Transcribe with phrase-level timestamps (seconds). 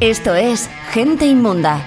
[0.00, 1.86] Esto es Gente Inmunda.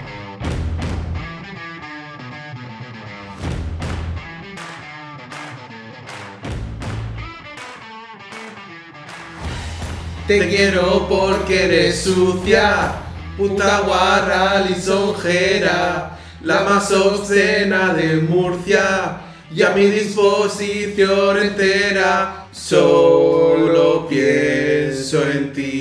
[10.28, 12.92] Te quiero porque eres sucia,
[13.36, 19.22] puta guarra lisonjera, la más obscena de Murcia,
[19.52, 25.73] y a mi disposición entera, solo pienso en ti,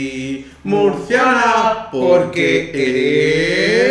[0.64, 2.70] murciana, porque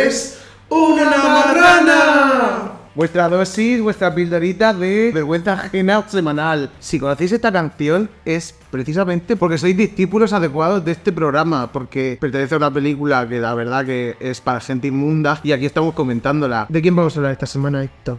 [0.04, 2.72] eres una marrana.
[2.94, 6.70] Vuestra dosis, vuestra pildorita de vergüenza ajena semanal.
[6.78, 12.54] Si conocéis esta canción es precisamente porque sois discípulos adecuados de este programa, porque pertenece
[12.54, 16.66] a una película que la verdad que es para gente inmunda y aquí estamos comentándola.
[16.68, 18.18] ¿De quién vamos a hablar esta semana, Héctor?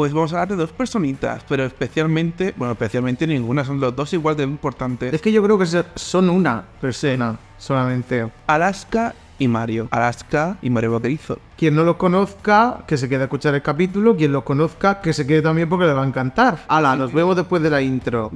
[0.00, 4.10] Pues vamos a hablar de dos personitas, pero especialmente, bueno, especialmente ninguna, son los dos
[4.14, 5.12] igual de importantes.
[5.12, 8.26] Es que yo creo que son una persona solamente.
[8.46, 9.88] Alaska y Mario.
[9.90, 11.38] Alaska y Mario Vaquerizo.
[11.58, 14.16] Quien no lo conozca, que se quede a escuchar el capítulo.
[14.16, 16.64] Quien lo conozca, que se quede también porque le va a encantar.
[16.68, 18.32] Hala, nos vemos después de la intro.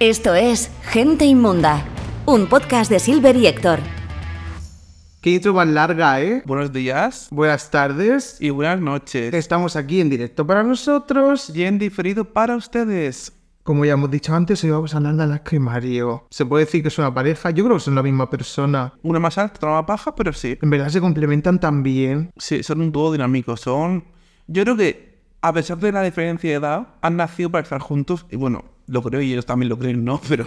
[0.00, 1.84] Esto es Gente Inmunda,
[2.24, 3.80] un podcast de Silver y Héctor.
[5.26, 6.44] Qué intro más larga, ¿eh?
[6.46, 7.26] Buenos días.
[7.32, 8.36] Buenas tardes.
[8.38, 9.34] Y buenas noches.
[9.34, 11.50] Estamos aquí en directo para nosotros.
[11.52, 13.32] Y en diferido para ustedes.
[13.64, 16.28] Como ya hemos dicho antes, hoy vamos a hablar de Alaska y Mario.
[16.30, 17.50] ¿Se puede decir que es una pareja?
[17.50, 18.94] Yo creo que son la misma persona.
[19.02, 20.56] Una más alta, otra más baja, pero sí.
[20.62, 22.30] En verdad se complementan tan bien.
[22.36, 23.56] Sí, son un dúo dinámico.
[23.56, 24.04] Son...
[24.46, 28.26] Yo creo que, a pesar de la diferencia de edad, han nacido para estar juntos.
[28.30, 30.20] Y bueno, lo creo y ellos también lo creen, ¿no?
[30.28, 30.46] Pero...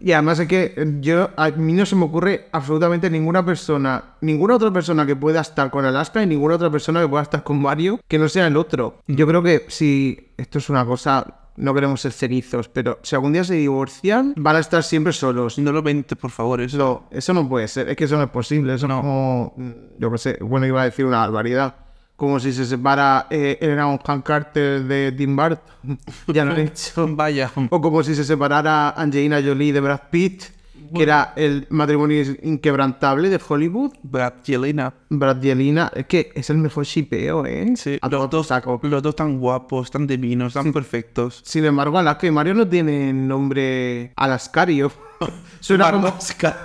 [0.00, 4.56] Y además es que yo, a mí no se me ocurre absolutamente ninguna persona, ninguna
[4.56, 7.60] otra persona que pueda estar con Alaska y ninguna otra persona que pueda estar con
[7.60, 9.00] Mario que no sea el otro.
[9.06, 13.32] Yo creo que si esto es una cosa no queremos ser cenizos, pero si algún
[13.32, 15.58] día se divorcian, van a estar siempre solos.
[15.58, 16.78] No lo vente, por favor, eso.
[16.78, 19.00] No, eso no puede ser, es que eso no es posible, eso no.
[19.00, 19.54] Como,
[19.98, 21.74] yo qué sé, bueno, iba a decir una barbaridad.
[22.18, 25.98] Como si se separa eh, Elena Bonham Carter de Tim Burton.
[26.26, 27.06] ya lo he hecho.
[27.14, 27.48] Vaya.
[27.70, 30.58] O como si se separara Angelina Jolie de Brad Pitt
[30.94, 33.92] que era el matrimonio inquebrantable de Hollywood.
[34.02, 34.92] Brad Yelena.
[35.08, 37.74] Brad Yelena, es que es el mejor shipeo, ¿eh?
[37.76, 38.80] Sí, los dos, saco.
[38.82, 41.42] los dos tan guapos, tan divinos, tan perfectos.
[41.44, 44.90] Sin embargo, Alaska y Mario no tienen nombre Alascario.
[45.60, 46.56] Suena Marlaska.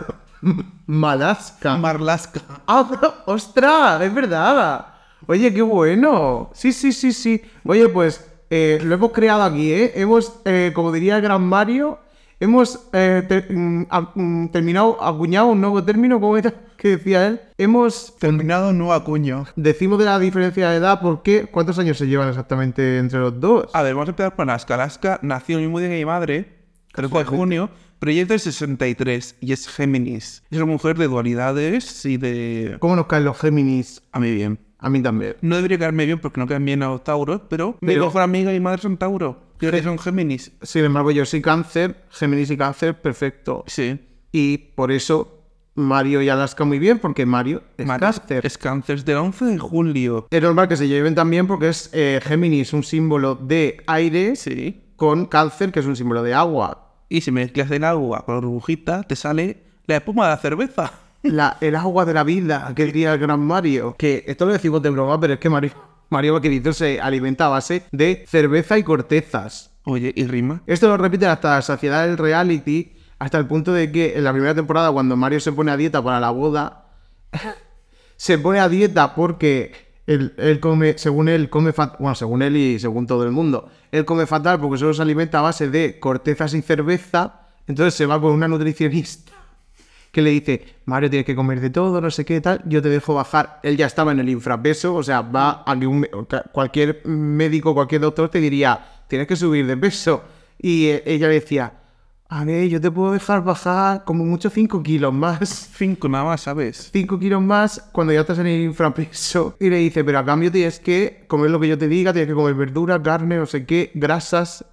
[0.87, 1.77] Malaska.
[1.77, 2.41] Marlaska.
[2.67, 4.01] ¡Ah, ostras!
[4.01, 4.92] Es verdad.
[5.27, 6.49] Oye, qué bueno.
[6.53, 7.41] Sí, sí, sí, sí.
[7.65, 9.93] Oye, pues eh, lo hemos creado aquí, ¿eh?
[9.95, 11.99] Hemos, eh, como diría el gran Mario,
[12.43, 13.83] Hemos eh, mm,
[14.15, 17.39] mm, terminado, acuñado un nuevo término, como era que decía él.
[17.57, 19.45] Hemos terminado un nuevo acuño.
[19.55, 23.67] Decimos de la diferencia de edad porque ¿cuántos años se llevan exactamente entre los dos?
[23.71, 24.73] A ver, vamos a empezar con Alaska.
[24.73, 26.53] Alaska nació el mismo día que mi madre,
[26.91, 30.43] 13 de junio, pero ella es del 63 y es Géminis.
[30.51, 32.75] Es una mujer de dualidades y de...
[32.79, 34.01] ¿Cómo nos caen los Géminis?
[34.11, 34.59] A mí bien.
[34.83, 35.37] A mí también.
[35.41, 38.51] No debería caerme bien porque no caen bien a los tauros, pero, mi mejor amiga
[38.51, 39.37] y mi madre son tauros.
[39.57, 40.51] Que son Géminis.
[40.61, 43.63] Sin embargo, yo soy cáncer, Géminis y cáncer, perfecto.
[43.65, 43.97] Sí.
[44.33, 45.43] Y por eso
[45.75, 48.45] Mario y Alaska muy bien, porque Mario es cáncer.
[48.45, 50.27] Es cáncer, es del 11 de julio.
[50.29, 54.83] Es normal que se lleven también porque es eh, Géminis, un símbolo de aire, sí.
[54.97, 56.89] con cáncer, que es un símbolo de agua.
[57.07, 60.91] Y si mezclas el agua con la burbujita, te sale la espuma de la cerveza.
[61.23, 63.95] La, el agua de la vida, que diría el gran Mario.
[63.97, 65.71] Que esto lo decimos de broma, pero es que Mario,
[66.09, 69.71] Mario Vaquerizo se alimenta a base de cerveza y cortezas.
[69.85, 70.61] Oye, ¿y rima?
[70.67, 74.31] Esto lo repite hasta la saciedad del reality, hasta el punto de que en la
[74.31, 76.85] primera temporada, cuando Mario se pone a dieta para la boda,
[78.15, 79.73] se pone a dieta porque
[80.05, 83.69] él, él, come, según él, come fatal, bueno, según él y según todo el mundo,
[83.91, 88.05] él come fatal porque solo se alimenta a base de cortezas y cerveza, entonces se
[88.05, 89.32] va con una nutricionista
[90.13, 92.89] que le dice, Mario, tienes que comer de todo, no sé qué tal, yo te
[92.89, 93.59] dejo bajar.
[93.63, 96.07] Él ya estaba en el infrapeso, o sea, va a un,
[96.51, 100.23] cualquier médico, cualquier doctor te diría, tienes que subir de peso.
[100.59, 101.73] Y eh, ella le decía,
[102.29, 105.49] a ver, yo te puedo dejar bajar como mucho 5 kilos más.
[105.77, 106.91] 5 nada más, ¿sabes?
[106.93, 109.57] 5 kilos más cuando ya estás en el infrapeso.
[109.59, 112.29] Y le dice, pero a cambio tienes que comer lo que yo te diga, tienes
[112.29, 114.63] que comer verdura, carne, no sé qué, grasas.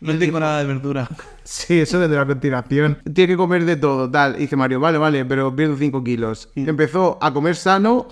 [0.00, 1.08] No tengo nada de verdura.
[1.48, 2.98] Sí, eso desde la continuación.
[3.14, 4.36] Tiene que comer de todo, tal.
[4.36, 6.50] Y dice Mario, vale, vale, pero pierdo 5 kilos.
[6.54, 8.06] Empezó a comer sano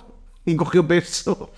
[0.46, 1.50] y cogió peso.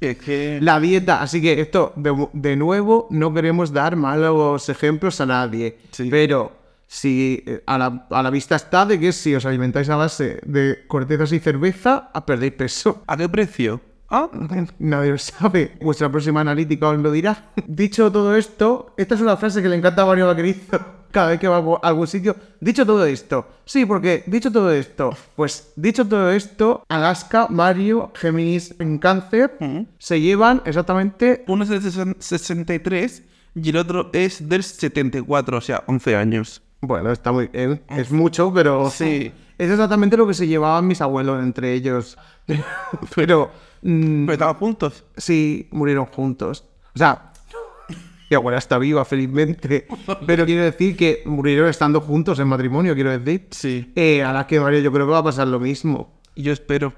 [0.00, 0.58] Es que...
[0.62, 5.76] La dieta, así que esto, de, nuevo, no queremos dar malos ejemplos a nadie.
[6.08, 6.52] Pero
[6.86, 10.40] si eh, a la, a la, vista está de que si os alimentáis a base
[10.46, 13.02] de cortezas y cerveza, a perder peso.
[13.06, 13.82] ¿A qué precio?
[14.08, 14.28] Ah,
[14.78, 15.76] Nadie lo sabe.
[15.80, 17.50] Vuestra próxima analítica os lo dirá.
[17.66, 20.78] Dicho todo esto, esta es una frase que le encanta a Mario Vaquerizo
[21.10, 22.36] cada vez que va a algún sitio.
[22.60, 23.46] Dicho todo esto.
[23.64, 25.10] Sí, porque dicho todo esto.
[25.34, 29.56] Pues dicho todo esto, Alaska, Mario, Géminis en cáncer
[29.98, 31.44] se llevan exactamente...
[31.48, 33.22] uno es del sesen- 63
[33.54, 36.62] y el otro es del 74, o sea, 11 años.
[36.82, 37.82] Bueno, está muy bien.
[37.88, 38.90] Es mucho, pero...
[38.90, 39.32] Sí.
[39.58, 42.18] Es exactamente lo que se llevaban mis abuelos entre ellos.
[43.16, 43.50] pero...
[43.88, 45.04] mm, Pero estaban juntos.
[45.16, 46.64] Sí, murieron juntos.
[46.94, 47.32] O sea,
[48.30, 49.86] mi abuela está viva, felizmente.
[50.26, 53.48] Pero quiero decir que murieron estando juntos en matrimonio, quiero decir.
[53.50, 53.92] Sí.
[53.94, 56.20] Eh, a las que Mario yo creo que va a pasar lo mismo.
[56.34, 56.92] Y yo espero.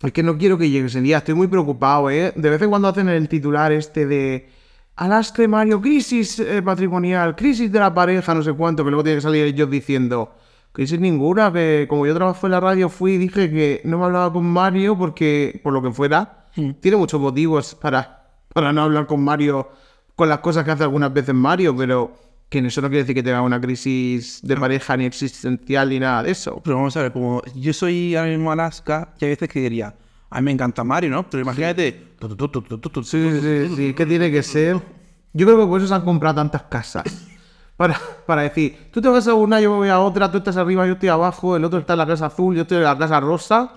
[0.00, 2.32] Es que no quiero que llegue ese día, estoy muy preocupado, ¿eh?
[2.36, 4.48] De vez en cuando hacen el titular este de
[4.94, 9.02] Alaska y Mario, crisis eh, matrimonial, crisis de la pareja, no sé cuánto, que luego
[9.02, 10.36] tiene que salir ellos diciendo,
[10.78, 14.04] crisis ninguna, que como yo trabajo en la radio fui y dije que no me
[14.04, 16.46] hablaba con Mario porque, por lo que fuera,
[16.78, 19.68] tiene muchos motivos para, para no hablar con Mario
[20.14, 22.12] con las cosas que hace algunas veces Mario, pero
[22.48, 26.22] que eso no quiere decir que tenga una crisis de pareja ni existencial ni nada
[26.22, 26.60] de eso.
[26.62, 29.96] Pero vamos a ver, como yo soy ahora mismo Alaska, y hay veces que diría,
[30.30, 31.28] a mí me encanta Mario, ¿no?
[31.28, 31.90] Pero imagínate.
[32.20, 34.80] tu, Sí, sí, sí, que tiene que ser.
[35.32, 37.27] Yo creo que por eso se han comprado tantas casas.
[37.78, 37.96] Para,
[38.26, 40.84] para decir, tú te vas a una, yo me voy a otra, tú estás arriba,
[40.84, 43.20] yo estoy abajo, el otro está en la casa azul, yo estoy en la casa
[43.20, 43.72] rosa.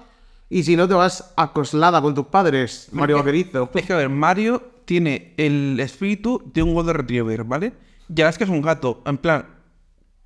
[0.49, 3.69] Y si no, te vas acoslada con tus padres, Mario Vaquerizo.
[3.75, 7.73] Es que, a ver, Mario tiene el espíritu de un Golden Retriever, ¿vale?
[8.13, 9.03] Y Alaska es un gato.
[9.05, 9.45] En plan,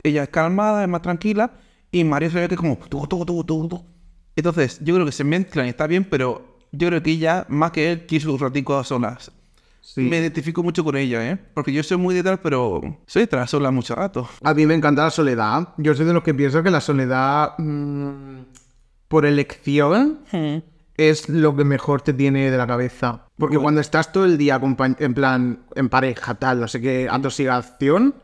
[0.01, 1.51] ella es calmada, es más tranquila.
[1.92, 2.77] Y Mario se ve que es como...
[2.77, 3.86] tu, tu.
[4.38, 7.72] Entonces, yo creo que se mezclan y está bien, pero yo creo que ella, más
[7.72, 9.31] que él, quiso un ratico a solas.
[9.86, 10.02] Sí.
[10.02, 11.38] Me identifico mucho con ella, ¿eh?
[11.54, 14.28] Porque yo soy muy de tal, pero soy de estar sola mucho rato.
[14.42, 15.70] A mí me encanta la soledad.
[15.78, 18.40] Yo soy de los que pienso que la soledad, mm,
[19.08, 20.22] por elección,
[20.98, 23.28] es lo que mejor te tiene de la cabeza.
[23.38, 28.16] Porque cuando estás todo el día en plan, en pareja, tal, no sé qué, atosigación,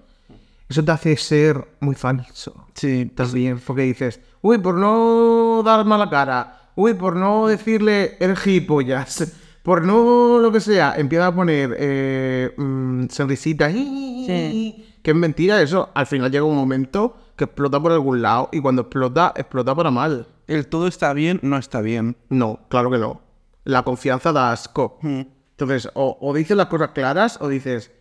[0.68, 2.66] eso te hace ser muy falso.
[2.74, 3.02] Sí.
[3.02, 8.36] Estás bien, porque dices, uy, por no dar mala cara, uy, por no decirle el
[8.36, 9.31] gilipollas,
[9.63, 15.90] por no lo que sea, empieza a poner eh, mm, sonrisita, que es mentira, eso
[15.94, 19.92] al final llega un momento que explota por algún lado y cuando explota, explota para
[19.92, 20.28] mal.
[20.48, 22.18] El todo está bien, no está bien.
[22.30, 23.22] No, claro que no.
[23.63, 25.00] La confianza da asco.
[25.02, 27.92] Entonces, o, o dices las cosas claras o dices,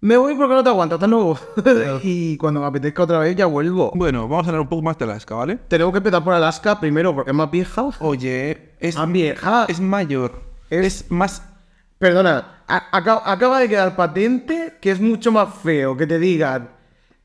[0.00, 1.38] me voy porque no te aguanto, hasta luego.
[2.02, 3.92] y cuando me apetezca otra vez ya vuelvo.
[3.94, 5.58] Bueno, vamos a hablar un poco más de Alaska, ¿vale?
[5.68, 7.90] Tenemos que empezar por Alaska primero porque es más vieja.
[8.00, 9.66] Oye, es, Más vieja.
[9.68, 10.51] es mayor.
[10.80, 11.42] Es- más...
[11.98, 16.70] Perdona, acaba, acaba de quedar patente que es mucho más feo que te digan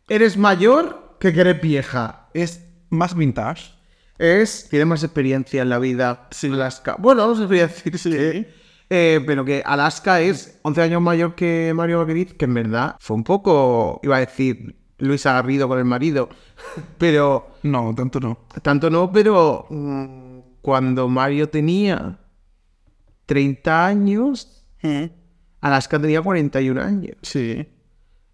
[0.07, 2.29] eres mayor que que eres vieja.
[2.33, 3.71] Es más vintage.
[4.17, 4.67] Es.
[4.69, 6.27] Tiene más experiencia en la vida.
[6.31, 6.47] Sí.
[6.47, 6.95] Alaska.
[6.99, 8.49] Bueno, no se voy a decir que.
[8.89, 13.15] eh, pero que Alaska es 11 años mayor que Mario Vaqueriz, que en verdad fue
[13.17, 13.99] un poco.
[14.03, 16.29] Iba a decir Luisa Garrido con el marido.
[16.97, 17.47] pero.
[17.63, 18.37] No, tanto no.
[18.61, 19.65] Tanto no, pero.
[19.69, 22.19] mm, cuando Mario tenía
[23.27, 24.63] 30 años,
[25.61, 27.15] Alaska tenía 41 años.
[27.21, 27.67] Sí.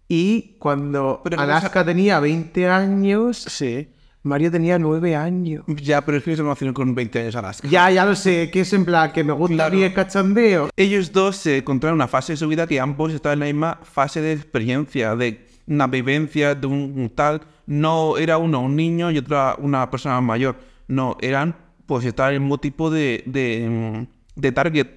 [0.08, 3.88] Y cuando Pero Alaska tenía 20 años, Sí.
[4.22, 5.64] Mario tenía 9 años.
[5.66, 7.68] Ya, pero es que se conocieron con 20 años Alaska.
[7.68, 9.84] Ya, ya lo sé, que es en plan que me gusta Claro.
[9.84, 10.70] el cachondeo.
[10.76, 13.46] Ellos dos se encontraron en una fase de su vida que ambos estaban en la
[13.52, 17.42] misma fase de experiencia, de una vivencia, de un, tal.
[17.66, 20.56] No era uno un niño y otra una persona mayor.
[20.88, 21.54] No, eran,
[21.84, 24.88] pues, estaban en el mismo tipo de, de, mm, de target.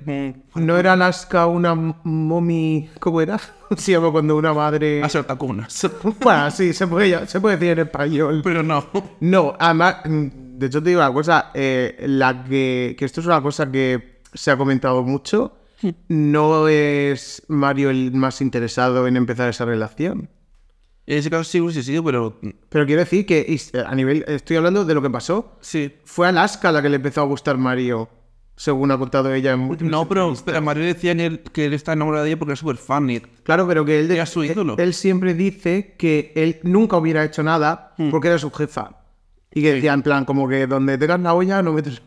[0.56, 2.90] ¿No era Alaska una mommy...
[3.00, 3.40] ¿Cómo era?
[3.78, 5.04] Se llama cuando una madre...
[5.04, 5.90] A ser tacunas.
[6.22, 8.42] Bueno, sí, se puede, se puede decir en español.
[8.44, 8.86] Pero no.
[9.20, 13.42] No, además, de hecho te digo una cosa, eh, la que, que esto es una
[13.42, 15.58] cosa que se ha comentado mucho,
[16.08, 20.30] no es Mario el más interesado en empezar esa relación.
[21.06, 22.38] En ese caso sí hubiese sido, pero
[22.70, 25.94] Pero quiero decir que a nivel, estoy hablando de lo que pasó, sí.
[26.04, 28.10] fue Alaska la que le empezó a gustar Mario,
[28.58, 31.74] según ha contado ella en múltiples No, pero, pero Mario decía que él, que él
[31.74, 33.08] está enamorado de ella porque es súper fan.
[33.44, 34.76] Claro, pero que él, Era su ídolo.
[34.78, 38.10] él siempre dice que él nunca hubiera hecho nada Hmm.
[38.10, 38.92] porque era su jefa.
[39.54, 42.02] Y que decía en plan, como que donde tengas la olla no metes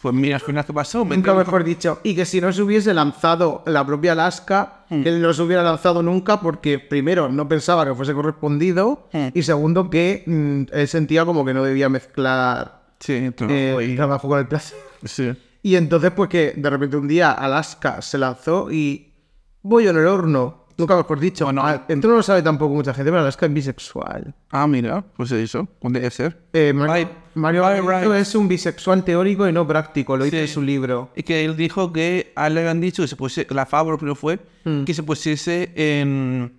[0.00, 1.04] Pues mira, al final, ¿qué pasó?
[1.04, 1.98] Me Nunca mejor dicho.
[2.04, 5.62] Y que si no se hubiese lanzado la propia Alaska, que él no se hubiera
[5.64, 9.28] lanzado nunca porque, primero, no pensaba que fuese correspondido Hmm.
[9.34, 13.12] y segundo, que mm, él sentía como que no debía mezclar Sí,
[13.48, 14.78] eh, el trabajo con el placer.
[15.04, 15.32] Sí.
[15.68, 19.12] Y entonces, pues que de repente un día Alaska se lanzó y
[19.60, 20.64] voy en el horno.
[20.78, 21.44] Nunca mejor dicho.
[21.44, 21.60] Bueno.
[21.62, 24.34] Ah, esto no lo sabe tampoco mucha gente, pero Alaska es bisexual.
[24.50, 26.40] Ah, mira, pues eso, debe ser.
[26.54, 27.08] Eh, Mario, Right.
[27.34, 28.22] Mario Right, Barreto right.
[28.22, 31.10] es un bisexual teórico y no práctico, lo dice en su libro.
[31.14, 33.98] Y que él dijo que a él le habían dicho que se pusiese, la Fabro
[33.98, 34.84] primero fue, Mm.
[34.84, 36.58] que se pusiese en,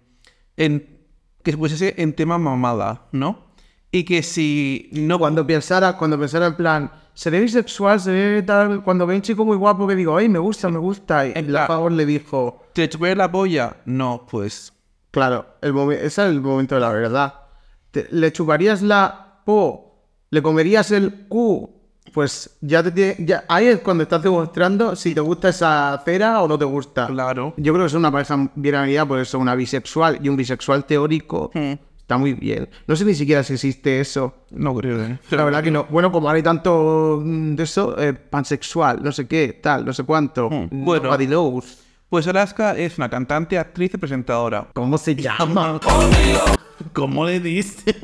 [0.55, 0.99] en,
[1.41, 3.47] que se pusiese en tema mamada, ¿no?
[3.91, 5.17] Y que si no...
[5.17, 9.57] Cuando pensara, cuando pensara en plan, seré bisexual, seré tal, cuando ve un chico muy
[9.57, 12.61] guapo que digo, ay, me gusta, me gusta, y En la plan- favor le dijo,
[12.71, 13.75] ¿Te chupé la polla?
[13.85, 14.71] No, pues...
[15.11, 17.33] claro, el ese es el momento de la verdad.
[17.91, 20.05] Te- ¿Le chuparías la po?
[20.29, 21.69] ¿Le comerías el cu?
[22.13, 26.41] Pues ya te tiene- ya, ahí es cuando estás demostrando si te gusta esa cera
[26.41, 27.07] o no te gusta.
[27.07, 27.53] Claro.
[27.57, 28.75] Yo creo que es una pareja bien
[29.07, 31.73] por eso una bisexual y un bisexual teórico Hmm.
[32.09, 32.67] Está muy bien.
[32.87, 34.33] No sé ni siquiera si existe eso.
[34.49, 35.19] No creo, ¿eh?
[35.29, 35.85] La verdad que no.
[35.91, 40.03] Bueno, como hay tanto mm, de eso, eh, pansexual, no sé qué, tal, no sé
[40.03, 40.49] cuánto.
[40.49, 40.69] Hmm.
[40.71, 41.03] Bueno.
[41.03, 41.83] Nobody knows.
[42.09, 44.65] Pues Alaska es una cantante, actriz y presentadora.
[44.73, 45.79] ¿Cómo se llama?
[46.93, 47.95] ¿Cómo le dice?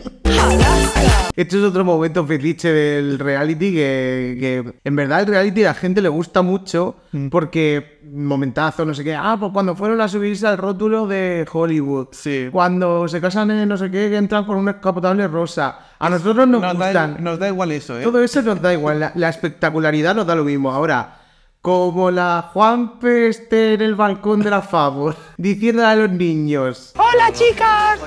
[1.36, 5.74] Este es otro momento fetiche del reality que, que en verdad el reality a la
[5.74, 7.28] gente le gusta mucho Mm.
[7.30, 9.16] porque momentazo, no sé qué.
[9.16, 12.08] Ah, pues cuando fueron a subirse al rótulo de Hollywood.
[12.12, 12.48] Sí.
[12.52, 15.80] Cuando se casan en no sé qué, que entran con un escapotable rosa.
[16.00, 17.18] A nosotros nos, Nos da, gustan.
[17.24, 18.04] nos da igual eso, ¿eh?
[18.04, 20.72] Todo eso nos da igual, la, la espectacularidad nos da lo mismo.
[20.72, 21.18] Ahora,
[21.62, 27.32] como la Juanpe esté en el balcón de la Favor diciendo a los niños, Hola
[27.34, 28.00] chicas.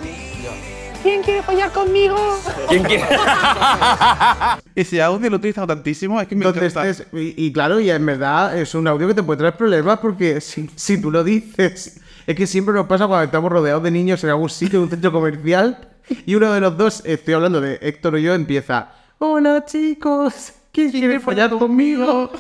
[1.03, 2.17] ¿Quién quiere follar conmigo?
[4.75, 6.89] Ese audio lo he utilizado tantísimo, es que me donde encanta.
[6.89, 9.99] estés, y, y claro, y en verdad es un audio que te puede traer problemas
[10.01, 13.91] porque si, si tú lo dices, es que siempre nos pasa cuando estamos rodeados de
[13.91, 15.89] niños en algún sitio, en un centro comercial,
[16.27, 20.91] y uno de los dos, estoy hablando de Héctor o yo, empieza, hola chicos, ¿quién
[20.91, 22.31] quiere follar conmigo?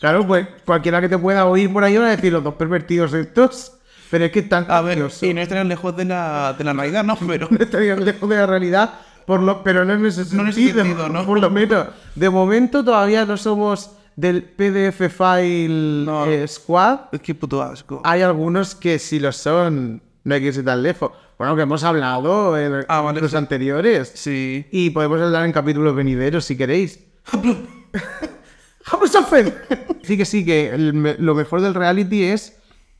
[0.00, 3.14] Claro, pues cualquiera que te pueda oír por ahí va a decir los dos pervertidos
[3.14, 3.75] estos,
[4.10, 7.04] pero es que están A ver, y no estarían lejos de la, de la realidad,
[7.04, 7.16] ¿no?
[7.26, 7.48] Pero...
[7.50, 8.94] no estaría lejos de la realidad,
[9.26, 11.24] por lo, pero no en ese sentido, No en ese sentido, ¿no?
[11.26, 11.86] por lo menos.
[12.14, 16.26] De momento todavía no somos del PDF File No.
[16.26, 17.00] eh, Squad.
[17.12, 18.00] Es que puto asco.
[18.04, 21.10] Hay algunos que sí lo son, no hay que irse tan lejos.
[21.38, 23.36] Bueno, que hemos hablado en Ah, vale, los sí.
[23.36, 24.10] anteriores.
[24.14, 24.66] Sí.
[24.70, 27.00] Y podemos hablar en capítulos venideros si queréis.
[28.92, 29.66] ¡Vamos a hacer!
[30.02, 32.56] Sí que sí, que el lo mejor del reality es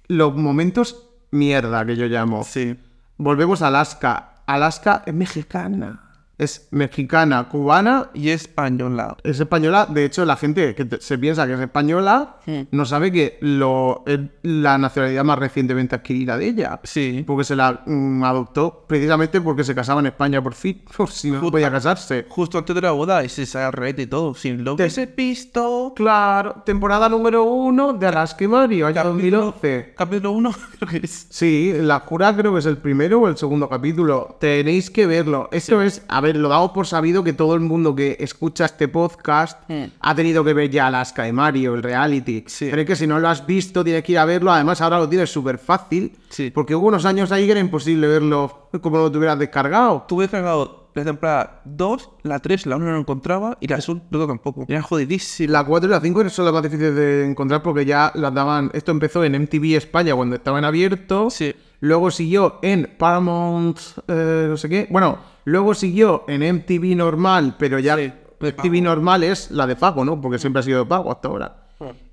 [0.09, 2.45] los momentos mierda que yo llamo.
[2.45, 2.77] Sí.
[3.17, 4.43] Volvemos a Alaska.
[4.47, 6.06] Alaska es mexicana.
[6.39, 9.17] Es mexicana, cubana Y española.
[9.25, 9.87] es española.
[9.89, 12.37] De hecho, la gente que te- se piensa que es española
[12.71, 16.81] no sabe que lo, es la nacionalidad más recientemente adquirida de ella.
[16.85, 17.25] Sí.
[17.27, 20.83] Porque se la mm, adoptó precisamente porque se casaba en España por fin.
[20.97, 22.27] Por si no podía casarse.
[22.29, 24.35] Justo antes de la boda y se sale al revés y todo.
[24.35, 25.95] Sin lo Te- que se visto.
[25.97, 29.95] Claro, temporada número uno de Alaska y Mario, año 2011.
[29.97, 31.27] Capítulo 1, creo que es.
[31.31, 34.37] Sí, La Jura creo que es el primero o el segundo capítulo.
[34.39, 35.49] Tenéis que verlo.
[35.51, 38.89] Esto es, a ver, lo damos por sabido que todo el mundo que escucha este
[38.89, 39.59] podcast
[40.01, 42.45] ha tenido que ver ya Alaska y Mario, el reality.
[42.47, 42.69] Sí.
[42.71, 44.53] Pero es que si no lo has visto, tienes que ir a verlo.
[44.53, 46.17] Además, ahora lo tienes súper fácil.
[46.29, 46.51] Sí.
[46.51, 50.05] Porque hubo unos años ahí que era imposible verlo como lo tuvieras descargado.
[50.09, 54.27] Tuve cargado la temporada 2, la 3, la 1 no lo encontraba y la 2
[54.27, 54.65] tampoco.
[54.69, 55.53] Era jodidísimo.
[55.53, 58.71] La 4 y la 5 son las más difíciles de encontrar porque ya las daban.
[58.73, 61.29] Esto empezó en MTV España cuando estaba en abierto.
[61.31, 61.55] Sí.
[61.81, 63.79] Luego siguió en Paramount,
[64.09, 64.87] eh, no sé qué.
[64.91, 70.05] Bueno, luego siguió en MTV normal, pero ya Sí, MTV normal es la de pago,
[70.05, 70.21] ¿no?
[70.21, 71.63] Porque siempre ha sido de pago hasta ahora.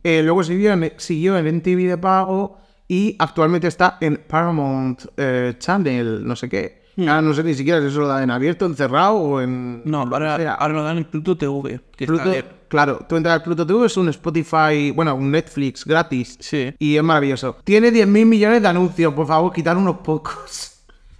[0.03, 5.55] Eh, luego siguió en, siguió en MTV de pago y actualmente está en Paramount eh,
[5.59, 6.83] Channel, no sé qué.
[6.97, 9.81] Ahora no sé ni siquiera si eso lo da en abierto, en cerrado o en.
[9.83, 11.81] No, ahora, O sea, ahora lo dan en Pluto TV.
[11.95, 12.45] Que Pluto- está bien.
[12.67, 16.37] claro, tú entras al Pluto TV, es un Spotify, bueno, un Netflix gratis.
[16.39, 16.71] Sí.
[16.77, 17.57] Y es maravilloso.
[17.63, 20.72] Tiene 10.000 millones de anuncios, por favor, quitar unos pocos.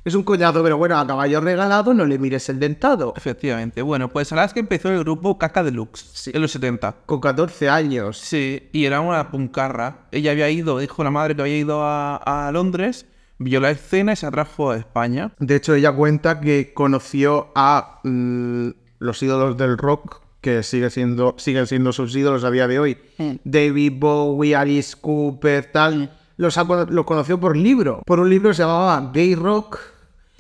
[0.06, 3.14] Es un coñazo, pero bueno, a caballo regalado no le mires el dentado.
[3.16, 3.82] Efectivamente.
[3.82, 6.96] Bueno, pues Alaska empezó el grupo Caca Deluxe en los 70.
[7.06, 8.18] Con 14 años.
[8.18, 10.08] Sí, y era una puncarra.
[10.12, 13.06] Ella había ido, dijo la madre que había ido a, a Londres,
[13.40, 15.32] vio la escena y se atrajo a España.
[15.40, 18.70] De hecho, ella cuenta que conoció a mm,
[19.00, 22.98] los ídolos del rock, que sigue siendo, siguen siendo sus ídolos a día de hoy.
[23.46, 26.12] David Bowie, Alice Cooper, tal.
[26.36, 26.58] Los,
[26.90, 28.02] los conoció por libro.
[28.06, 29.93] Por un libro que se llamaba Gay Rock.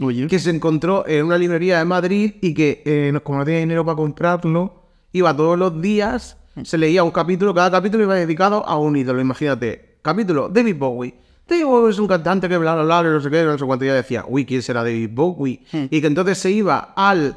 [0.03, 0.27] Oye.
[0.27, 3.85] que se encontró en una librería de Madrid y que, eh, como no tenía dinero
[3.85, 8.77] para comprarlo, iba todos los días, se leía un capítulo, cada capítulo iba dedicado a
[8.77, 9.97] un ídolo, imagínate.
[10.01, 11.13] Capítulo, David Bowie.
[11.47, 13.85] David Bowie es un cantante que bla, bla, bla, no sé qué, no sé cuánto,
[13.85, 15.61] y ella decía, uy, ¿quién será David Bowie?
[15.89, 17.35] Y que entonces se iba al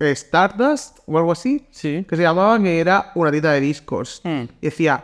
[0.00, 2.04] Stardust o algo así, Sí.
[2.08, 4.20] que se llamaba, que era una tienda de discos.
[4.24, 4.42] Hmm.
[4.60, 5.02] Y decía,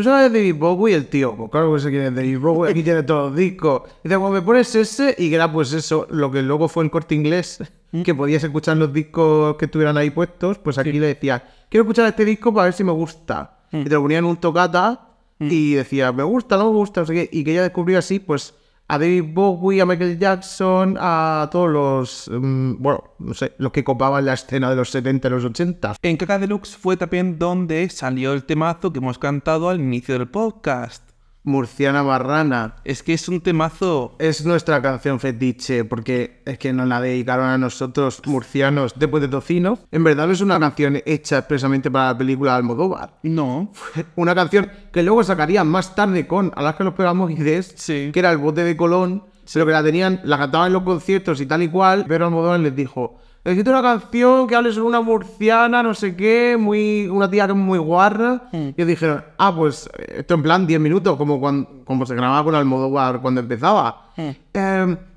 [0.00, 0.94] ¿tú ¿tú sabes de David Bowie?
[0.94, 3.82] El tío, pues claro que sé quién es David Bowie, aquí tiene todos los discos.
[4.02, 6.84] Y dice, pues me pones ese, y que era pues eso, lo que luego fue
[6.84, 7.62] el corte inglés,
[8.02, 12.06] que podías escuchar los discos que estuvieran ahí puestos, pues aquí le decías, quiero escuchar
[12.06, 13.58] este disco para ver si me gusta.
[13.72, 17.06] Y te lo ponían en un tocata, y decía, me gusta, no me gusta, no
[17.06, 18.54] sé qué, y que ella descubrió así, pues
[18.90, 23.84] a David Bowie, a Michael Jackson, a todos los, mm, bueno, no sé, los que
[23.84, 25.94] copaban la escena de los 70 y los 80.
[26.02, 30.28] En Caca Deluxe fue también donde salió el temazo que hemos cantado al inicio del
[30.28, 31.09] podcast.
[31.42, 32.76] Murciana Marrana.
[32.84, 34.14] Es que es un temazo.
[34.18, 39.28] Es nuestra canción fetiche, porque es que nos la dedicaron a nosotros, murcianos, después de
[39.28, 39.78] Tocino.
[39.90, 43.18] En verdad no es una canción hecha expresamente para la película de Almodóvar.
[43.22, 43.72] No.
[44.16, 48.10] Una canción que luego sacarían más tarde con Alaska los Pegamoides, Sí.
[48.12, 51.40] que era el bote de Colón, pero que la tenían, la cantaban en los conciertos
[51.40, 55.00] y tal y cual, pero Almodóvar les dijo, necesito una canción que hable sobre una
[55.00, 58.48] murciana, no sé qué, muy una tía que es muy guarra.
[58.52, 62.44] Y ellos dijeron, ah, pues esto en plan 10 minutos, como, cuando, como se grababa
[62.44, 64.10] con Almodóvar cuando empezaba.
[64.16, 64.36] Eh,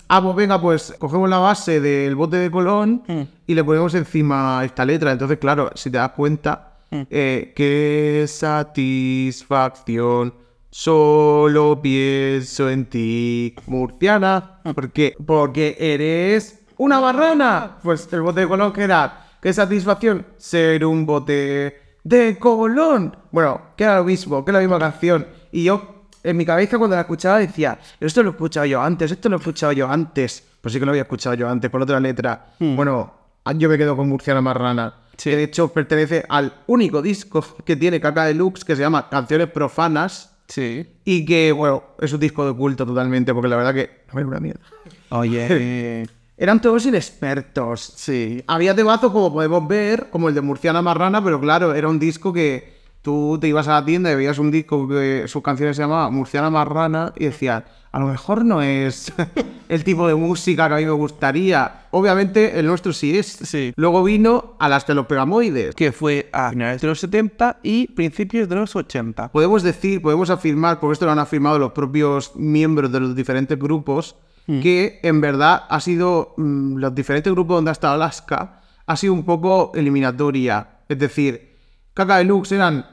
[0.08, 3.04] ah, pues venga, pues cogemos la base del bote de Colón
[3.46, 5.12] y le ponemos encima esta letra.
[5.12, 10.34] Entonces, claro, si te das cuenta, eh, qué satisfacción.
[10.70, 14.62] Solo pienso en ti, murciana.
[14.74, 15.16] ¿Por qué?
[15.24, 17.78] Porque eres una barrana.
[17.82, 19.28] Pues el bote de Colón, que era?
[19.42, 20.26] ¿Qué satisfacción?
[20.38, 23.16] Ser un bote de Colón.
[23.32, 25.28] Bueno, que era lo mismo, que era la misma canción.
[25.52, 29.12] Y yo, en mi cabeza, cuando la escuchaba, decía, esto lo he escuchado yo antes,
[29.12, 30.44] esto lo he escuchado yo antes.
[30.62, 32.54] Pues sí que lo había escuchado yo antes, por otra letra.
[32.60, 33.14] Bueno,
[33.58, 34.94] yo me quedo con Murciana Marrana.
[35.18, 35.30] Sí.
[35.30, 39.50] Que de hecho pertenece al único disco que tiene Caca Deluxe, que se llama Canciones
[39.50, 40.38] Profanas.
[40.48, 41.00] Sí.
[41.06, 44.04] Y que, bueno, es un disco de culto totalmente, porque la verdad que.
[44.10, 44.62] A ver, una mierda.
[45.10, 46.08] Oye.
[46.38, 47.82] Eran todos inexpertos.
[47.96, 48.44] sí.
[48.48, 52.34] Había temazos, como podemos ver, como el de Murciana Marrana, pero claro, era un disco
[52.34, 52.74] que
[53.04, 56.10] tú te ibas a la tienda y veías un disco que sus canciones se llamaba
[56.10, 59.14] Murciana Marrana y decías, a lo mejor no es
[59.70, 61.86] el tipo de música que a mí me gustaría.
[61.92, 63.28] Obviamente el nuestro sí es.
[63.28, 63.72] Sí.
[63.76, 65.76] Luego vino a las de los pegamoides.
[65.76, 69.32] Que fue a finales de los 70 y principios de los 80.
[69.32, 73.60] Podemos decir, podemos afirmar, porque esto lo han afirmado los propios miembros de los diferentes
[73.60, 78.96] grupos, que en verdad ha sido, mm, los diferentes grupos donde ha estado Alaska, ha
[78.98, 80.68] sido un poco eliminatoria.
[80.90, 81.56] Es decir,
[81.94, 82.86] Caca Deluxe eran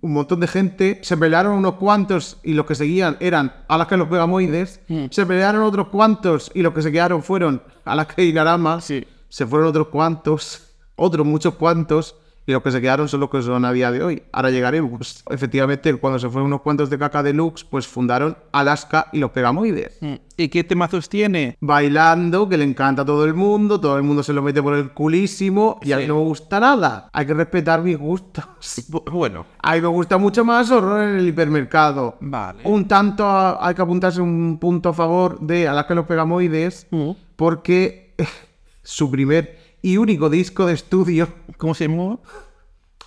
[0.00, 3.98] un montón de gente, se pelearon unos cuantos y los que seguían eran Alaska y
[3.98, 4.80] los Pegamoides,
[5.10, 9.04] se pelearon otros cuantos y los que se quedaron fueron Alaska y Narama, Sí.
[9.28, 13.42] se fueron otros cuantos, otros muchos cuantos, y los que se quedaron son los que
[13.42, 14.22] son a día de hoy.
[14.32, 15.24] Ahora llegaremos.
[15.28, 19.98] Efectivamente, cuando se fueron unos cuantos de caca deluxe, pues fundaron Alaska y los Pegamoides.
[20.36, 21.56] ¿Y qué temazos tiene?
[21.60, 24.74] Bailando, que le encanta a todo el mundo, todo el mundo se lo mete por
[24.74, 27.08] el culísimo, y a mí no me gusta nada.
[27.12, 28.44] Hay que respetar mis gustos.
[28.90, 32.16] Bu- Bueno, A mí me gusta mucho más horror en el hipermercado.
[32.20, 32.60] Vale.
[32.64, 36.86] Un tanto a- hay que apuntarse un punto a favor de Alaska y los Pegamoides,
[36.90, 37.10] Mm.
[37.34, 38.14] porque
[38.82, 42.20] su primer y único disco de estudio ¿cómo se llamó?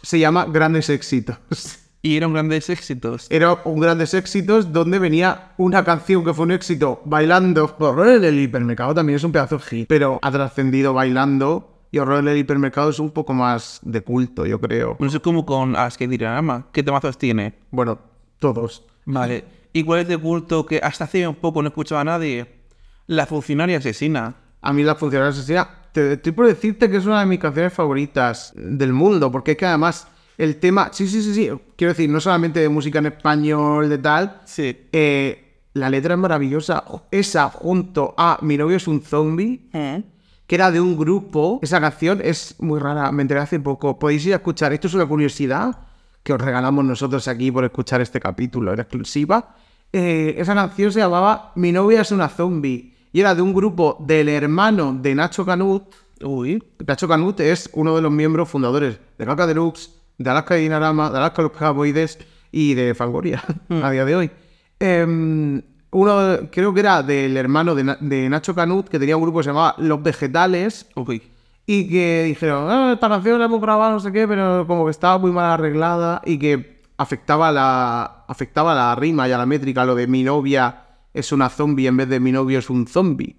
[0.01, 1.37] se llama Grandes Éxitos.
[2.01, 3.27] Y eran grandes éxitos.
[3.29, 7.75] Era un Grandes Éxitos donde venía una canción que fue un éxito bailando.
[7.77, 11.97] Horror en el hipermercado también es un pedazo de hit, pero ha trascendido bailando y
[11.97, 14.95] Horror en el hipermercado es un poco más de culto, yo creo.
[14.97, 16.67] No sé cómo con Ask Dirama.
[16.71, 17.55] ¿Qué temazos tiene?
[17.69, 17.99] Bueno,
[18.39, 18.85] todos.
[19.03, 19.43] Vale.
[19.73, 22.61] Igual es de culto que hasta hace un poco no escuchaba a nadie.
[23.07, 24.35] La funcionaria asesina.
[24.61, 27.73] A mí la funcionaria asesina, te estoy por decirte que es una de mis canciones
[27.73, 32.09] favoritas del mundo, porque es que además el tema, sí, sí, sí, sí, quiero decir,
[32.09, 34.75] no solamente de música en español, de tal, Sí.
[34.91, 36.83] eh, la letra es maravillosa.
[37.11, 40.03] Esa junto a Mi novio es un zombie, Mm.
[40.47, 41.59] que era de un grupo.
[41.61, 43.99] Esa canción es muy rara, me enteré hace poco.
[43.99, 45.77] Podéis ir a escuchar, esto es una curiosidad
[46.23, 49.55] que os regalamos nosotros aquí por escuchar este capítulo, era exclusiva.
[49.93, 53.97] Eh, esa canción se llamaba Mi novia es una zombie y era de un grupo
[53.99, 55.83] del hermano de Nacho Canut.
[56.21, 56.63] Uy.
[56.85, 61.09] Nacho Canut es uno de los miembros fundadores de Caca Deluxe, de Alaska y Dinarama,
[61.09, 62.19] de Alaska los Pegamoides
[62.51, 64.31] y de Fangoria a día de hoy.
[64.79, 69.23] Em, uno, creo que era del hermano de, Na- de Nacho Canut, que tenía un
[69.23, 71.21] grupo que se llamaba Los Vegetales, Uy.
[71.65, 74.91] y que dijeron, ah, esta canción la hemos grabado, no sé qué, pero como que
[74.91, 79.85] estaba muy mal arreglada y que afectaba la, afectaba la rima y a la métrica,
[79.85, 83.37] lo de mi novia es una zombie en vez de mi novio es un zombie.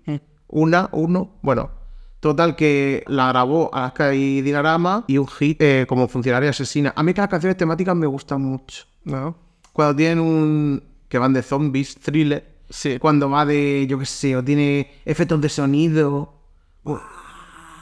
[0.49, 1.71] Una, uno, bueno.
[2.21, 6.93] Total que la grabó Alaska y Dinarama y un hit eh, como funcionaria asesina.
[6.95, 8.85] A mí que las canciones temáticas me gustan mucho.
[9.05, 9.37] ¿No?
[9.73, 10.83] Cuando tienen un...
[11.09, 12.47] que van de zombies, thriller.
[12.69, 12.99] Sí.
[12.99, 16.35] Cuando va de, yo qué sé, o tiene efectos de sonido.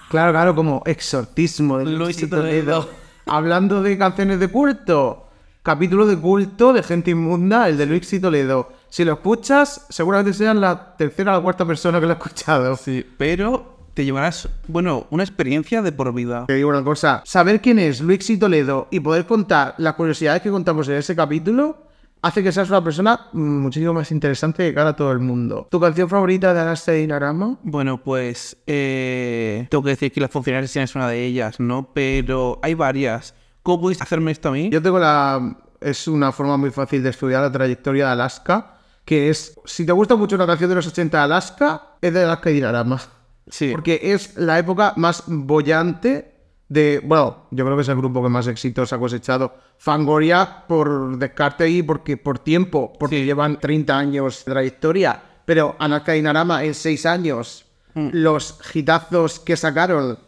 [0.09, 2.31] Claro, claro, como exorcismo de Luis.
[2.31, 2.88] Toledo.
[3.27, 5.27] Hablando de canciones de culto,
[5.62, 8.72] capítulo de culto de gente inmunda, el de Luis y Toledo.
[8.90, 12.77] Si lo escuchas, seguramente seas la tercera o la cuarta persona que lo ha escuchado.
[12.77, 16.46] Sí, pero te llevarás, bueno, una experiencia de por vida.
[16.46, 20.40] Te digo una cosa, saber quién es Luis y Toledo y poder contar las curiosidades
[20.40, 21.88] que contamos en ese capítulo
[22.22, 25.68] hace que seas una persona muchísimo más interesante de cara a todo el mundo.
[25.70, 27.59] ¿Tu canción favorita de Anastasia Dinarama?
[27.62, 31.92] Bueno, pues eh, tengo que decir que las funcionarias es una de ellas, ¿no?
[31.92, 33.35] Pero hay varias.
[33.62, 34.70] ¿Cómo pudiste hacerme esto a mí?
[34.70, 35.59] Yo tengo la...
[35.81, 38.77] Es una forma muy fácil de estudiar la trayectoria de Alaska,
[39.09, 42.25] que es, si te gusta mucho una canción de los 80 de Alaska, es de
[42.25, 43.01] Alaska y Dinarama.
[43.49, 43.71] Sí.
[43.73, 46.35] Porque es la época más bollante
[46.68, 47.01] de.
[47.03, 49.55] Bueno, yo creo que es el grupo que más éxitos ha cosechado.
[49.79, 53.25] Fangoria por descarte y porque por tiempo, porque Sí.
[53.25, 55.23] llevan 30 años de trayectoria.
[55.47, 58.11] Pero Anaska y Narama en 6 años, Hmm.
[58.12, 60.18] los hitazos que sacaron,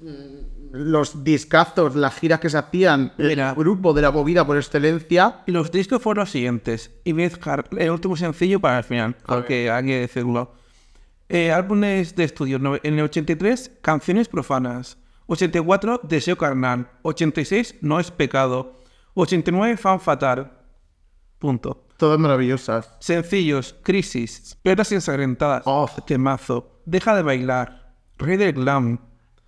[0.00, 0.39] mm,
[0.72, 3.50] los discazos, las giras que se hacían, Mira.
[3.50, 5.42] el grupo de la movida por excelencia.
[5.46, 6.90] Y los discos fueron los siguientes.
[7.04, 10.54] Y voy a dejar el último sencillo para el final, porque hay que decirlo.
[11.28, 12.56] Eh, álbumes de estudio.
[12.82, 14.98] En el 83, Canciones Profanas.
[15.26, 16.90] 84, Deseo Carnal.
[17.02, 18.80] 86, No es Pecado.
[19.14, 20.52] 89, Fan Fatal.
[21.38, 21.86] Punto.
[21.96, 22.96] Todas maravillosas.
[23.00, 25.88] Sencillos, Crisis, Peras ensangrentadas, Oh.
[26.06, 28.98] Temazo, Deja de bailar, Rey del Glam,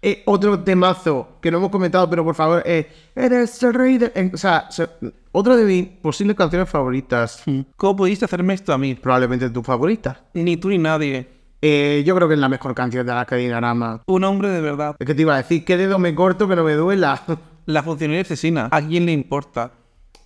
[0.04, 4.30] Eh, otro temazo que no hemos comentado, pero por favor, eh, eres el rey de...
[4.34, 4.88] o sea, se-
[5.30, 7.42] otro de mis posibles canciones favoritas.
[7.76, 8.96] ¿Cómo pudiste hacerme esto a mí?
[8.96, 10.24] Probablemente tu favorita.
[10.34, 11.28] Ni tú ni nadie.
[11.62, 14.02] Eh, yo creo que es la mejor canción de la Dinarama.
[14.06, 14.96] Un hombre de verdad.
[14.98, 17.22] Es que te iba a decir, ¿qué dedo me corto que no me duela?
[17.66, 18.68] La funcionaria asesina.
[18.72, 19.70] ¿A quién le importa?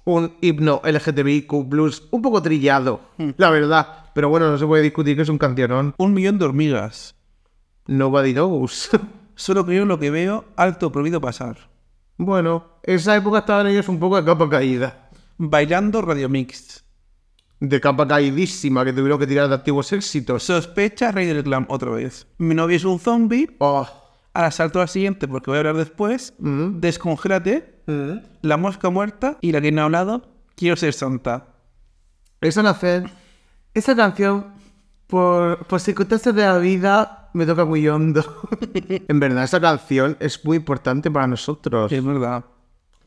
[0.07, 3.01] Un himno LGTBIQ+, un poco trillado,
[3.37, 4.07] la verdad.
[4.15, 5.95] Pero bueno, no se puede discutir que es un cancionón.
[5.99, 7.15] Un millón de hormigas.
[7.87, 8.89] Nobody knows.
[9.37, 11.70] Solo creo lo que veo, alto prohibido pasar.
[12.16, 15.11] bueno, esa época estaban ellos un poco de capa caída.
[15.37, 16.83] Bailando Radio Mix.
[17.61, 20.42] De capa caídísima que tuvieron que tirar de antiguos éxitos.
[20.42, 22.27] Sospecha Rey del Glam otra vez.
[22.38, 23.55] Mi novio es un zombie.
[23.59, 23.87] Oh.
[24.33, 26.35] Ahora salto al siguiente porque voy a hablar después.
[26.38, 26.81] Mm.
[26.81, 27.83] Descongélate.
[28.40, 29.37] La mosca muerta.
[29.42, 30.22] Y la que no ha hablado.
[30.55, 31.49] Quiero ser santa.
[32.40, 33.11] Esa nacer,
[33.75, 34.55] esa canción,
[35.07, 38.25] por, por circunstancias de la vida, me toca muy hondo.
[39.09, 41.92] en verdad, esa canción es muy importante para nosotros.
[41.92, 42.44] Es verdad.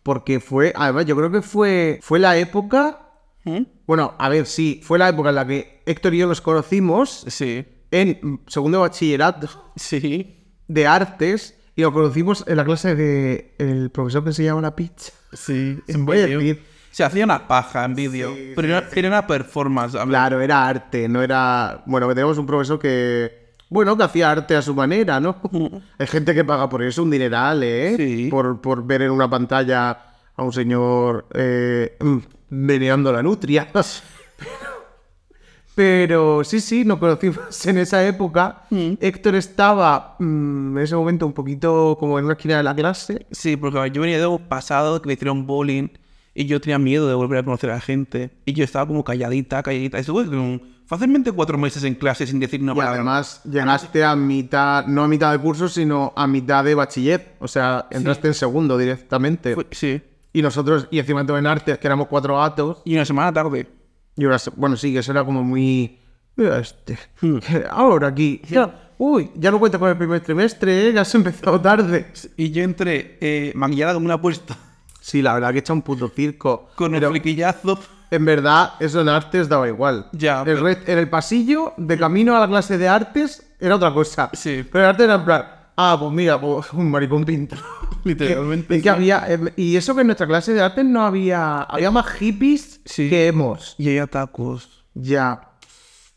[0.04, 3.00] Porque fue, además, yo creo que fue, fue la época.
[3.44, 3.64] ¿Mm?
[3.86, 7.26] Bueno, a ver, sí, fue la época en la que Héctor y yo nos conocimos
[7.28, 7.66] Sí.
[7.92, 10.46] en segundo bachillerato Sí.
[10.68, 14.76] de artes y nos conocimos en la clase de el profesor que se llama La
[14.76, 15.12] Pizza.
[15.34, 15.80] Sí.
[15.88, 16.64] Se puede decir.
[16.92, 18.34] Se hacía una paja en vídeo.
[18.56, 19.96] pero era, era una performance.
[19.96, 20.06] a.
[20.06, 21.84] Claro, era arte, no era.
[21.86, 23.39] Bueno, tenemos un profesor que.
[23.70, 25.38] Bueno, que hacía arte a su manera, ¿no?
[26.00, 27.94] Hay gente que paga por eso un dineral, ¿eh?
[27.96, 28.28] Sí.
[28.30, 29.92] Por, por ver en una pantalla
[30.36, 32.18] a un señor eh, mm,
[32.50, 33.68] meneando la nutria.
[35.76, 38.64] Pero sí, sí, nos conocimos en esa época.
[38.70, 43.28] Héctor estaba mm, en ese momento un poquito como en una esquina de la clase.
[43.32, 45.90] Sí, porque yo venía de un pasado que me hicieron bullying
[46.34, 48.32] y yo tenía miedo de volver a conocer a la gente.
[48.46, 50.00] Y yo estaba como calladita, calladita.
[50.00, 52.96] Estuve como fácilmente cuatro meses en clase sin decir una Y palabra.
[53.00, 57.36] además llegaste a mitad, no a mitad de curso, sino a mitad de bachiller.
[57.40, 59.54] O sea, entraste en segundo directamente.
[59.54, 60.02] Fue- sí.
[60.34, 62.82] Y nosotros, y encima todo en artes, que éramos cuatro gatos.
[62.86, 63.68] Y una semana tarde.
[64.18, 66.00] Y ahora, bueno, sí, que eso era como muy.
[66.38, 66.98] Este.
[67.22, 67.38] Hmm.
[67.70, 68.42] Ahora aquí.
[68.50, 70.94] Ya, uy, ya no cuenta con el primer trimestre, ¿eh?
[70.94, 72.12] Ya has empezado tarde.
[72.38, 74.58] Y yo entré eh, maquillada como una apuesta.
[75.02, 76.70] Sí, la verdad que echa un puto circo.
[76.76, 77.80] Con Pero el fliquillazo.
[78.12, 80.08] En verdad, eso en artes daba igual.
[80.12, 83.76] Ya, El pero- re- en el pasillo, de camino a la clase de artes, era
[83.76, 84.30] otra cosa.
[84.34, 84.66] Sí.
[84.72, 85.46] Pero en artes era en plan.
[85.78, 87.56] Ah, pues mira, pues un maricón pinta.
[88.04, 88.82] Literalmente.
[88.82, 91.62] Que había, em, y eso que en nuestra clase de arte no había.
[91.62, 93.10] Había más hippies Sí.
[93.10, 93.76] que hemos.
[93.78, 94.84] Y hay tacos.
[94.94, 95.42] Ya.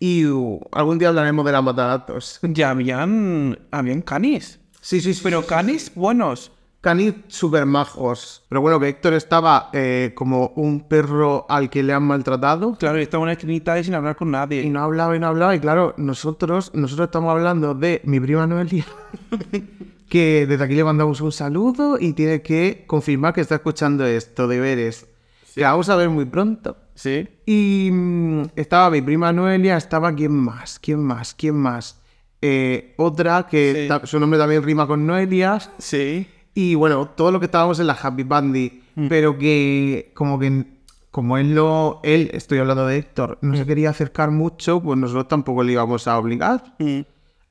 [0.00, 0.24] Y
[0.72, 2.40] algún día hablaremos de las matadatos.
[2.42, 3.58] Ya habían.
[3.70, 4.58] Habían canis.
[4.80, 5.20] Sí, sí, sí.
[5.22, 6.50] Pero canis buenos.
[6.82, 8.44] Canis super majos.
[8.50, 12.76] Pero bueno, que Héctor estaba eh, como un perro al que le han maltratado.
[12.76, 14.68] Claro, y estaba en una esquinita y sin hablar con Y nadie.
[14.68, 15.54] no hablaba y no hablaba.
[15.56, 18.84] Y claro, nosotros, nosotros estamos hablando de mi prima Noelia.
[20.08, 24.46] que desde aquí le mandamos un saludo y tiene que confirmar que está escuchando esto,
[24.46, 25.06] deberes.
[25.54, 26.76] La vamos a ver muy pronto.
[26.94, 27.28] Sí.
[27.46, 31.98] Y mm, estaba mi prima Noelia, estaba quién más, quién más, quién más.
[32.42, 34.06] Eh, otra que Sí.
[34.06, 35.58] su nombre también rima con Noelia.
[35.78, 36.26] Sí.
[36.54, 38.82] Y bueno, todo lo que estábamos en la Happy Bandy.
[39.08, 40.66] Pero que como que
[41.12, 45.28] como él no, él, estoy hablando de Héctor, no se quería acercar mucho, pues nosotros
[45.28, 46.74] tampoco le íbamos a obligar.
[46.78, 47.00] Mm.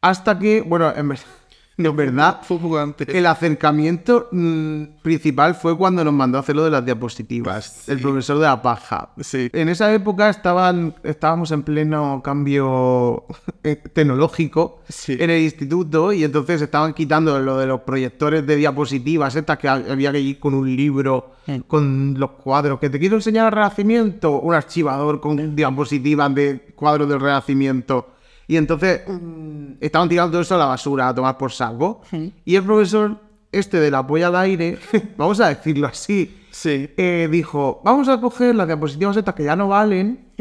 [0.01, 1.25] Hasta que, bueno, en verdad,
[1.81, 2.39] No, ¿verdad?
[2.43, 3.07] Fue poco antes.
[3.09, 7.99] El acercamiento mm, principal fue cuando nos mandó a hacer lo de las diapositivas, el
[7.99, 9.09] profesor de la paja.
[9.19, 9.49] Sí.
[9.53, 13.25] En esa época estaban, estábamos en pleno cambio
[13.63, 15.17] eh, tecnológico Sí.
[15.19, 19.69] en el instituto y entonces estaban quitando lo de los proyectores de diapositivas, estas que
[19.69, 21.31] había que ir con un libro,
[21.67, 27.07] con los cuadros, que te quiero enseñar el Renacimiento, un archivador con diapositivas de cuadros
[27.09, 28.07] del Renacimiento.
[28.51, 32.01] Y entonces mm, estaban tirando todo eso a la basura, a tomar por saco.
[32.43, 33.15] Y el profesor,
[33.49, 34.77] este de la polla al aire,
[35.17, 36.89] vamos a decirlo así, Sí.
[36.97, 40.31] eh, dijo, vamos a coger las diapositivas estas que ya no valen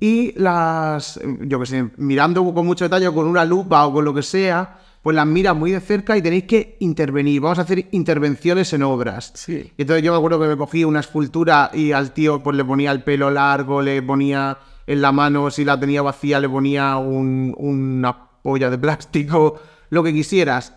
[0.00, 4.14] y las, yo qué sé, mirando con mucho detalle, con una lupa o con lo
[4.14, 7.42] que sea, pues las mira muy de cerca y tenéis que intervenir.
[7.42, 9.32] Vamos a hacer intervenciones en obras.
[9.34, 9.70] Sí.
[9.76, 12.64] Y entonces yo me acuerdo que me cogí una escultura y al tío pues le
[12.64, 14.56] ponía el pelo largo, le ponía
[14.92, 20.02] en la mano, si la tenía vacía, le ponía un- una polla de plástico, lo
[20.02, 20.74] que quisieras.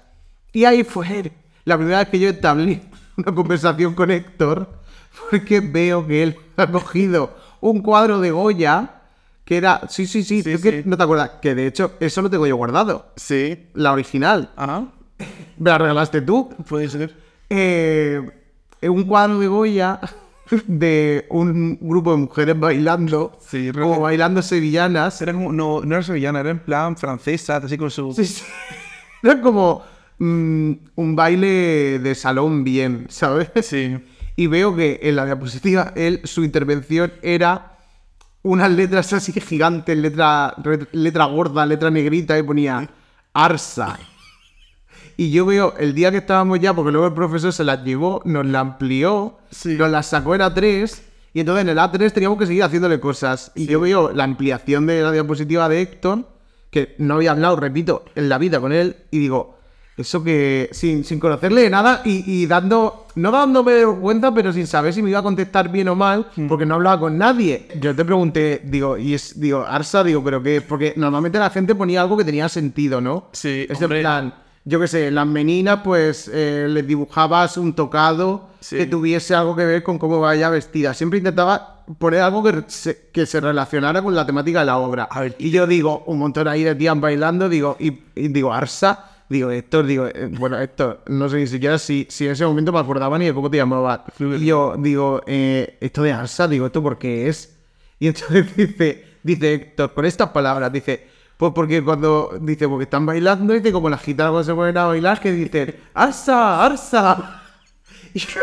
[0.52, 1.32] Y ahí fue
[1.66, 2.82] la primera vez que yo establí
[3.18, 4.70] una conversación con Héctor,
[5.30, 9.02] porque veo que él ha cogido un cuadro de Goya
[9.46, 9.82] que era.
[9.90, 10.90] Sí, sí, sí, Sí, ¿tú qué- sí.
[10.90, 11.32] no te acuerdas.
[11.42, 13.08] Que de hecho, eso lo tengo yo guardado.
[13.16, 13.68] Sí.
[13.74, 14.52] La original.
[14.56, 14.86] Ajá.
[15.58, 16.50] Me la regalaste tú.
[16.70, 17.16] Puede ser.
[17.50, 18.22] Eh,
[18.84, 20.00] un cuadro de Goya
[20.68, 23.38] de un grupo de mujeres bailando.
[23.40, 25.22] Sí, como bailando sevillanas.
[25.22, 28.14] Era como, no, no era sevillana, era en plan francesa, así con su...
[28.14, 28.44] Sí, sí.
[29.24, 29.82] Era como
[30.18, 33.50] mm, un baile de salón bien, ¿sabes?
[33.62, 33.98] Sí.
[34.36, 37.78] Y veo que en la diapositiva él, su intervención era
[38.42, 40.56] unas letras así gigantes, letra,
[40.92, 42.90] letra gorda, letra negrita, y ponía
[43.34, 43.98] Arsa.
[45.18, 48.22] Y yo veo el día que estábamos ya, porque luego el profesor se las llevó,
[48.26, 49.76] nos la amplió, Sí.
[49.78, 51.02] nos la sacó en A3,
[51.34, 53.52] y entonces en el A3 teníamos que seguir haciéndole cosas.
[53.56, 56.20] Y yo veo la ampliación de la diapositiva de Héctor,
[56.72, 59.58] que no había hablado, repito, en la vida con él, y digo,
[59.96, 64.66] eso que sin, sin conocerle de nada y, y dando, no dándome cuenta, pero sin
[64.66, 66.48] saber si me iba a contestar bien o mal, Mm.
[66.48, 67.68] porque no hablaba con nadie.
[67.80, 71.76] Yo te pregunté, digo, y es, digo, Arsa, digo, pero qué, porque normalmente la gente
[71.76, 73.28] ponía algo que tenía sentido, ¿no?
[73.34, 74.02] Sí, Es en hombre.
[74.02, 74.34] plan,
[74.66, 78.78] yo qué sé, las meninas, pues eh, les dibujabas un tocado Sí.
[78.78, 80.94] que tuviese algo que ver con cómo vaya vestida.
[80.94, 85.04] Siempre intentaba poner algo que se, que se relacionara con la temática de la obra.
[85.12, 88.54] A ver, y yo digo, un montón ahí de tías bailando, digo, y, y digo,
[88.54, 92.46] Arsa, digo, Héctor, digo, eh, bueno, Héctor, no sé ni siquiera si, si en ese
[92.46, 94.06] momento me acordaba ni de cómo te llamaba.
[94.18, 97.58] Y yo digo, eh, esto de Arsa, digo, ¿esto por qué es?
[98.00, 101.06] Y entonces dice, dice Héctor, con estas palabras, dice,
[101.38, 104.86] pues porque cuando, dice, porque están bailando, dice, como las gitanas cuando se ponen a
[104.86, 107.42] bailar, que dicen, Arsa, Arsa.
[108.14, 108.42] Yo-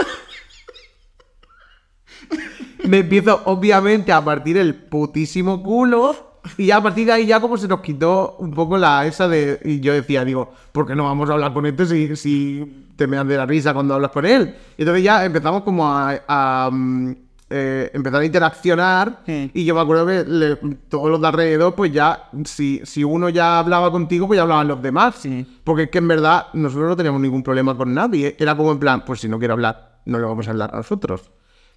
[2.86, 6.28] me empiezo, obviamente, a partir el putísimo culo.
[6.56, 9.28] Y ya a partir de ahí ya como se nos quitó un poco la esa
[9.28, 9.60] de...
[9.62, 13.06] Y yo decía, digo, ¿por qué no vamos a hablar con este si, si te
[13.06, 14.54] me dan de la risa cuando hablas con él?
[14.78, 16.18] Y entonces ya empezamos como a...
[16.26, 17.14] a, mm,
[17.50, 19.50] eh, empezar a interaccionar Sí.
[19.52, 20.56] y yo me acuerdo que le-
[20.88, 24.68] todos los de alrededor pues ya si, si uno ya hablaba contigo pues ya hablaban
[24.68, 25.44] los demás Sí.
[25.64, 28.78] porque es que en verdad nosotros no teníamos ningún problema con nadie era como en
[28.78, 31.30] plan pues si no quiere hablar no le vamos a hablar a nosotros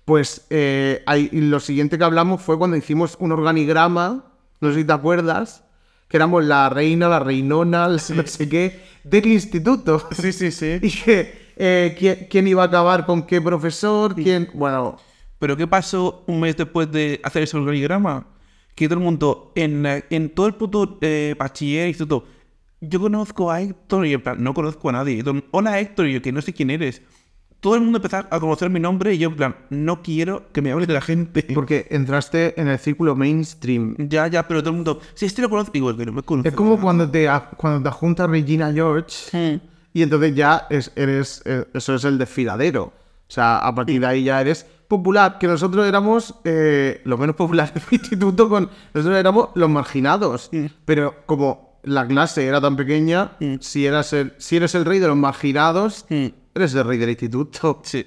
[0.05, 4.25] pues eh, ahí- lo siguiente que hablamos fue cuando hicimos un organigrama,
[4.59, 5.63] no sé si te acuerdas,
[6.09, 10.05] que éramos la reina, la reinona, la no sé qué, del instituto.
[10.11, 10.77] Sí, sí, sí.
[10.81, 14.49] Y que eh, ¿quién, quién iba a acabar con qué profesor, quién...
[14.53, 14.97] Bueno,
[15.43, 18.25] Pero ¿qué pasó un mes después de hacer ese organigrama?
[18.75, 22.23] Que todo el mundo, en, en todo el puto eh, bachiller, instituto,
[22.79, 25.15] yo conozco a Héctor y en plan, no conozco a nadie.
[25.15, 27.01] Y todo Hola Héctor, y yo que no sé quién eres.
[27.59, 30.61] Todo el mundo empezó a conocer mi nombre y yo en plan, no quiero que
[30.61, 31.45] me hables de la gente.
[31.53, 33.97] porque entraste en el círculo mainstream.
[33.99, 36.47] Ya, ya, pero todo el mundo, si este lo conozco, digo, que no me conozco.
[36.47, 37.27] Es como cuando te,
[37.57, 39.59] cuando te junta Regina George
[39.93, 42.93] y entonces ya es- eres, eh, eso es el desfiladero.
[43.27, 47.35] O sea, a partir de ahí ya eres popular, que nosotros éramos eh, los menos
[47.35, 50.49] populares del instituto, con nosotros éramos los marginados.
[50.85, 55.07] Pero como la clase era tan pequeña, si, eras el, si eres el rey de
[55.07, 57.81] los marginados, eres el rey del instituto.
[57.83, 58.05] Sí,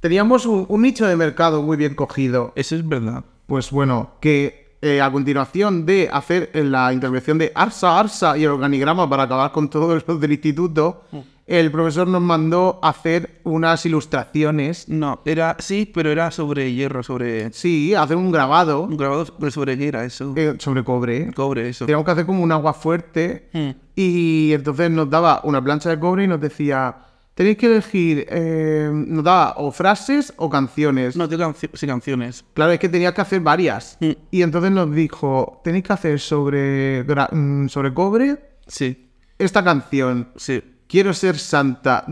[0.00, 2.52] Teníamos un, un nicho de mercado muy bien cogido.
[2.54, 3.24] eso es verdad.
[3.46, 8.44] Pues bueno, que eh, a continuación de hacer en la intervención de Arsa, Arsa y
[8.44, 11.02] el organigrama para acabar con todo eso del instituto,
[11.48, 14.88] el profesor nos mandó hacer unas ilustraciones.
[14.88, 17.50] No, era, sí, pero era sobre hierro, sobre...
[17.52, 20.34] Sí, hacer un grabado Un grabado sobre qué era eso.
[20.36, 21.32] eh, sobre cobre.
[21.32, 21.86] Cobre, eso.
[21.86, 23.48] Teníamos que hacer como un agua fuerte
[23.96, 26.96] y entonces nos daba una plancha de cobre y nos decía,
[27.34, 31.16] tenéis que elegir, eh, nos daba o frases o canciones.
[31.16, 32.44] No, tengo sí, canciones.
[32.52, 33.96] Claro, es que tenías que hacer varias.
[34.00, 34.10] Mm.
[34.30, 40.28] Y entonces nos dijo, tenéis que hacer sobre, mm, sobre cobre Sí, esta canción.
[40.36, 40.62] sí.
[40.88, 42.06] Quiero ser santa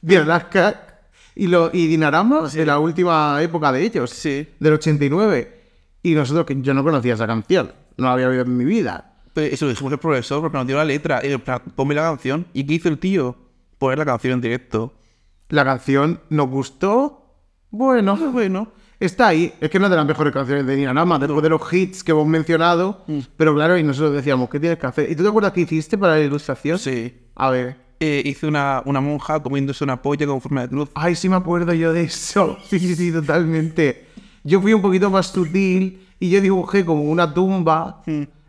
[0.00, 1.02] de Alaska
[1.34, 4.48] y, lo, y Dinarama de la última época de ellos, Sí.
[4.58, 5.60] del 89.
[6.02, 9.14] Y nosotros, que yo no conocía esa canción, no la había oído en mi vida.
[9.32, 11.24] Pero eso lo dijimos el profesor porque nos dio la letra.
[11.24, 12.46] Y plan, ponme la canción.
[12.52, 13.36] ¿Y qué hizo el tío?
[13.78, 14.94] Poner la canción en directo.
[15.48, 17.18] La canción nos gustó.
[17.70, 18.72] Bueno, Bueno.
[19.06, 19.52] Está ahí.
[19.60, 22.26] Es que no es de las mejores canciones de Dinarama, de los hits que hemos
[22.26, 23.04] mencionado.
[23.36, 25.10] Pero claro, y nosotros decíamos, ¿qué tienes que hacer?
[25.10, 26.78] ¿Y tú te acuerdas qué hiciste para la ilustración?
[26.78, 27.14] Sí.
[27.34, 27.76] A ver.
[28.00, 30.88] Eh, hice una, una monja comiéndose una polla con forma de cruz.
[30.94, 32.58] Ay, sí me acuerdo yo de eso.
[32.68, 34.06] Sí, sí, sí, totalmente.
[34.42, 38.02] Yo fui un poquito más sutil y yo dibujé como una tumba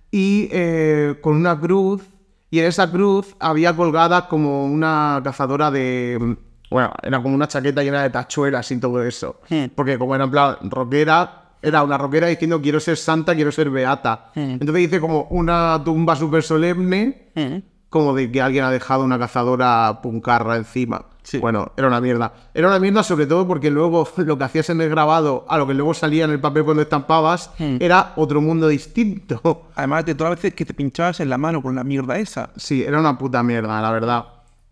[0.09, 2.01] y eh, con una cruz.
[2.49, 6.37] Y en esa cruz había colgada como una cazadora de...
[6.73, 9.39] Bueno, era como una chaqueta llena de tachuelas y todo eso.
[9.75, 13.69] Porque como era en plan rockera, era una rockera diciendo quiero ser santa, quiero ser
[13.69, 14.31] beata.
[14.35, 17.29] Entonces hice como una tumba súper solemne
[17.89, 21.05] como de que alguien ha dejado una cazadora puncarra encima.
[21.21, 21.37] Sí.
[21.37, 22.33] Bueno, era una mierda.
[22.55, 25.67] Era una mierda sobre todo porque luego lo que hacías en el grabado a lo
[25.67, 29.67] que luego salía en el papel cuando estampabas era otro mundo distinto.
[29.75, 32.49] Además de todas las veces que te pinchabas en la mano con la mierda esa.
[32.55, 34.25] Sí, era una puta mierda, la verdad.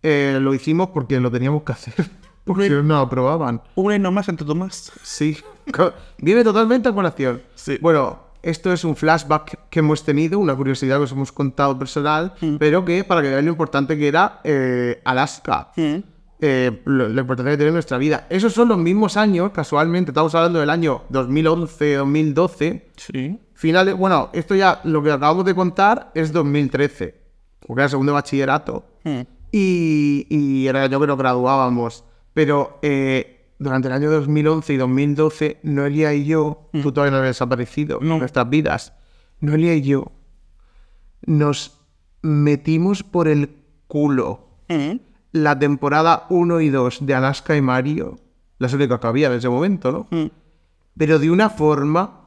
[0.04, 1.94] Eh, lo hicimos porque lo teníamos que hacer.
[2.44, 3.62] Porque si no, no lo aprobaban.
[3.76, 4.92] Una y no más Santo Tomás.
[5.04, 5.38] Sí.
[6.18, 7.44] Viene totalmente a colación.
[7.54, 7.78] Sí.
[7.80, 12.34] Bueno, esto es un flashback que hemos tenido, una curiosidad que os hemos contado personal,
[12.58, 15.72] pero que para que veáis lo importante que era eh, Alaska.
[16.44, 18.26] Eh, lo, lo importante que tiene en nuestra vida.
[18.32, 22.84] Esos son los mismos años, casualmente, estamos hablando del año 2011-2012.
[22.98, 23.40] Sí.
[23.54, 27.16] Finales, bueno, esto ya lo que acabamos de contar es 2013,
[27.60, 28.86] porque era segundo de bachillerato.
[29.52, 32.04] Y, y era el año que nos graduábamos.
[32.34, 37.36] Pero eh, durante el año 2011 y 2012, Noelia y yo, tú todavía no habías
[37.36, 38.18] desaparecido en No.
[38.20, 38.94] nuestras vidas,
[39.40, 40.12] Noelia y yo
[41.26, 41.80] nos
[42.22, 43.50] metimos por el
[43.88, 44.48] culo
[45.34, 48.18] la temporada 1 y 2 de Alaska y Mario,
[48.58, 50.30] las únicas que había en ese momento, ¿no?
[50.98, 52.21] Pero de una forma,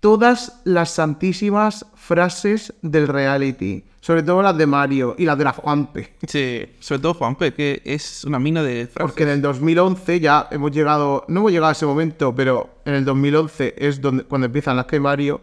[0.00, 5.52] todas las santísimas frases del reality, sobre todo las de Mario y las de la
[5.52, 6.14] Juanpe.
[6.26, 6.66] Sí.
[6.80, 9.02] Sobre todo Juanpe, que es una mina de frases.
[9.02, 12.94] Porque en el 2011 ya hemos llegado, no hemos llegado a ese momento, pero en
[12.94, 15.42] el 2011 es donde, cuando empiezan las que Mario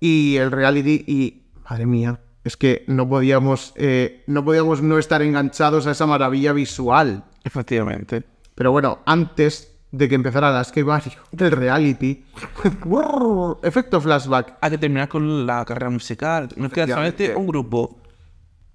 [0.00, 5.22] y el reality y, madre mía, es que no podíamos, eh, no podíamos no estar
[5.22, 7.24] enganchados a esa maravilla visual.
[7.44, 8.24] Efectivamente.
[8.54, 12.24] Pero bueno, antes de que empezara las que Mario del reality,
[13.62, 16.48] efecto flashback, Hay que terminar con la carrera musical.
[16.56, 17.98] Nos queda solamente un grupo.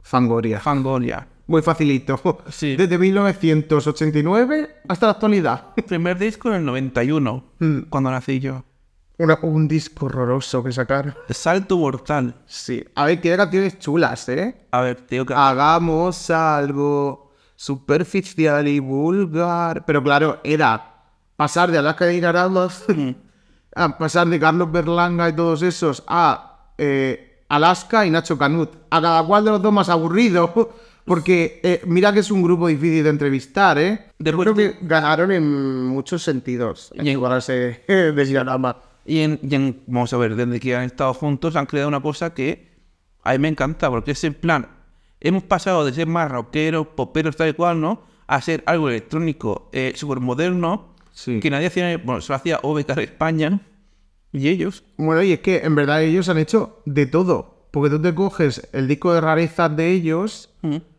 [0.02, 0.60] Fangoria.
[0.60, 1.28] Fangoria.
[1.48, 2.40] Muy facilito.
[2.50, 2.76] Sí.
[2.76, 5.74] Desde 1989 hasta la actualidad.
[5.88, 7.80] Primer disco en el 91, Mm.
[7.90, 8.64] cuando nací yo.
[9.18, 11.14] Una- un disco horroroso que sacaron.
[11.30, 12.36] Salto mortal.
[12.46, 12.84] Sí.
[12.96, 14.68] A ver, tiene canciones chulas, ¿eh?
[14.72, 15.26] A ver, que...
[15.36, 19.84] Hagamos algo superficial y vulgar.
[19.86, 20.89] Pero claro, era
[21.40, 22.84] pasar de Alaska de Dinaramas
[23.76, 28.72] a pasar de Carlos Berlanga y todos esos a eh, Alaska y Nacho Canut.
[28.90, 30.52] A cada cual de los dos más aburrido.
[31.06, 34.12] Porque eh, mira que es un grupo difícil de entrevistar, ¿eh?
[34.20, 36.92] Yo Después creo que ganaron en muchos sentidos.
[36.94, 38.76] En Y en- igualarse de Dinarama.
[39.06, 42.02] Y, en, y en- vamos a ver, desde que han estado juntos han creado una
[42.02, 42.78] cosa que
[43.24, 44.68] a mí me encanta, porque es en plan,
[45.22, 48.04] hemos pasado de ser más rockeros, poperos, tal y cual, ¿no?
[48.28, 51.40] A ser algo electrónico, eh, súper moderno, Sí.
[51.40, 53.62] que nadie hacía, bueno, solo hacía OBK España,
[54.32, 54.84] y ellos.
[54.98, 57.68] Bueno, y es que en verdad ellos han hecho de todo.
[57.72, 60.50] Porque tú te coges el disco de rarezas de ellos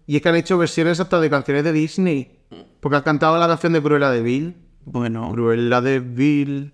[0.06, 2.38] y es que han hecho versiones hasta de canciones de Disney.
[2.80, 4.56] Porque han cantado la canción de Cruella de Vil.
[4.84, 6.72] Bueno, Cruella de Vil.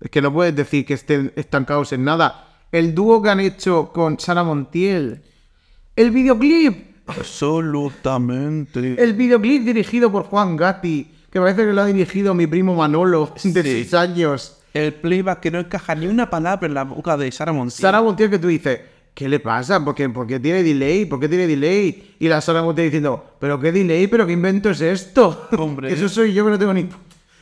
[0.00, 2.48] Es que no puedes decir que estén estancados en nada.
[2.72, 5.22] El dúo que han hecho con Sara Montiel.
[5.96, 7.06] El videoclip.
[7.06, 9.02] absolutamente.
[9.02, 11.10] El videoclip dirigido por Juan Gatti.
[11.32, 13.84] Que parece que lo ha dirigido mi primo Manolo, de Sí.
[13.84, 14.58] 6 años.
[14.74, 17.80] El playback que no encaja ni una palabra en la boca de Sara Montiel.
[17.80, 18.80] Sara Montiel que tú dices,
[19.14, 19.84] ¿qué le pasa?
[19.84, 21.04] ¿Por qué, por qué tiene delay?
[21.04, 22.14] ¿Por qué tiene delay?
[22.18, 24.06] Y la Sara Montiel diciendo, ¿pero qué delay?
[24.06, 25.48] ¿Pero qué invento es esto?
[25.58, 25.92] Hombre.
[25.92, 26.88] Eso soy yo que no tengo ni,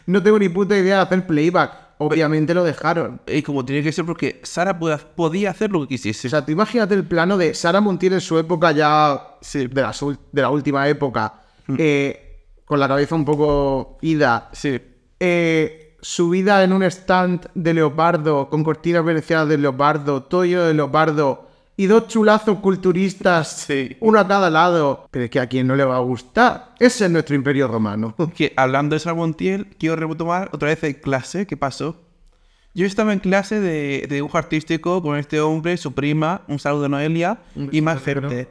[0.06, 1.72] no tengo ni puta idea de hacer playback.
[1.98, 3.20] Obviamente lo dejaron.
[3.26, 6.28] Y como tiene que ser porque Sara podía hacer lo que quisiese.
[6.28, 9.66] O sea, tú imagínate el plano de Sara Montiel en su época ya Sí.
[9.66, 9.94] de, la,
[10.32, 11.34] de la última época,
[11.78, 12.29] eh,
[12.70, 14.80] con la cabeza un poco ida, sí.
[15.18, 20.74] eh, subida en un stand de leopardo, con cortinas venecianas de leopardo, todo lleno de
[20.74, 23.96] leopardo, y dos chulazos culturistas, Sí.
[23.98, 25.08] uno a cada lado.
[25.10, 26.74] Pero es que a quien no le va a gustar.
[26.78, 28.14] Ese es nuestro imperio romano.
[28.36, 31.48] que hablando de Sara Montiel, quiero retomar otra vez en clase.
[31.48, 31.96] ¿Qué pasó?
[32.72, 36.82] Yo estaba en clase de, de dibujo artístico con este hombre, su prima, un saludo
[36.82, 37.40] de Noelia
[37.72, 38.48] y más gente.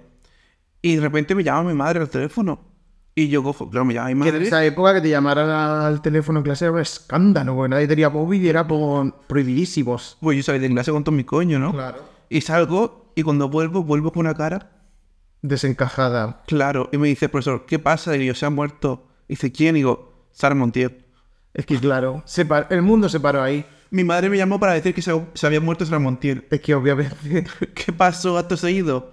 [0.82, 2.67] Y de repente me llama mi madre al teléfono.
[3.16, 4.47] Y yo cojo, claro, me llama mi Que en madre.
[4.47, 8.10] esa época que te llamaran al teléfono en clase era un escándalo, porque nadie tenía
[8.10, 10.18] móvil y era por prohibidísimos.
[10.22, 11.74] Pues yo salí de clase con todo mi coño, ¿no?
[11.74, 11.99] Claro.
[12.30, 14.72] Y salgo y cuando vuelvo, vuelvo con una cara.
[15.41, 16.43] Desencajada.
[16.47, 16.89] Claro.
[16.91, 18.16] Y me dice, profesor, ¿qué pasa?
[18.16, 19.07] Y yo, se ha muerto.
[19.28, 19.76] Y dice, ¿quién?
[19.76, 21.05] Y digo, Sara Montiel.
[21.53, 23.66] Es que claro, se par- el mundo se paró ahí.
[23.89, 26.45] Mi madre me llamó para decir que se, se había muerto Sara Montiel.
[26.51, 29.12] Es que obviamente, ¿Qué pasó acto seguido?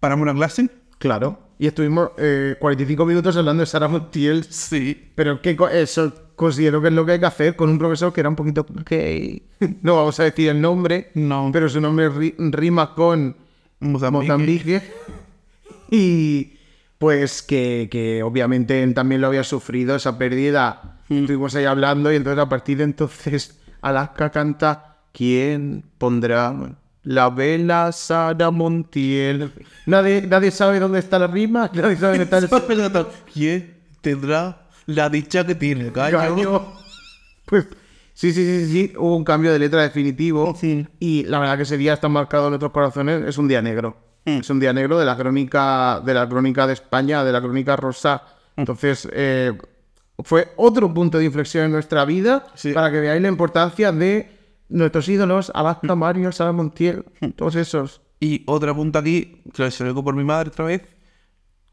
[0.00, 0.68] ¿Paramos la clase?
[0.98, 1.47] claro.
[1.58, 4.44] Y estuvimos eh, 45 minutos hablando de Sara Montiel.
[4.44, 5.10] Sí.
[5.14, 8.20] Pero que eso considero que es lo que hay que hacer con un profesor que
[8.20, 9.42] era un poquito gay.
[9.82, 11.50] No vamos a decir el nombre, No.
[11.52, 13.36] pero su nombre ri- rima con
[13.80, 14.26] Mozambique.
[14.28, 14.82] Mozambique.
[15.90, 16.52] Y
[16.98, 21.00] pues que, que obviamente él también lo había sufrido, esa pérdida.
[21.08, 26.54] Estuvimos ahí hablando y entonces a partir de entonces Alaska canta ¿Quién pondrá
[27.08, 29.50] la vela Sara Montiel?
[29.86, 35.08] Nadie, nadie sabe dónde está la rima, nadie sabe dónde está el ¿Quién tendrá la
[35.08, 36.66] dicha que tiene el gallo?
[37.46, 37.66] Pues
[38.12, 40.54] sí, sí, sí, sí, hubo un cambio de letra definitivo.
[40.60, 40.86] Sí.
[41.00, 43.96] Y la verdad que ese día está marcado en nuestros corazones, es un día negro.
[44.26, 47.74] Es un día negro de la crónica, de la crónica de España, de la crónica
[47.76, 48.22] rosa.
[48.54, 49.56] Entonces, eh,
[50.22, 52.74] fue otro punto de inflexión en nuestra vida Sí.
[52.74, 54.37] para que veáis la importancia de
[54.68, 57.04] nuestros ídolos, Alaska, Mario, Sara Montiel,
[57.36, 58.02] todos esos.
[58.20, 60.82] Y otra punta aquí, que se lo digo por mi madre otra vez.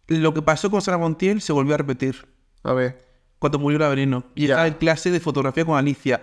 [0.08, 2.28] Lo que pasó con Sara Montiel se volvió a repetir
[2.64, 3.04] A ver.
[3.40, 4.24] cuando murió la Veneno.
[4.36, 6.22] Y estaba en clase de fotografía con Alicia.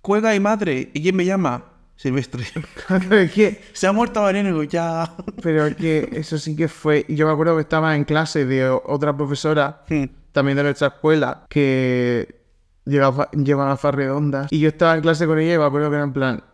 [0.00, 0.90] Cuelga mi madre.
[0.94, 1.64] ¿Y quién me llama?
[1.96, 2.44] Silvestre.
[3.34, 4.62] Que se ha muerto la Veneno.
[4.62, 5.14] Ya.
[5.42, 7.04] Pero es que eso sí que fue.
[7.08, 9.84] Yo me acuerdo que estaba en clase de otra profesora,
[10.32, 12.43] también de nuestra escuela, que
[12.84, 14.52] llevaba, lleva gafas redondas.
[14.52, 16.44] Y yo estaba en clase con ella y me acuerdo que era en plan: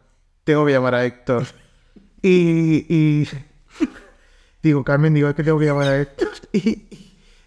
[0.45, 1.47] Tengo que llamar a Héctor.
[2.23, 2.85] Y.
[2.95, 3.29] y
[4.63, 6.29] digo, Carmen, digo, es que tengo que llamar a Héctor.
[6.53, 6.87] Y.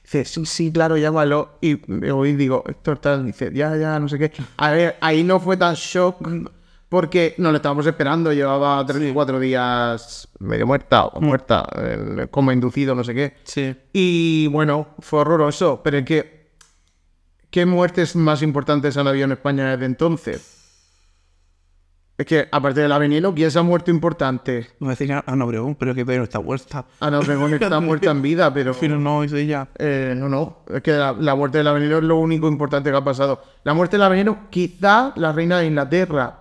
[0.03, 1.57] Dice, sí, sí, claro, llámalo.
[1.61, 3.25] Y me voy y digo, Héctor, tal.
[3.25, 4.31] Dice, ya, ya, no sé qué.
[4.57, 6.17] A ver, ahí no fue tan shock
[6.93, 8.31] porque nos lo estábamos esperando.
[8.31, 13.33] Llevaba tres o cuatro días medio muerta o muerta, eh, como inducido, no sé qué.
[13.43, 13.75] Sí.
[13.93, 15.81] Y bueno, fue horroroso.
[15.83, 16.42] Pero es que,
[17.53, 20.49] ¿qué muertes más importantes han habido en España desde entonces?
[22.17, 22.99] Es que, aparte de la
[23.35, 24.71] ¿quién se ha muerto importante?
[24.79, 26.85] Me decía Ana Obregón, pero que pero está muerta.
[26.99, 28.73] Ana Obregón está muerta en vida, pero...
[28.79, 29.67] Pero no, es ella.
[29.77, 30.63] Eh, no, no.
[30.67, 33.43] Es que la, la muerte de la es lo único importante que ha pasado.
[33.63, 34.09] La muerte de la
[34.49, 36.39] quizá la reina de Inglaterra.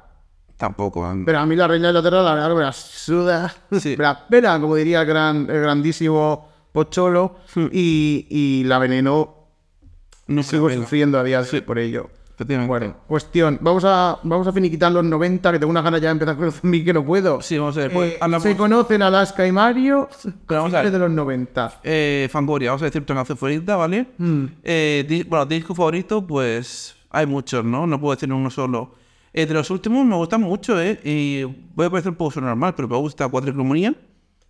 [0.57, 1.03] Tampoco.
[1.03, 1.27] man.
[1.27, 3.55] Pero a mí la reina de Inglaterra, la verdad, me la suda.
[3.79, 3.97] Sí.
[3.99, 7.37] Me la pela, como diría el, gran, el grandísimo Pocholo.
[7.71, 9.42] Y, y la veneno,
[10.27, 12.11] no sigo sufriendo a día de hoy por ello.
[12.35, 12.69] Efectivamente.
[12.69, 13.59] Bueno, cuestión.
[13.61, 16.47] Vamos a, vamos a finiquitar los 90, que tengo unas ganas ya de empezar con
[16.47, 17.41] los zombies que no puedo.
[17.43, 17.93] Sí, vamos a ver.
[17.93, 20.09] Pues, Eh, hablamos- Se conocen Alaska y Mario
[20.49, 20.91] Pero vamos a ver.
[20.91, 21.81] de los 90.
[21.85, 24.07] Eh, Fangoria, vamos a decir tu canción favorita, ¿vale?
[24.17, 24.45] Mm.
[24.65, 27.87] Eh, di- bueno, disco favorito, pues hay muchos, ¿no?
[27.87, 28.95] No puedo decir uno solo.
[29.35, 30.99] Eh, de los últimos me gustan mucho, ¿eh?
[31.05, 31.45] Y
[31.75, 33.95] voy a parecer un poco normal, pero me gusta Cuatricromonía.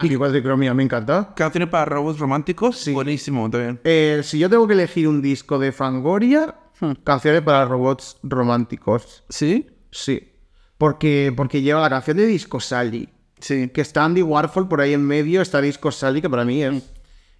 [0.02, 1.32] Y cuadricromía me encanta.
[1.34, 3.80] Canciones para robots románticos, buenísimo también.
[3.84, 6.94] Eh, si yo tengo que elegir un disco de Fangoria, Hmm.
[7.04, 9.22] canciones para robots románticos.
[9.28, 9.68] ¿Sí?
[9.92, 10.32] Sí.
[10.78, 13.08] Porque, porque lleva la canción de Disco Sally.
[13.38, 13.68] Sí.
[13.68, 16.82] Que está Andy Warhol por ahí en medio, está Disco Sally, que para mí es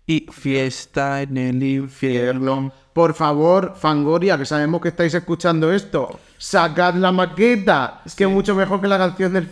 [0.06, 2.72] Y Fiesta en el infierno.
[2.92, 8.54] Por favor, Fangoria, que sabemos que estáis escuchando esto, sacad la maqueta, que es mucho
[8.54, 9.48] mejor que la canción del.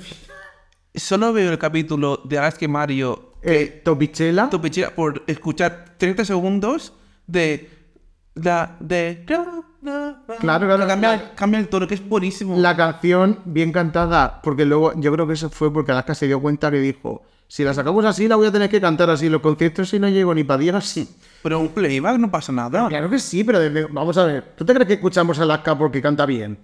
[0.95, 6.25] Solo veo el capítulo de Alaska y Mario Eh, Topichela, tu pichera por escuchar 30
[6.27, 6.93] segundos
[7.27, 7.71] de
[8.35, 9.65] la de Claro,
[10.41, 10.87] claro.
[10.87, 15.27] cambia, cambia el tono que es buenísimo la canción bien cantada, porque luego yo creo
[15.27, 18.37] que eso fue porque Alaska se dio cuenta que dijo, si la sacamos así la
[18.37, 21.09] voy a tener que cantar así, los conciertos si no llego ni para 10 así.
[21.43, 24.65] pero un playback no pasa nada Claro que sí, pero desde- vamos a ver, ¿tú
[24.67, 26.59] te crees que escuchamos a Alaska porque canta bien?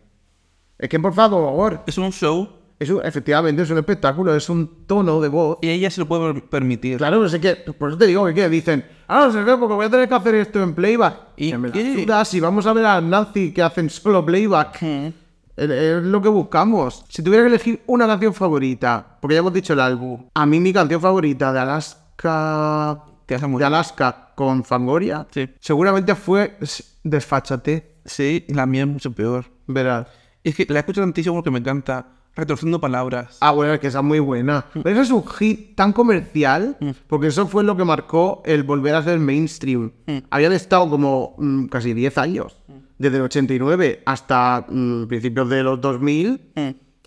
[0.79, 2.49] Es que por favor, es un show
[2.79, 5.59] es un- efectivamente es un espectáculo, es un tono de voz.
[5.63, 8.35] y ella se lo puede permitir Claro, no sé qué, por eso te digo que
[8.35, 8.49] ¿qué?
[8.49, 11.17] dicen, ah, no sé qué, porque voy a tener que hacer esto en playback.
[11.37, 12.03] ¿Y Que qué?
[12.03, 16.29] suda, si vamos a ver a Nancy que hacen solo playback, es, es lo que
[16.29, 17.05] buscamos.
[17.09, 20.61] Si tuviera que elegir una canción favorita, porque ya hemos dicho el álbum, a mí
[20.61, 23.65] mi canción favorita de Alaska, Te de.
[23.65, 25.49] Alaska con Fangoria, Sí.
[25.61, 26.59] seguramente fue
[27.03, 30.07] Desfáchate, sí la mía es mucho peor verás.
[30.45, 32.07] es que la escucho tantísimo porque me encanta
[32.37, 34.67] retorciendo palabras Ah, bueno, es que esa es muy buena.
[34.75, 36.77] Pero eso es un hit tan comercial,
[37.09, 39.91] porque eso fue lo que marcó el volver a ser mainstream.
[40.31, 42.57] Habían estado como mm, casi 10 años,
[42.99, 46.53] desde el 89 hasta mm, principios de los 2000,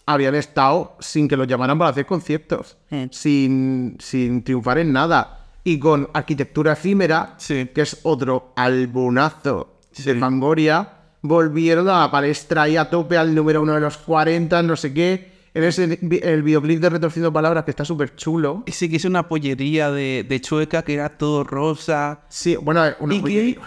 [0.06, 2.78] habían estado sin que los llamaran para hacer conciertos,
[3.12, 5.36] sin, sin triunfar en nada.
[5.64, 7.70] y con Arquitectura Efímera, Sí.
[7.76, 10.04] que es otro albunazo Sí.
[10.04, 14.62] de Fangoria, volvieron a la palestra ahí a tope al número uno de los 40,
[14.64, 15.40] no sé qué.
[15.54, 18.64] En ese el videoclip de Retorciendo Palabras, que está súper chulo.
[18.68, 22.22] Sí, que es una pollería de, de chueca que era todo rosa.
[22.30, 23.60] Sí, bueno, una ¿Y qué?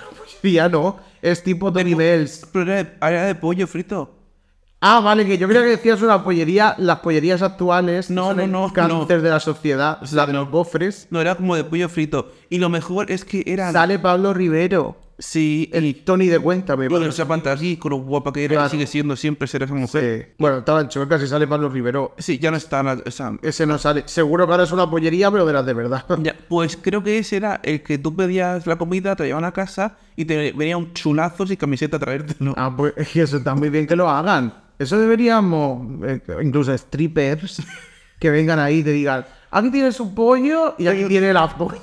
[0.43, 0.99] pollería, ¿no?
[1.21, 2.47] Es tipo Tony Bells.
[2.53, 4.19] Pero era de, era de pollo frito.
[4.81, 8.43] Ah, vale, que yo creo que decías una pollería, las pollerías actuales No, son no,
[8.43, 9.23] el no, cáncer no.
[9.23, 11.07] de la sociedad, la de los bofres.
[11.11, 12.33] No, era como de pollo frito.
[12.51, 13.73] Y lo mejor es que eran...
[13.73, 15.95] Sale Pablo Rivero, Sí, el y...
[15.95, 16.89] Tony de Cuéntame.
[16.89, 18.69] Bueno, esa pantalla con lo guapa que era Claro.
[18.71, 20.27] sigue siendo siempre ser esa mujer.
[20.29, 20.35] Sí.
[20.37, 22.15] Bueno, estaba en chuecas y sale Pablo Rivero.
[22.19, 22.99] Sí, ya no está...
[23.07, 24.03] esa- Ese no sale.
[24.07, 26.05] Seguro que ahora es una pollería, pero de las de verdad.
[26.23, 29.53] Ya, pues creo que ese era el que tú pedías la comida, te llevaban a
[29.53, 32.55] casa y te venía un chulazos y camiseta a traértelo.
[32.57, 34.53] Ah, pues es que eso está muy bien que lo hagan.
[34.79, 37.63] Eso deberíamos, eh, incluso strippers,
[38.19, 41.81] que vengan ahí y te digan, aquí tienes un pollo y aquí tiene la polla.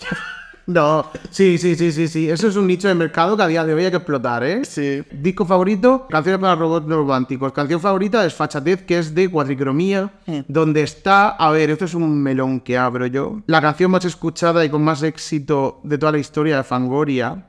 [0.69, 2.29] No, sí, sí, sí, sí, sí.
[2.29, 4.63] Eso es un nicho de mercado que a día de hoy hay que explotar, ¿eh?
[4.63, 5.01] Sí.
[5.11, 7.51] Disco favorito, canciones para robots románticos.
[7.53, 10.13] Canción favorita es Fachatez, que es de Cuadricromía,
[10.47, 13.41] donde está, a ver, esto es un melón que abro yo.
[13.47, 17.47] La canción más escuchada y con más éxito de toda la historia de Fangoria,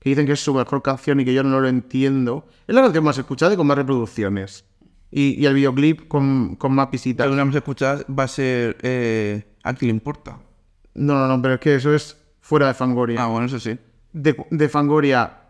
[0.00, 2.82] que dicen que es su mejor canción y que yo no lo entiendo, es la
[2.82, 4.64] canción más escuchada y con más reproducciones.
[5.12, 7.24] Y, y el videoclip con, con más visitas.
[7.24, 8.78] Alguna vez escuchada va a ser...
[8.82, 10.40] Eh, ¿A quién le importa?
[10.94, 12.17] No, no, no, pero es que eso es
[12.48, 13.22] fuera de Fangoria.
[13.22, 13.78] Ah, bueno, eso sí.
[14.14, 15.40] De, de Fangoria,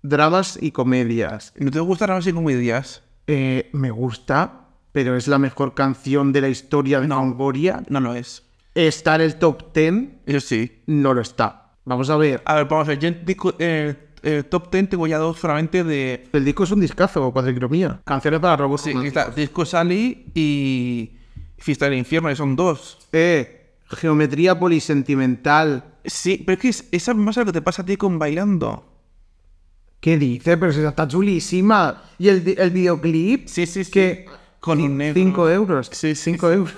[0.00, 1.52] dramas y comedias.
[1.58, 3.02] ¿No te gustan las comedias?
[3.26, 7.82] Eh, me gusta, pero es la mejor canción de la historia de Fangoria.
[7.90, 8.42] No lo es.
[8.74, 9.94] Está en el top 10,
[10.24, 10.82] Eso sí.
[10.86, 11.74] no lo está.
[11.84, 12.40] Vamos a ver.
[12.46, 12.98] A ver, vamos a ver.
[13.00, 13.24] Yo en
[13.58, 16.26] eh, el top 10 tengo ya dos solamente de...
[16.32, 18.00] El disco es un discazo, cuadricromía.
[18.02, 18.80] Canciones para robots.
[18.80, 21.18] Sí, está Disco Sally y
[21.58, 23.06] Fiesta del Infierno, que son dos.
[23.12, 25.84] Eh, geometría polisentimental.
[26.04, 28.90] Sí, pero es que es- esa más lo que te pasa a ti con bailando.
[30.00, 30.56] ¿Qué dice?
[30.58, 32.02] Pero si esa está chulísima.
[32.18, 33.48] Y el, el videoclip.
[33.48, 33.90] Sí, sí, sí.
[33.90, 34.26] Que.
[34.60, 35.14] Con un negro.
[35.14, 35.88] 5 euros.
[35.92, 36.74] Sí, sí, 5 euros.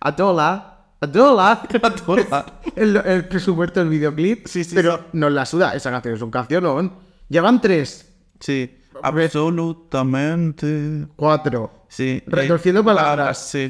[0.00, 0.84] A dólar.
[1.00, 1.68] A dólar.
[1.82, 2.60] A dólar.
[2.76, 4.46] el, el presupuesto del videoclip.
[4.46, 5.02] Sí, sí, Pero sí.
[5.14, 5.74] nos la suda.
[5.74, 6.92] Esa canción es un cancionón.
[7.28, 8.70] Llevan 3, Sí,
[9.02, 11.06] absolutamente.
[11.16, 11.70] 4.
[11.88, 12.22] Sí.
[12.26, 13.48] Retorciendo Eh, palabras.
[13.50, 13.68] Sí.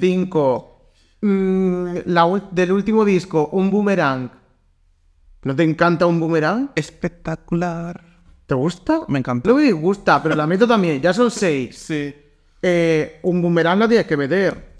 [1.21, 2.03] 5.
[2.07, 4.31] la del último disco, un boomerang.
[5.43, 6.71] ¿No te encanta un boomerang?
[6.75, 8.03] Espectacular.
[8.47, 9.01] ¿Te gusta?
[9.09, 9.49] Me encanta.
[9.49, 11.01] No me gusta, pero la meto también.
[11.01, 11.77] Ya son 6.
[11.77, 12.15] Sí.
[12.63, 14.77] Eh, un boomerang la tienes que meter.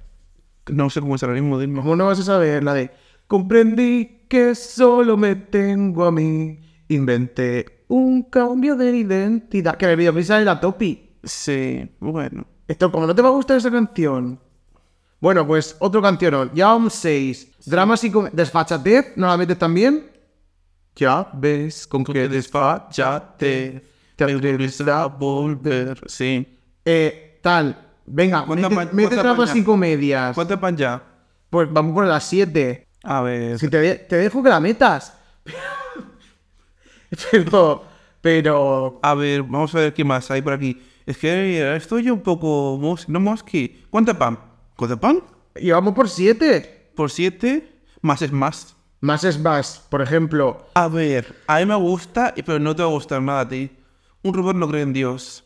[0.69, 1.81] No sé cómo es el ritmo, dime.
[1.81, 2.65] ¿Cómo no vas a saber?
[2.65, 2.91] La de
[3.27, 6.61] comprendí que solo me tengo a mí.
[6.89, 9.77] Inventé un cambio de identidad.
[9.77, 11.19] Que en el videoclip sale la topi.
[11.23, 12.47] Sí, bueno.
[12.67, 14.41] Esto, como no te va a gustar esa canción.
[15.21, 16.51] Bueno, pues otro canción.
[16.55, 17.53] Ya un 6.
[17.67, 19.13] Dramas y com- desfachatez.
[19.17, 20.11] ¿No la metes también?
[20.95, 23.83] Ya ves con qué desfachate.
[24.17, 26.01] Te atreves a volver.
[26.07, 26.47] Sí.
[26.85, 27.83] Eh, tal.
[28.07, 30.35] Venga, ¿Cuánta mete, cuánta dramas y comedias.
[30.35, 31.03] ¿Cuánto pan ya?
[31.51, 32.87] Pues vamos por las 7.
[33.03, 33.59] A ver.
[33.59, 35.13] Si te, te dejo que la metas.
[37.31, 37.85] pero,
[38.21, 39.01] pero.
[39.03, 40.81] A ver, vamos a ver qué más hay por aquí.
[41.05, 41.29] Es que
[41.61, 42.79] eh, estoy un poco...
[42.81, 43.85] mos- No mosqui.
[43.91, 44.39] ¿Cuánto pan?
[44.77, 45.21] ¿Cuánto pan?
[45.57, 46.91] Y vamos por 7.
[46.95, 47.67] Por 7,
[48.03, 48.77] más es más.
[49.01, 49.87] Más es más.
[49.91, 53.41] Por ejemplo, A ver, a mí me gusta, pero no te va a gustar nada
[53.41, 53.71] a ti.
[54.23, 55.45] Un robot no cree en Dios.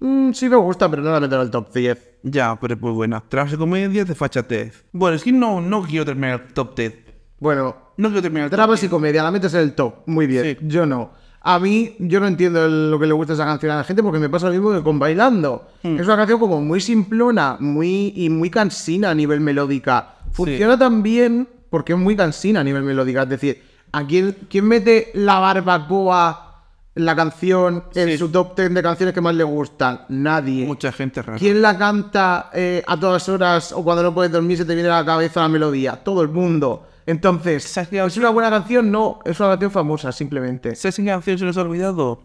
[0.00, 2.10] mm, sí me gusta, pero no la meto en el top 10.
[2.24, 3.22] Ya, pero es muy buena.
[3.28, 4.84] Tras comedia, de fachatez.
[4.92, 6.94] Bueno, es que no, no quiero terminar el top 10.
[7.38, 8.90] Bueno, No quiero terminar el top dramas y 10.
[8.90, 9.94] comedia, la metes en el top.
[10.06, 10.44] Muy bien.
[10.60, 10.66] Sí.
[10.68, 11.12] Yo no.
[11.44, 14.02] A mí, yo no entiendo el- lo que le gusta esa canción a la gente
[14.02, 15.66] porque me pasa lo mismo que con Bailando.
[15.82, 15.96] Hmm.
[15.98, 20.14] Es una canción como muy simplona muy, y muy cansina a nivel melódica.
[20.32, 23.24] Funciona tan bien porque es muy cansina a nivel melódica.
[23.24, 23.62] Es decir,
[23.92, 26.48] ¿a quién, quién mete la barbacoa,
[26.94, 28.18] la canción, en Sí.
[28.18, 30.02] su top 10 de canciones que más le gustan?
[30.10, 30.66] Nadie.
[30.66, 31.38] Mucha gente rara.
[31.38, 34.90] ¿Quién la canta eh, a todas horas o cuando no puedes dormir se te viene
[34.90, 35.96] a la cabeza la melodía?
[35.96, 36.86] Todo el mundo.
[37.06, 37.76] Entonces.
[37.76, 38.90] ¿es una buena canción?
[38.90, 40.74] No, es una canción famosa, simplemente.
[40.74, 42.22] ¿Sabes qué canción se nos ha olvidado?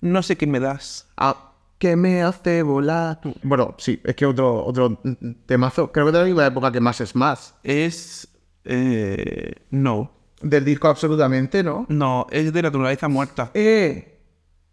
[0.00, 1.08] No sé qué me das.
[1.16, 3.20] Ah, que me hace volar.
[3.42, 5.00] Bueno, sí, es que otro, otro
[5.46, 5.92] temazo.
[5.92, 7.54] Creo que de la misma época que más es más.
[7.62, 8.28] Es...
[8.64, 10.10] Eh, no.
[10.42, 11.86] Del disco absolutamente, ¿no?
[11.88, 13.50] No, es de naturaleza muerta.
[13.54, 14.18] Eh,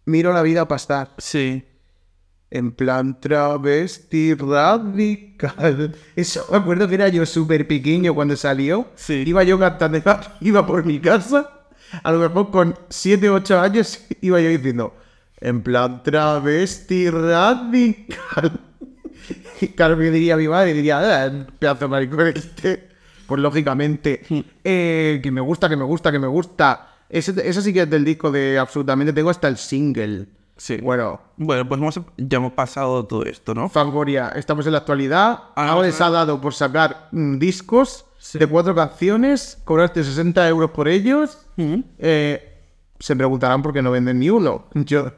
[0.05, 1.11] miro la vida pasar.
[1.17, 1.65] Sí.
[2.53, 5.95] En plan travesti radical.
[6.15, 8.89] Eso, me acuerdo que era yo súper pequeño cuando salió.
[8.93, 9.23] Sí.
[9.25, 9.99] Iba yo cantando,
[10.39, 11.49] iba por mi casa.
[12.03, 14.93] A lo mejor con 7 o 8 años iba yo diciendo,
[15.41, 18.51] en plan travesti radical.
[19.61, 22.89] Y claro, que diría mi madre, diría, ah, pedazo de maricón este.
[23.25, 24.21] pues lógicamente,
[24.63, 26.89] eh, que me gusta, que me gusta, que me gusta.
[27.09, 30.27] Ese, ese sí que es del disco de absolutamente, tengo hasta el single.
[30.57, 30.77] Sí.
[30.77, 33.69] Bueno, Bueno, pues hemos- ya hemos pasado todo esto, ¿no?
[33.69, 35.39] Fangoria, estamos en la actualidad.
[35.55, 40.71] Ah, Ahora les ha dado por sacar mm, discos de cuatro canciones, cobrarte 60 euros
[40.71, 41.39] por ellos.
[41.57, 42.49] Eh,
[42.99, 44.65] se preguntarán por qué no venden ni uno.
[44.73, 45.11] Yo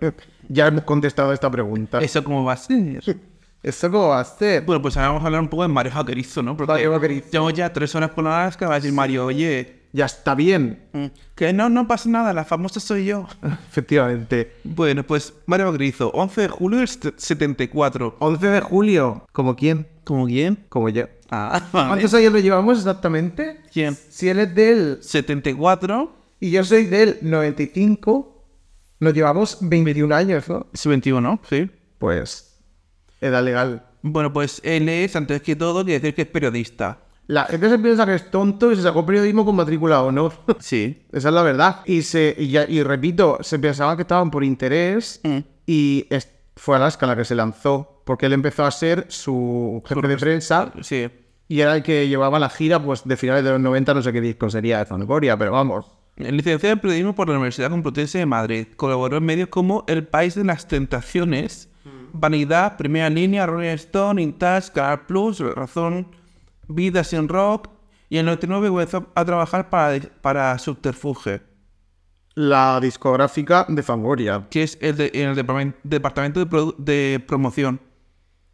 [0.48, 2.00] ya hemos contestado esta pregunta.
[2.00, 3.04] ¿Eso cómo va a ser?
[3.62, 4.64] ¿Esto cómo va a ser?
[4.64, 6.56] Bueno, pues ahora vamos a hablar un poco de Mario Vaquerizo, ¿no?
[6.56, 7.30] Porque Mario Vaquerizo.
[7.32, 10.89] llevamos ya tres horas con la Alaska, va a decir Mario, oye, Ya está bien.
[10.91, 13.28] mm, que no, no pasa nada, la famosa soy yo.
[13.70, 14.52] Efectivamente.
[14.66, 18.18] Bueno, pues Mario Vaquerizo, 11 de julio del set- 74.
[18.20, 19.26] 11 de julio.
[19.32, 19.88] ¿Como quién?
[20.04, 20.66] ¿Cómo quién?
[20.68, 21.06] Como yo.
[21.32, 21.88] Ah, vale.
[21.89, 23.62] ¿Cuántos años le llevamos exactamente?
[23.72, 23.96] ¿Quién?
[24.10, 28.43] Si él es del 74, y yo soy del 95,
[29.00, 30.68] nos llevamos 21 años, ¿no?
[30.74, 31.70] es 21, sí.
[32.00, 32.60] Pues,
[33.22, 33.86] edad legal.
[34.02, 37.00] Bueno, pues él es, antes que todo, que decir que es periodista.
[37.28, 40.32] La gente se piensa que es tonto y se sacó periodismo con matrícula o no.
[40.60, 41.04] Sí.
[41.12, 41.78] Esa es la verdad.
[41.86, 45.38] Y, se, y, ya- y repito, se pensaba que estaban por interés Mm.
[45.66, 50.08] y es- fue Alaska la que se lanzó, porque él empezó a ser su jefe
[50.08, 51.08] de prensa Sí.
[51.50, 54.14] y era el que llevaba la gira pues de finales de los 90, no sé
[54.14, 55.86] qué disco sería de Fangoria, pero vamos.
[56.18, 58.68] Licenciado en Periodismo por la Universidad Complutense de Madrid.
[58.78, 61.68] Colaboró en medios como El País de las Tentaciones,
[62.14, 66.08] Vanidad, Primera Línea, Rolling Stone, Intouch, Canal Plus, Razón,
[66.68, 67.70] Vida sin Rock.
[68.09, 71.41] Y en el 99 comenzó a trabajar para, para Subterfuge,
[72.36, 74.45] La discográfica de Fangoria.
[74.49, 77.80] que es el de- en el departamen- departamento de, de promoción,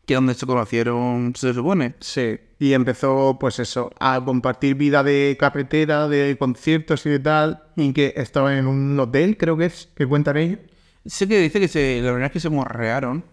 [0.05, 1.95] que es donde se conocieron, se supone.
[1.99, 2.39] Sí.
[2.59, 7.63] Y empezó, pues eso, a compartir vida de carretera, de conciertos y de tal.
[7.75, 10.59] Y que estaba en un hotel, creo que es, que cuentan ellos.
[11.05, 13.23] Sé que dice que se, la verdad es que se morrearon.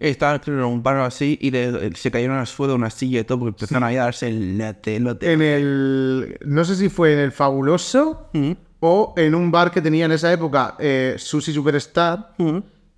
[0.00, 2.90] Estaban creo, en un bar o así y le- se cayeron al suelo de una
[2.90, 5.32] silla y todo porque empezaron ahí a darse el late, lote.
[5.32, 6.38] En el.
[6.44, 8.52] No sé si fue en el Fabuloso Mm.
[8.80, 12.34] o en un bar que tenía en esa época eh, Susi Superstar,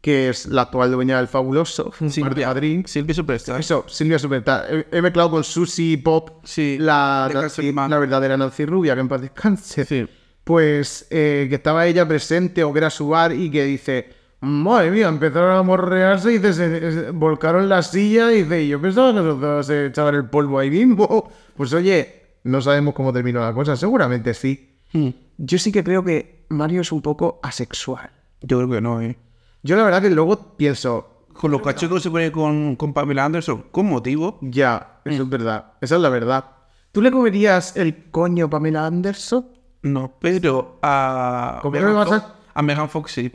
[0.01, 1.93] que es la actual dueña del Fabuloso.
[2.01, 2.87] un bar de Madrid.
[2.87, 3.61] Silvia Superstar.
[3.61, 4.67] Eso, Silvia Superstar.
[4.91, 7.91] He, he mezclado con Susi Pop, Sí, la, Cancelman.
[7.91, 9.85] la verdadera Nancy Rubia, que en paz descanse.
[9.85, 10.07] Sí.
[10.45, 14.91] Pues eh, que estaba ella presente o que era su bar y que dice, madre
[14.91, 19.13] mía, empezaron a morrearse y dice, se, se volcaron la silla y dice, yo pensaba
[19.15, 21.31] que los dos se echaban el polvo ahí mismo.
[21.57, 24.77] Pues oye, no sabemos cómo terminó la cosa, seguramente sí.
[24.93, 25.09] Mm.
[25.39, 28.11] Yo sí que creo que Mario es un poco asexual.
[28.43, 29.17] Yo creo que no, eh.
[29.63, 33.25] Yo la verdad que luego pienso, Con los cachos que se pone con, con Pamela
[33.25, 34.39] Anderson, con motivo.
[34.43, 36.45] ya, eso es verdad, esa es la verdad.
[36.93, 39.47] ¿Tú le comerías el coño a Pamela Anderson?
[39.85, 41.59] No, pero a.
[41.63, 43.33] ¿Cómo Megan me vas a- Fox- a Megan Fox sí.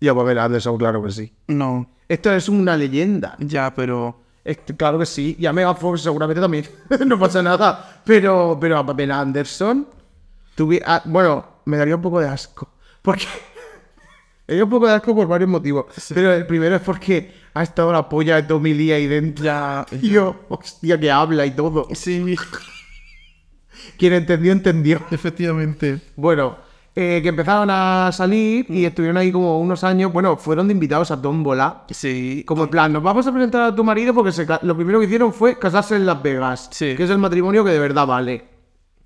[0.00, 1.32] Y a Pamela Anderson, claro que sí.
[1.48, 3.36] No, Esto es una leyenda.
[3.38, 4.20] ya, pero.
[4.42, 5.36] Este, claro que sí.
[5.38, 6.64] Y a Megan Fox seguramente también.
[7.06, 8.00] no pasa nada.
[8.04, 9.86] Pero, pero a Pamela Anderson.
[10.56, 12.68] tuvi- ah, bueno, me daría un poco de asco.
[13.02, 13.26] Porque.
[14.48, 15.86] me daría un poco de asco por varios motivos.
[16.14, 19.44] Pero el primero es porque ha estado la polla de Tommy Lee ahí dentro.
[19.44, 19.86] Ya.
[20.00, 21.86] Tío, hostia, que habla y todo.
[21.92, 22.34] Sí,
[24.00, 25.00] Quien entendió, entendió.
[25.12, 26.00] efectivamente.
[26.16, 26.56] Bueno,
[26.96, 30.12] eh, que empezaron a salir y estuvieron ahí como unos años.
[30.12, 31.84] Bueno, fueron de invitados a Tómbola.
[31.90, 32.42] Sí.
[32.46, 34.98] Como en plan, nos vamos a presentar a tu marido porque se ca- lo primero
[34.98, 36.68] que hicieron fue casarse en Las Vegas.
[36.72, 36.94] Sí.
[36.96, 38.44] Que es el matrimonio que de verdad vale.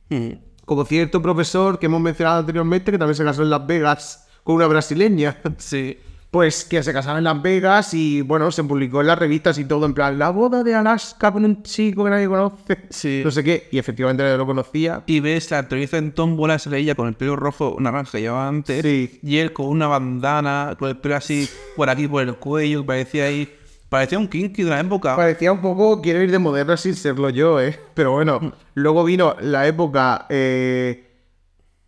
[0.09, 0.31] Mm.
[0.65, 4.55] Como cierto profesor que hemos mencionado anteriormente que también se casó en Las Vegas con
[4.57, 5.37] una brasileña.
[5.59, 5.99] Sí.
[6.35, 9.67] Pues que se casaba en Las Vegas y bueno, se publicó en las revistas y
[9.67, 12.77] todo en plan, la boda de Alaska con un chico que nadie conoce.
[12.91, 13.23] Sí.
[13.25, 13.69] No sé qué.
[13.71, 15.05] Y efectivamente nadie lo conocía.
[15.07, 18.49] Y ves la entrevista en Tómbola, sale ella con el pelo rojo naranja que llevaba
[18.49, 18.83] antes.
[18.83, 19.21] Sí.
[19.23, 22.87] Y él con una bandana, con el pelo así por aquí, por el cuello, que
[22.89, 23.49] parecía ahí.
[23.89, 25.15] Parecía un kinky de la época.
[25.15, 27.79] Parecía un poco, quiero ir de moderna sin serlo yo, ¿eh?
[27.95, 31.14] Pero bueno, luego vino la época eh,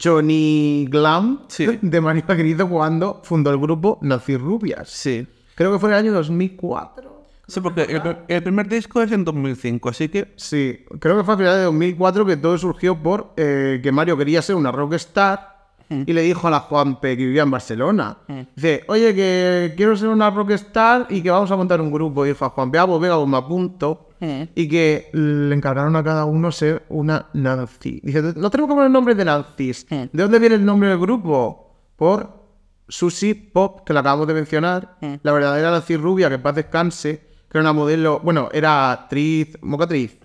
[0.02, 1.66] Johnny Glam Sí.
[1.82, 4.88] de Mario Vaquerizo cuando fundó el grupo Nancy Rubias.
[4.88, 5.26] Sí.
[5.54, 7.16] Creo que fue en el año 2004.
[7.48, 10.32] Sí, porque el, el primer disco es en 2005, así que.
[10.36, 14.16] Sí, creo que fue a finales de 2004 que todo surgió por eh, que Mario
[14.16, 15.54] quería ser una rockstar
[15.88, 18.18] y le dijo a la Juanpe que vivía en Barcelona.
[18.56, 22.26] Dice, oye, que quiero ser una rockstar y que vamos a montar un grupo.
[22.26, 24.05] Y dijo a Juanpe, ah, pues venga, pues me apunto.
[24.54, 28.00] Y que le encargaron a cada uno ser una Nancy.
[28.02, 29.86] Dice, no tenemos que poner nombres de Nancy's.
[29.88, 31.74] ¿De dónde viene el nombre del grupo?
[31.96, 32.44] Por
[32.88, 34.96] Susie Pop, que la acabamos de mencionar.
[35.22, 39.56] La verdadera Nancy Rubia, que en paz descanse, que era una modelo, bueno, era actriz,
[39.62, 40.18] mocatriz.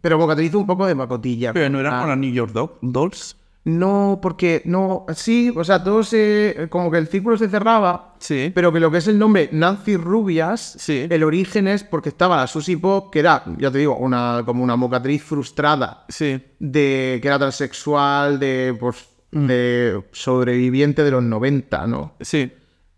[0.00, 1.52] Pero mocatriz un poco de macotilla.
[1.52, 3.36] Pero no eran Ah, con las New York Dolls.
[3.64, 8.52] No, porque no, sí, o sea, todo se, como que el círculo se cerraba, Sí.
[8.54, 11.06] pero que lo que es el nombre Nancy Rubias, Sí.
[11.08, 14.62] el origen es porque estaba la Susie Pop, que era, ya te digo, una, como
[14.62, 16.42] una mocatriz frustrada, Sí.
[16.58, 22.14] de que era transexual, de, pues, de sobreviviente de los 90, ¿no?
[22.20, 22.52] Sí.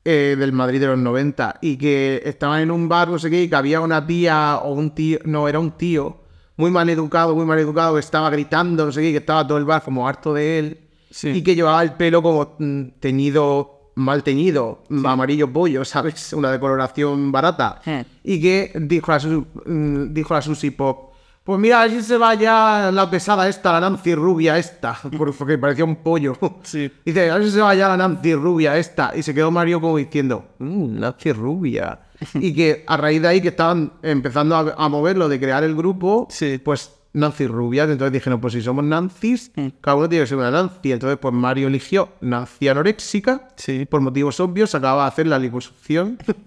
[0.08, 3.42] eh, del Madrid de los 90 y que estaban en un bar, no sé qué,
[3.42, 6.18] y que había una tía o un tío, no, era un tío
[6.57, 9.59] muy mal educado, muy mal educado, que estaba gritando, no sé qué, que estaba todo
[9.59, 10.80] el bar como harto de él
[11.11, 11.28] Sí.
[11.30, 16.32] y que llevaba el pelo como mm, teñido, mal teñido, amarillo pollo, ¿sabes?
[16.34, 17.80] Una decoloración barata.
[17.86, 18.00] Hmm.
[18.24, 21.12] Y que dijo la, Su- mm, dijo Susi Pop,
[21.47, 24.99] pues mira, a ver si se vaya la pesada esta, la Nancy rubia esta,
[25.38, 26.36] porque parecía un pollo.
[26.64, 26.90] Sí.
[27.05, 29.12] Dice, a ver si se vaya la Nancy rubia esta.
[29.16, 32.01] Y se quedó Mario como diciendo, "Mm, Nancy rubia.
[32.34, 35.74] y que a raíz de ahí que estaban empezando a, a moverlo de crear el
[35.76, 36.59] grupo, Sí.
[36.62, 37.84] pues Nancy rubia.
[37.84, 40.92] Entonces dijeron, pues si somos Nancy's, cada uno tiene que ser una Nancy.
[40.92, 43.49] Entonces pues Mario eligió Nancy anoréxica.
[43.57, 43.86] Sí.
[43.86, 46.18] Por motivos obvios, acababa de hacer la liposucción.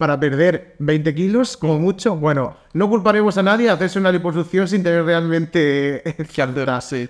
[0.00, 2.16] Para perder 20 kilos, como mucho.
[2.16, 6.80] Bueno, no culparemos a nadie de hacerse una liposucción sin tener realmente cierta.
[6.80, 7.06] Sí.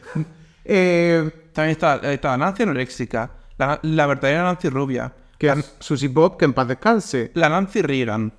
[0.64, 3.30] Eh, También está, está la Nancy anoréxica.
[3.58, 5.12] La, la verdadera Nancy rubia.
[5.38, 7.30] que es Susie Pop, que en paz descanse.
[7.34, 8.32] La Nancy Reagan.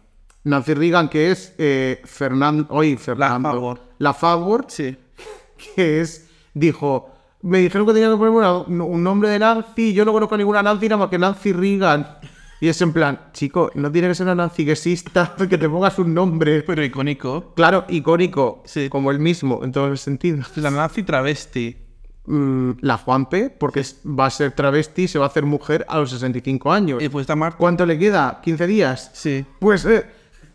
[0.43, 3.79] Nancy Reagan, que es eh, Fernando, hoy Fernando, Favor.
[3.99, 4.97] la Favor, Sí.
[5.75, 7.09] que es, dijo,
[7.43, 10.37] me dijeron que tenía que ponerme una- un nombre de Nancy, yo no conozco a
[10.37, 12.05] ninguna Nancy nada más que Nancy Reagan.
[12.61, 14.65] Y es en plan, chico, no tiene que ser una Nancy
[15.49, 17.53] que te pongas un nombre, Pero icónico.
[17.55, 18.87] claro, icónico, Sí.
[18.87, 20.55] como el mismo, en todos los sentidos.
[20.57, 21.77] La Nancy travesti.
[22.27, 26.11] Mm, la Juanpe, porque va a ser travesti, se va a hacer mujer a los
[26.11, 27.01] 65 años.
[27.01, 27.57] Y pues está Marta.
[27.57, 28.41] ¿Cuánto le queda?
[28.45, 29.09] ¿15 días?
[29.13, 29.43] Sí.
[29.59, 30.05] Pues eh,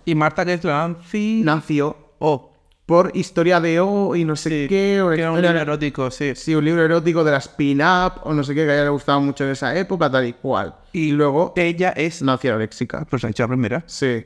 [0.05, 1.43] Y Marta, que es la Nancy.
[1.45, 2.53] nació Oh.
[2.87, 4.67] Por historia de O y no sé Sí.
[4.69, 5.03] qué.
[5.03, 6.35] o que era un libro erótico, sí.
[6.37, 8.91] Sí, un libro erótico de las pin-up o no sé qué, que a ella le
[8.91, 10.75] gustaba mucho en esa época, tal y cual.
[10.93, 12.23] Y luego Ella es.
[12.23, 13.05] nació anoréxica.
[13.11, 13.83] Pues ha hecho la primera.
[13.87, 14.25] Sí.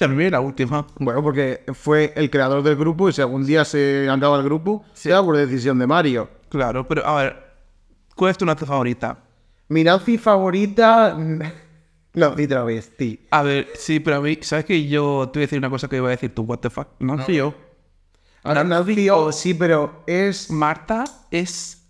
[0.00, 0.86] La primera y la última.
[0.98, 4.84] Bueno, porque fue el creador del grupo y si algún día se andaba al grupo,
[4.94, 6.28] será por decisión de Mario.
[6.48, 7.36] Claro, pero a ver.
[8.16, 9.18] ¿Cuál es tu Nancy favorita?
[9.68, 11.16] Mi Nancy favorita.
[12.14, 13.20] Nancy travesti.
[13.30, 15.86] A ver, sí, pero a mí, ¿sabes que yo te voy a decir una cosa
[15.88, 16.42] que iba a decir tú?
[16.42, 16.88] ¿What the fuck?
[16.98, 17.54] Nancy yo.
[18.42, 18.64] Ahora,
[19.12, 20.50] oh, sí, pero es.
[20.50, 21.82] Marta es.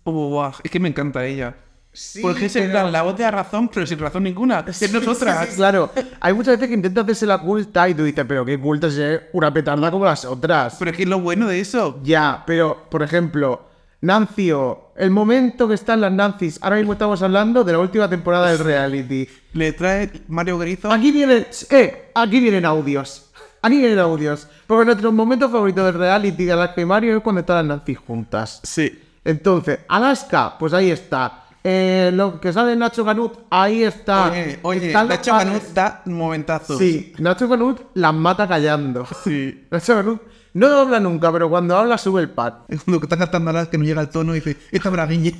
[0.63, 1.55] es que me encanta ella.
[1.93, 4.63] Sí, Porque es en pero- plan, la voz de la razón, pero sin razón ninguna.
[4.65, 5.49] Es nosotras.
[5.49, 5.91] Sí, claro,
[6.21, 8.93] hay muchas veces que intenta hacerse la culta y tú dices, pero qué culta es
[8.93, 10.77] ser una petarda como las otras.
[10.79, 11.99] Pero es que es lo bueno de eso.
[12.03, 13.67] Ya, pero, por ejemplo,
[13.99, 18.49] Nancio, el momento que están las Nancy's, ahora mismo estamos hablando de la última temporada
[18.49, 19.27] del reality.
[19.53, 20.91] Le trae Mario Grizo.
[20.91, 23.30] Aquí vienen, eh, aquí vienen audios.
[23.61, 24.47] Aquí vienen audios.
[24.67, 27.95] Porque nuestro momento favorito del reality de Alaska y Mario es cuando están las Nancy
[27.95, 28.59] juntas.
[28.63, 28.99] Sí.
[29.23, 31.37] Entonces, Alaska, pues ahí está.
[31.63, 34.31] Eh, lo que sale Nacho Canut, ahí está.
[34.31, 36.79] Oye, oye, Están Nacho padres- Canut da momentazos.
[36.79, 39.05] Sí, Nacho Canut las mata callando.
[39.23, 39.67] Sí.
[39.71, 40.21] Nacho Canut
[40.53, 42.53] no habla nunca, pero cuando habla sube el pad.
[42.67, 45.37] Es cuando está cantando a que no llega el tono y dice, esta braguilla.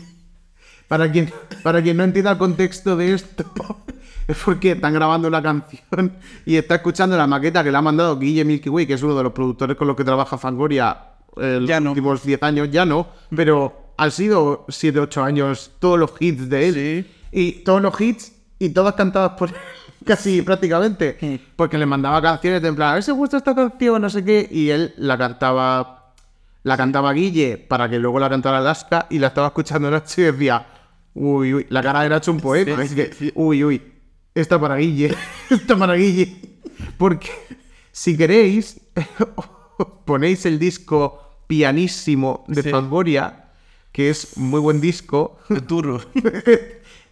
[0.87, 3.43] Para quien, para quien no entienda el contexto de esto,
[4.27, 6.13] es porque están grabando una canción
[6.45, 9.15] y está escuchando la maqueta que le ha mandado Guille Milky Way, que es uno
[9.15, 11.91] de los productores con los que trabaja Fangoria los no.
[11.91, 16.67] últimos 10 años, ya no, pero han sido 7, 8 años todos los hits de
[16.67, 16.73] él.
[16.73, 17.11] Sí.
[17.31, 19.55] Y todos los hits y todas cantadas por él,
[20.05, 21.39] casi prácticamente.
[21.55, 24.23] Porque le mandaba canciones de en plan, a ver si gusta esta canción, no sé
[24.23, 25.97] qué, y él la cantaba
[26.63, 30.25] la cantaba Guille para que luego la cantara Alaska y la estaba escuchando Nacho y
[30.25, 30.65] decía,
[31.15, 32.75] uy, uy, la cara de Nacho un poema.
[32.77, 33.31] Sí, es que, sí, sí.
[33.33, 33.81] uy, uy,
[34.35, 35.15] esta para Guille,
[35.49, 36.35] esta para Guille.
[36.97, 37.29] Porque
[37.91, 38.79] si queréis,
[40.05, 42.69] ponéis el disco pianísimo de Sí.
[42.69, 43.45] Fangoria,
[43.91, 45.37] que es muy buen disco.
[45.49, 46.01] Es duro.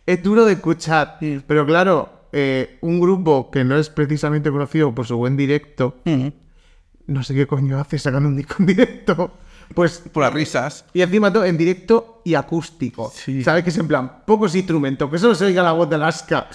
[0.06, 5.06] es duro de escuchar, pero claro, eh, un grupo que no es precisamente conocido por
[5.06, 5.98] su buen directo,
[7.08, 9.32] no sé qué coño hace sacando un disco en directo.
[9.76, 10.84] Pues, Por las risas.
[10.94, 13.12] y encima todo en directo y acústico.
[13.14, 13.44] Sí.
[13.44, 13.64] ¿Sabes?
[13.64, 16.48] Que es en plan, pocos instrumentos, que solo se oiga la voz de Alaska.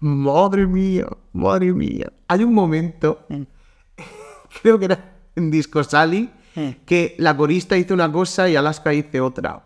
[0.00, 2.10] Madre mía, madre mía.
[2.28, 3.26] Hay un momento,
[4.62, 6.30] creo que era en Disco Sally,
[6.84, 9.62] que la corista hizo una cosa y Alaska hizo otra.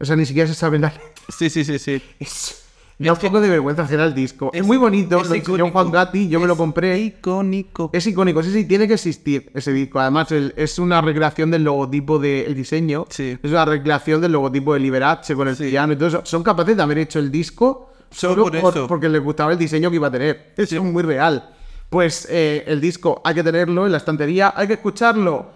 [0.00, 0.92] O sea, ni siquiera se sabe la.
[1.28, 2.00] Sí, sí, sí, sí.
[2.20, 2.64] Es,
[2.98, 4.50] me da un poco de vergüenza hacer el disco.
[4.52, 5.72] Es, muy bonito, es lo enseñó icónico.
[5.72, 6.98] Juan Gatti, yo me lo compré.
[7.00, 7.90] Icónico.
[7.92, 9.98] Es icónico, sí, sí, tiene que existir ese disco.
[9.98, 13.06] Además, el- es una recreación del logotipo del diseño.
[13.10, 13.36] Sí.
[13.42, 15.68] Es una recreación del logotipo de Liberace con el Sí.
[15.68, 16.20] piano y todo eso.
[16.24, 18.86] Son capaces de haber hecho el disco Solo por por- eso.
[18.86, 20.52] porque les gustaba el diseño que iba a tener.
[20.56, 21.50] Es muy real.
[21.90, 25.50] Pues eh, el disco hay que tenerlo en la estantería, hay que escucharlo.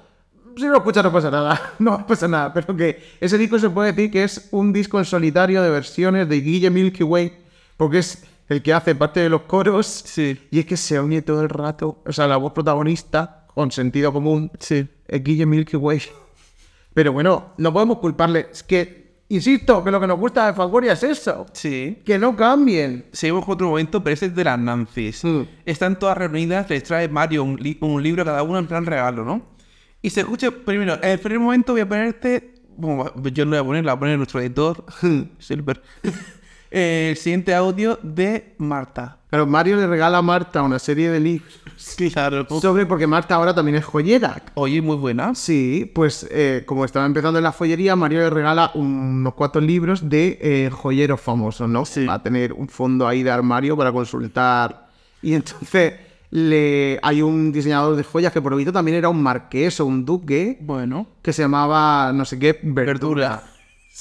[0.56, 3.70] si no lo escuchas no pasa nada, no pasa nada, pero que ese disco se
[3.70, 7.32] puede decir que es un disco en solitario de versiones de Guille Milky Way,
[7.76, 10.38] porque es el que hace parte de los coros, Sí.
[10.50, 14.12] y es que se une todo el rato, o sea, la voz protagonista, con sentido
[14.12, 14.86] común, Sí.
[15.08, 16.02] es Guille Milky Way.
[16.94, 20.92] Pero bueno, no podemos culparle, es que, insisto, que lo que nos gusta de Fangoria
[20.92, 21.98] es eso, Sí.
[22.04, 23.06] que no cambien.
[23.12, 25.24] Seguimos con otro momento, pero este es de las Nancy's.
[25.24, 25.42] Mm.
[25.64, 28.84] Están todas reunidas, les trae Mario un, li- un libro a cada uno en plan
[28.86, 29.42] regalo, ¿no?
[30.02, 33.58] Y se escucha, primero, en el primer momento voy a ponerte, bueno, yo no voy
[33.60, 34.84] a poner, la va a poner nuestro editor,
[35.38, 35.80] Silver,
[36.72, 39.18] el siguiente audio de Marta.
[39.30, 41.52] Pero Mario le regala a Marta una serie de libros
[42.12, 42.46] Claro.
[42.60, 44.42] sobre, porque Marta ahora también es joyera.
[44.54, 45.34] Oye, muy buena.
[45.34, 50.08] Sí, pues eh, como estaba empezando en la joyería, Mario le regala unos cuantos libros
[50.08, 51.84] de eh, joyeros famosos, ¿no?
[51.84, 52.04] Sí.
[52.06, 54.88] Va a tener un fondo ahí de armario para consultar.
[55.22, 55.94] Y entonces
[56.30, 56.98] le...
[57.02, 60.04] hay un diseñador de joyas que por lo visto también era un marqués o un
[60.04, 61.06] duque Bueno.
[61.22, 62.84] que se llamaba no sé qué, Verdura.
[62.84, 63.42] Verdura.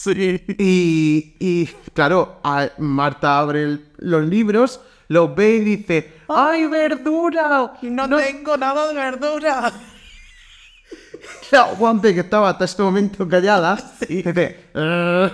[0.16, 0.44] Sí.
[0.58, 4.80] Y, y, claro, a- Marta abre el- los libros,
[5.10, 7.74] los ve y dice, ¡ay, verdura!
[7.82, 9.72] No, tengo nada de verdura.
[11.52, 13.78] La Juanpe, que estaba hasta este momento callada,
[14.10, 15.32] dice, "Eh".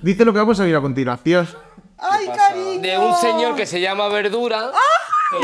[0.00, 1.46] dice lo que vamos a ver a continuación.
[1.98, 2.80] ¡Ay, cariño!
[2.82, 4.70] de un señor que se llama Verdura.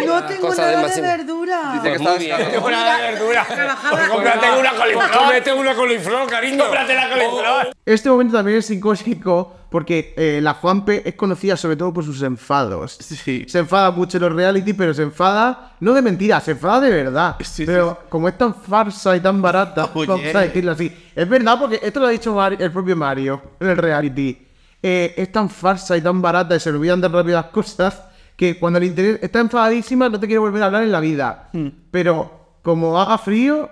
[0.06, 1.78] No tengo cosa nada de verdura.
[1.80, 2.36] Pues muy bien.
[2.62, 3.46] Una de verdura.
[3.92, 5.10] Pues cómprate una coliflor.
[5.10, 6.64] Cómprate una coliflor, cariño.
[6.64, 7.76] Cómprate la coliflor.
[7.84, 12.22] Este momento también es psicósico porque eh, la Juanpe es conocida sobre todo por sus
[12.22, 12.98] enfados.
[13.00, 13.44] Sí.
[13.48, 16.90] Se enfada mucho en los reality, pero se enfada, no de mentira, se enfada de
[16.90, 17.36] verdad.
[17.40, 20.06] Sí, pero como es tan farsa y tan barata, Oye.
[20.06, 20.94] vamos a decirlo así.
[21.14, 24.46] Es verdad, porque esto lo ha dicho el propio Mario en el reality.
[24.82, 28.02] Eh, es tan farsa y tan barata y se olvidan tan rápido las cosas
[28.42, 31.48] que cuando le interesa, está enfadadísima, no te quiere volver a hablar en la vida.
[31.92, 33.70] Pero como haga frío,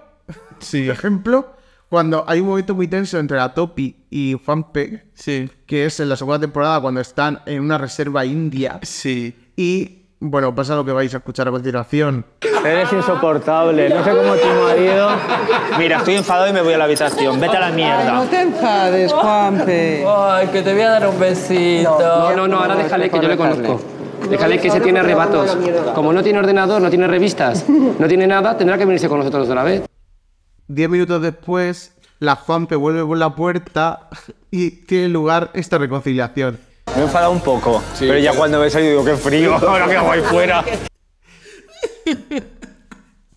[0.61, 0.85] Sí.
[0.87, 1.55] por ejemplo,
[1.89, 5.51] cuando hay un momento muy tenso entre la Topi y Juanpe, Sí.
[5.67, 9.35] que es en la segunda temporada cuando están en una reserva india Sí.
[9.57, 12.25] y bueno, pasa lo que vais a escuchar a continuación.
[12.65, 15.09] Eres insoportable, no sé cómo tu marido.
[15.81, 17.41] Mira, estoy enfadado y me voy a la habitación.
[17.41, 18.25] Vete a la No mierda.
[18.31, 20.05] te enfades, Juanpe.
[20.07, 21.99] Ay, que te voy a dar un besito.
[21.99, 23.81] No, no, no, ahora déjale que yo le conozco.
[24.31, 25.57] Déjale que se tiene arrebatos.
[25.95, 29.49] Como no tiene ordenador, no tiene revistas, no tiene nada, tendrá que venirse con nosotros
[29.49, 29.83] otra vez.
[30.69, 34.09] Diez minutos después, la Juanpe vuelve por la puerta
[34.51, 36.59] y tiene lugar esta reconciliación.
[36.95, 39.89] Me he enfadado un poco, pero ya cuando me he salido digo, qué frío, ahora
[39.89, 40.65] que hago ahí fuera.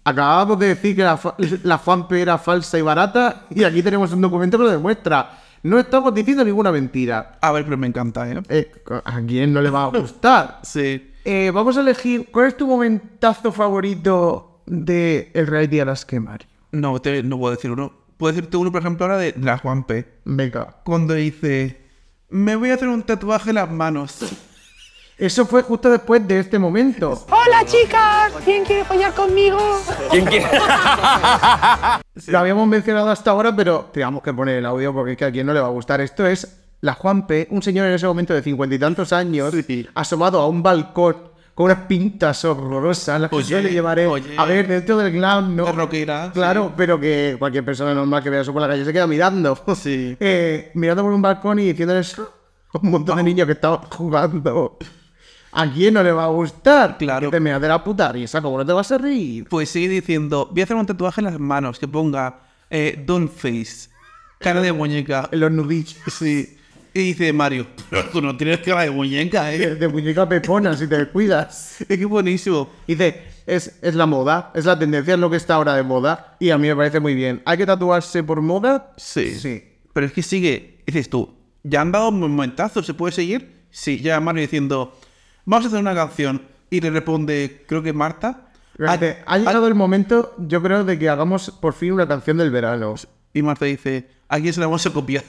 [0.06, 1.18] Acabamos de decir que la,
[1.64, 5.43] la Juanpe era falsa y barata y aquí tenemos un documento que lo demuestra.
[5.64, 7.38] No estamos diciendo ninguna mentira.
[7.42, 8.42] A ver, pero me encanta, ¿eh?
[8.50, 8.72] Eh,
[9.06, 10.60] ¿A quién no le va a gustar?
[10.64, 11.12] Sí.
[11.24, 16.50] Eh, vamos a elegir, ¿cuál es tu momentazo favorito de el reality Alaska Mario?
[16.74, 17.94] No, te, no puedo decir uno.
[18.18, 20.20] Puedo decirte uno, por ejemplo, ahora de la Juanpe.
[20.26, 20.82] Venga.
[20.84, 21.82] Cuando dice,
[22.30, 24.18] me voy a hacer un tatuaje en las manos.
[25.18, 27.26] Eso fue justo después de este momento.
[27.30, 28.34] Hola, chicas.
[28.44, 29.60] ¿Quién quiere follar conmigo?
[30.12, 30.46] ¿Quién quiere?
[32.28, 35.32] Lo habíamos mencionado hasta ahora, pero teníamos que poner el audio porque es que a
[35.32, 36.00] quien no le va a gustar.
[36.02, 39.54] Esto es la Juanpe, un señor en ese momento de cincuenta y tantos años,
[39.96, 44.36] asomado a un balcón con unas pintas horrorosas, las que Oye, suele llevaré oye.
[44.38, 45.72] a ver dentro del glam, ¿no?
[45.72, 49.08] Rockera, Claro, pero que cualquier persona normal que vea eso por la calle se queda
[49.08, 49.58] mirando.
[49.76, 50.18] Sí.
[50.20, 54.78] Eh, mirando por un balcón y diciéndoles un montón de niños que estaban jugando.
[55.56, 56.98] ¿A quién no le va a gustar?
[56.98, 57.30] Claro.
[57.30, 59.48] Que te me de la puta risa, ¿cómo no te vas a reír?
[59.48, 62.40] Pues sigue diciendo, voy a hacer un tatuaje en las manos que ponga
[62.72, 63.90] eh, Don't Face,
[64.40, 65.30] cara de muñeca.
[65.32, 65.96] En los nudillos.
[66.08, 66.58] Sí.
[66.96, 69.76] Y dice Mario, pero tú no tienes cara de muñeca, ¿eh?
[69.76, 71.78] De muñeca pepona, si te cuidas.
[71.90, 72.70] Es que buenísimo.
[72.88, 76.36] Dice, es, es la moda, es la tendencia, es lo que está ahora de moda.
[76.40, 77.42] Y a mí me parece muy bien.
[77.46, 78.92] ¿Hay que tatuarse por moda?
[78.98, 79.34] Sí.
[79.36, 79.64] Sí.
[79.92, 82.82] Pero es que sigue, dices tú, ¿ya han dado un momentazo?
[82.84, 83.66] ¿Se puede seguir?
[83.72, 84.96] Sí, ya Mario diciendo,
[85.46, 86.42] vamos a hacer una canción.
[86.70, 88.48] Y le responde, creo que Marta.
[88.78, 92.38] Dice, "Ah, ha llegado el momento, yo creo, de que hagamos por fin una canción
[92.38, 92.96] del verano.
[93.34, 95.24] Y Marta dice, ¿a quién se la vamos a copiar?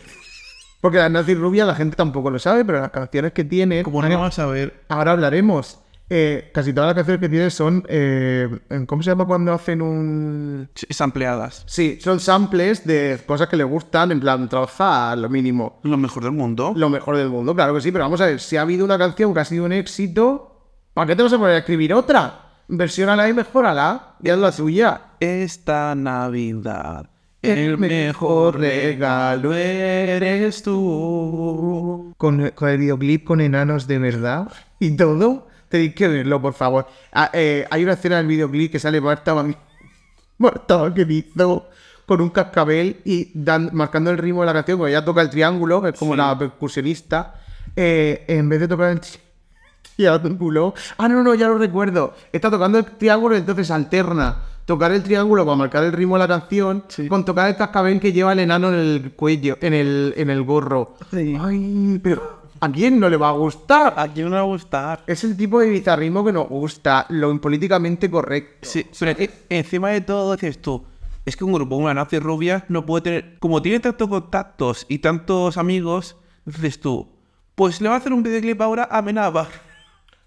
[0.80, 3.82] Porque la Nazi Rubia la gente tampoco lo sabe, pero las canciones que tiene...
[3.82, 4.84] Como no vamos a ver.
[4.88, 5.80] Ahora hablaremos.
[6.10, 7.82] Eh, casi todas las canciones que tiene son...
[7.88, 8.48] eh,
[8.86, 10.68] ¿Cómo se llama cuando hacen un...?
[10.90, 11.64] Sampleadas.
[11.66, 15.80] Sí, son samples de cosas que le gustan, en plan, trabajar lo mínimo.
[15.82, 16.72] Lo mejor del mundo.
[16.76, 18.98] Lo mejor del mundo, claro que sí, pero vamos a ver, si ha habido una
[18.98, 20.60] canción que ha sido un éxito,
[20.92, 22.40] ¿para qué te vas a poner a escribir otra?
[22.68, 25.00] Versiónala y mejórala, y haz la suya.
[25.20, 27.08] Esta Navidad,
[27.40, 32.12] el mejor regalo eres tú.
[32.16, 35.48] Con, con el videoclip con enanos de verdad y todo,
[35.78, 35.94] tenéis
[36.40, 36.86] por favor.
[37.12, 39.56] Ah, eh, hay una escena del videoclip que sale Marta Van-
[40.38, 41.68] Marta que hizo
[42.06, 45.30] con un cascabel y dan, marcando el ritmo de la canción, porque ella toca el
[45.30, 47.40] triángulo, que es como la percusionista,
[47.74, 49.18] eh, en vez de tocar el tri-
[49.96, 50.74] triángulo.
[50.98, 52.14] Ah, no, no, ya lo recuerdo.
[52.32, 56.20] Está tocando el triángulo y entonces alterna tocar el triángulo para marcar el ritmo de
[56.20, 60.14] la canción con tocar el cascabel que lleva el enano en el cuello, en el,
[60.16, 60.94] en el gorro.
[61.10, 61.36] Sí.
[61.40, 63.92] Ay, pero ¿a quién no le va a gustar?
[63.96, 65.04] ¿A quién no le va a gustar?
[65.06, 68.66] Es el tipo de bizarrismo que nos gusta, lo políticamente correcto.
[68.68, 69.18] Sí, pero
[69.50, 70.82] encima de todo dices tú,
[71.26, 74.98] es que un grupo, una nazi rubia, no puede tener, como tiene tantos contactos y
[74.98, 77.08] tantos amigos, dices tú,
[77.54, 79.46] pues le va a hacer un videoclip ahora a Menaba.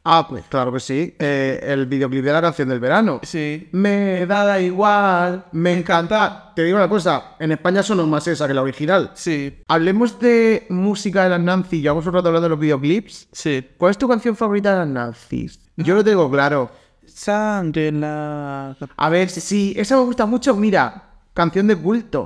[0.10, 1.16] Ah, pues claro que sí.
[1.20, 3.20] Eh, el videoclip de la canción del verano.
[3.24, 3.68] Sí.
[3.74, 6.54] Me da igual, me encanta.
[6.56, 9.12] Te digo una cosa, en España sonó más esa que la original.
[9.16, 13.28] Sí, Hablemos de música de las Nancy, llevamos un rato hablando de los videoclips.
[13.34, 13.68] sí.
[13.78, 15.60] ¿Cuál es tu canción favorita de las Nancy's?
[15.76, 16.72] Yo lo tengo claro.
[17.06, 18.78] Sangre en la...
[18.96, 20.56] A ver, sí, esa me gusta mucho.
[20.56, 22.26] Mira, canción de culto.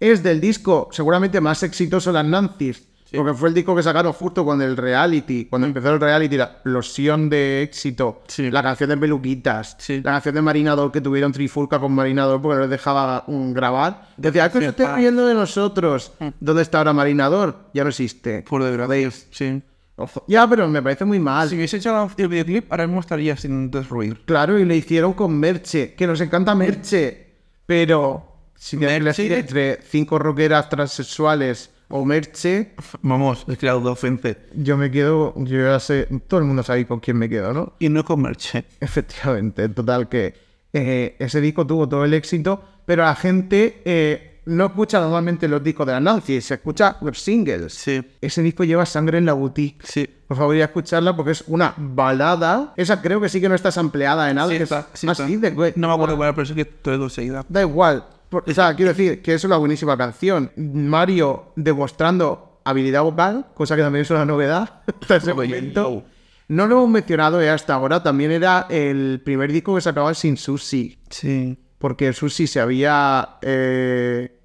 [0.00, 2.88] Es del disco seguramente más exitoso de las Nancy's.
[3.16, 6.44] Porque fue el disco que sacaron justo cuando el reality, cuando empezó el reality, la
[6.44, 8.22] explosión de éxito.
[8.28, 8.50] Sí.
[8.50, 10.00] La canción de Peluquitas, Sí.
[10.02, 14.08] la canción de Marinador que tuvieron trifulca con Marinador porque no les dejaba mm, grabar.
[14.16, 14.96] Decía, "Ah, que Sí, se esté ah.
[14.96, 16.12] riendo de nosotros.
[16.40, 17.70] ¿Dónde está ahora Marinador?
[17.74, 18.42] Ya no existe.
[18.42, 18.94] Por de verdad.
[19.30, 19.62] Sí.
[19.96, 20.24] Ojo.
[20.26, 21.48] Ya, pero me parece muy mal.
[21.48, 24.24] Si hubiese hecho el videoclip, ahora mismo estaría sin destruir.
[24.24, 27.28] Claro, y le hicieron con Merche, que nos encanta Merche,
[27.64, 29.38] pero si Merche.
[29.38, 32.72] entre cinco rockeras transexuales o Merche,
[33.02, 34.38] Vamos, es que la ofense.
[34.54, 37.74] yo me quedo, yo ya sé, todo el mundo sabe con quién me quedo, ¿no?
[37.78, 38.64] Y no es con Merche.
[38.80, 40.34] Efectivamente, total que
[40.72, 45.62] eh, ese disco tuvo todo el éxito, pero la gente eh, no escucha normalmente los
[45.62, 47.72] discos de la Nancy, se escucha los singles.
[47.74, 48.02] Sí.
[48.20, 49.86] Ese disco lleva Sangre en la Boutique.
[49.86, 50.08] Sí.
[50.26, 52.72] Por favor, ir a escucharla porque es una balada.
[52.76, 54.50] Esa creo que sí que no está sampleada en nada.
[54.50, 55.48] Sí que está, es sí así está.
[55.48, 55.72] de güey.
[55.76, 57.44] No me acuerdo cuál era, pero sí que todo seguida.
[57.48, 58.04] Da igual.
[58.34, 60.50] Por- o sea, quiero decir que es una buenísima canción.
[60.56, 66.04] Mario demostrando habilidad vocal, cosa que también es una novedad hasta ese momento.
[66.48, 70.98] No lo hemos mencionado hasta ahora, también era el primer disco que sacaba sin Susi.
[71.08, 71.58] Sí.
[71.78, 74.40] Porque Susi se había eh,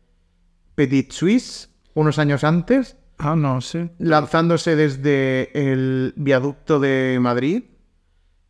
[0.75, 3.89] Petit Suisse unos años antes, Ah, no sé.
[3.99, 7.63] lanzándose desde el viaducto de Madrid.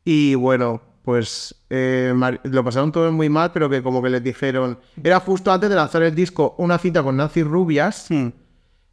[0.06, 4.78] Y bueno, pues eh, lo pasaron todos muy mal, pero que como que les dijeron.
[5.04, 8.06] Era justo antes de lanzar el disco una cita con Nancy Rubias.
[8.10, 8.28] Hmm.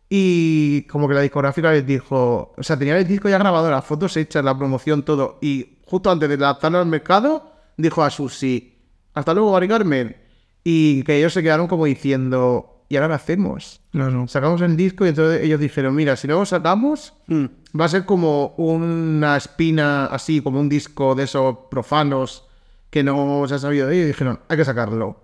[0.09, 2.55] Y como que la discográfica les dijo.
[2.57, 5.37] O sea, tenía el disco ya grabado, las fotos hechas, la promoción, todo.
[5.43, 8.79] Y justo antes de lanzarlo al mercado, dijo a Susi:
[9.13, 10.17] Hasta luego, Mari Carmen.
[10.65, 13.81] Y que ellos se quedaron como diciendo: ¿Y ahora qué hacemos?
[13.91, 14.29] Claro.
[14.29, 17.47] Sacamos el disco y entonces ellos dijeron: Mira, si no lo sacamos, Hmm.
[17.79, 22.45] va a ser como una espina así, como un disco de esos profanos
[22.91, 24.05] que no se ha sabido de ellos.
[24.05, 25.21] Y dijeron: Hay que sacarlo.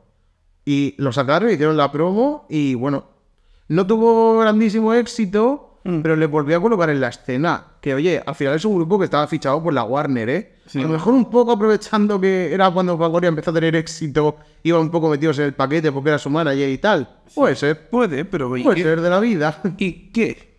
[0.65, 3.05] Y lo sacaron, hicieron la promo y bueno,
[3.69, 6.01] no tuvo grandísimo éxito, Mm.
[6.01, 7.65] pero le volvió a colocar en la escena.
[7.81, 10.53] Que oye, al final es un grupo que estaba fichado por la Warner, ¿eh?
[10.75, 14.79] A lo mejor un poco aprovechando que era cuando Fangoria empezó a tener éxito, iba
[14.79, 17.09] un poco metidos en el paquete porque era su manager y tal.
[17.35, 18.57] Puede ser, Puede, pero...
[18.57, 18.83] ¿y puede qué?
[18.83, 19.61] ser de la vida.
[19.77, 20.53] ¿Y qué?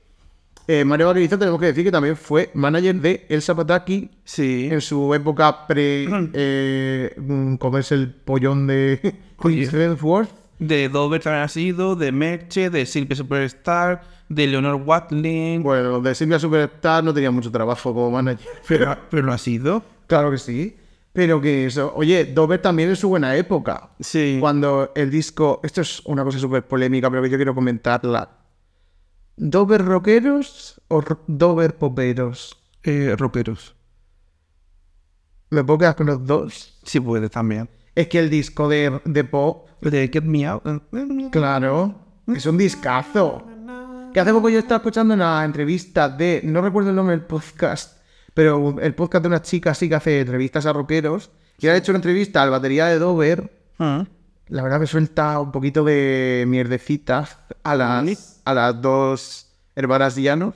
[0.68, 4.70] Eh, Mario Vaquerizo tenemos que decir que también fue manager de Elsa Pataki Sí.
[4.72, 6.08] en su época pre...
[6.34, 10.30] eh, mm, ¿Cómo es el pollón de Chris Hemsworth?
[10.60, 14.04] De Dover también ha sido, de Merche, de Silvia Superstar,
[14.36, 15.62] de Leonor Watling.
[15.64, 19.84] Bueno, de Silvia Superstar no tenía mucho trabajo como manager, pero Pero, ha sido.
[20.08, 20.78] claro que sí.
[21.14, 23.92] Pero que eso, oye, Dover también en su buena época.
[24.00, 24.38] Sí.
[24.40, 28.30] Cuando el disco, esto es una cosa súper polémica, pero que yo quiero comentarla.
[29.36, 32.58] ¿Dover rockeros o Dover poperos?
[32.84, 33.76] Eh, rockeros.
[35.52, 36.80] ¿Me puedo quedar con los dos?
[36.84, 37.70] Sí puede también.
[37.94, 40.64] Es que el disco de, de pop, De Get Me Out.
[41.32, 41.94] claro,
[42.28, 43.46] es un discazo.
[44.14, 47.98] Que hace poco yo estaba escuchando una entrevista de, no recuerdo el nombre del podcast,
[48.34, 51.92] pero el podcast de una chica así que hace entrevistas a rockeros, y ha hecho
[51.92, 53.52] una entrevista al batería de Dover.
[53.80, 54.06] Ah.
[54.50, 57.28] La verdad que suelta un poquito de mierdecita
[57.64, 60.56] a las, a las dos hermanas Llanos.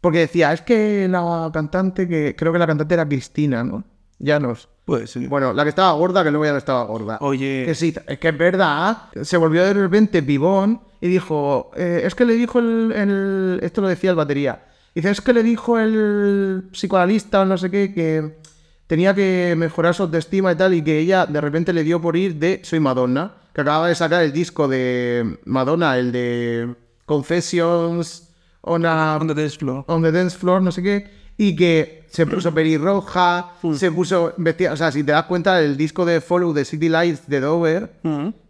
[0.00, 3.84] Porque decía, es que la cantante, que creo que la cantante era Cristina, ¿no?
[4.18, 4.68] Llanos.
[4.84, 5.28] Puede ser.
[5.28, 7.18] Bueno, la que estaba gorda, que luego ya no estaba gorda.
[7.20, 7.62] Oye.
[7.66, 9.04] Que sí, es que es verdad.
[9.22, 13.80] Se volvió de repente pibón y dijo, eh, es que le dijo el, el- Esto
[13.80, 14.64] lo decía el batería.
[14.94, 18.36] Dice, es que le dijo el psicoanalista o no sé qué que
[18.88, 22.16] tenía que mejorar su autoestima y tal y que ella de repente le dio por
[22.16, 26.74] ir de Soy Madonna, que acababa de sacar el disco de Madonna, el de
[27.06, 28.28] Confessions
[28.62, 29.84] on a On the dance floor.
[29.86, 31.21] on the dance floor, no sé qué.
[31.42, 34.72] Y que se puso pelirroja, se puso vestida.
[34.72, 37.94] O sea, si te das cuenta, el disco de Follow the City Lights de Dover,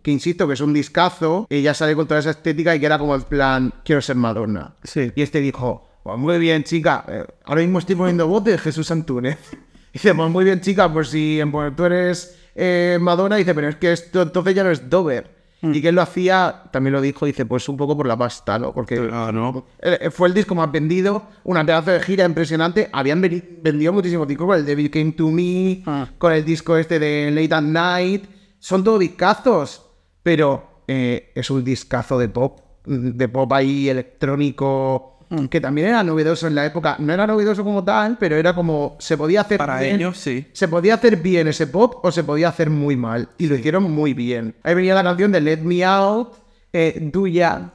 [0.03, 2.99] que insisto que es un discazo, ella sale con toda esa estética y que era
[2.99, 4.75] como en plan, quiero ser Madonna.
[4.85, 5.11] Sí.
[5.15, 8.91] Y este dijo, pues muy bien, chica, eh, ahora mismo estoy poniendo voz de Jesús
[8.91, 9.39] Antúnez.
[9.93, 13.77] Dice, pues muy bien, chica, pues si pues, tú eres eh, Madonna, dice, pero es
[13.77, 15.42] que esto entonces ya no es Dover.
[15.63, 18.59] Y que él lo hacía, también lo dijo, dice, pues un poco por la pasta,
[18.59, 18.73] ¿no?
[18.75, 19.65] Porque Ah, no.
[19.81, 22.91] eh, Fue el disco más vendido, una pedazo de gira impresionante.
[22.93, 25.85] Habían vendido muchísimos discos con el Devil Came to Me,
[26.19, 28.25] con el disco este de Late at Night.
[28.59, 29.87] Son todos discazos,
[30.23, 35.12] pero eh, es un discazo de pop, mm, de pop ahí electrónico,
[35.51, 36.97] que también era novedoso en la época.
[36.99, 39.97] No era novedoso como tal, pero era como se podía hacer Para bien.
[39.97, 40.47] ellos, sí.
[40.53, 43.29] Se podía hacer bien ese pop o se podía hacer muy mal.
[43.39, 44.55] Y lo hicieron muy bien.
[44.63, 46.35] Ahí venía la canción de Let Me Out,
[46.73, 47.73] eh, Do Ya.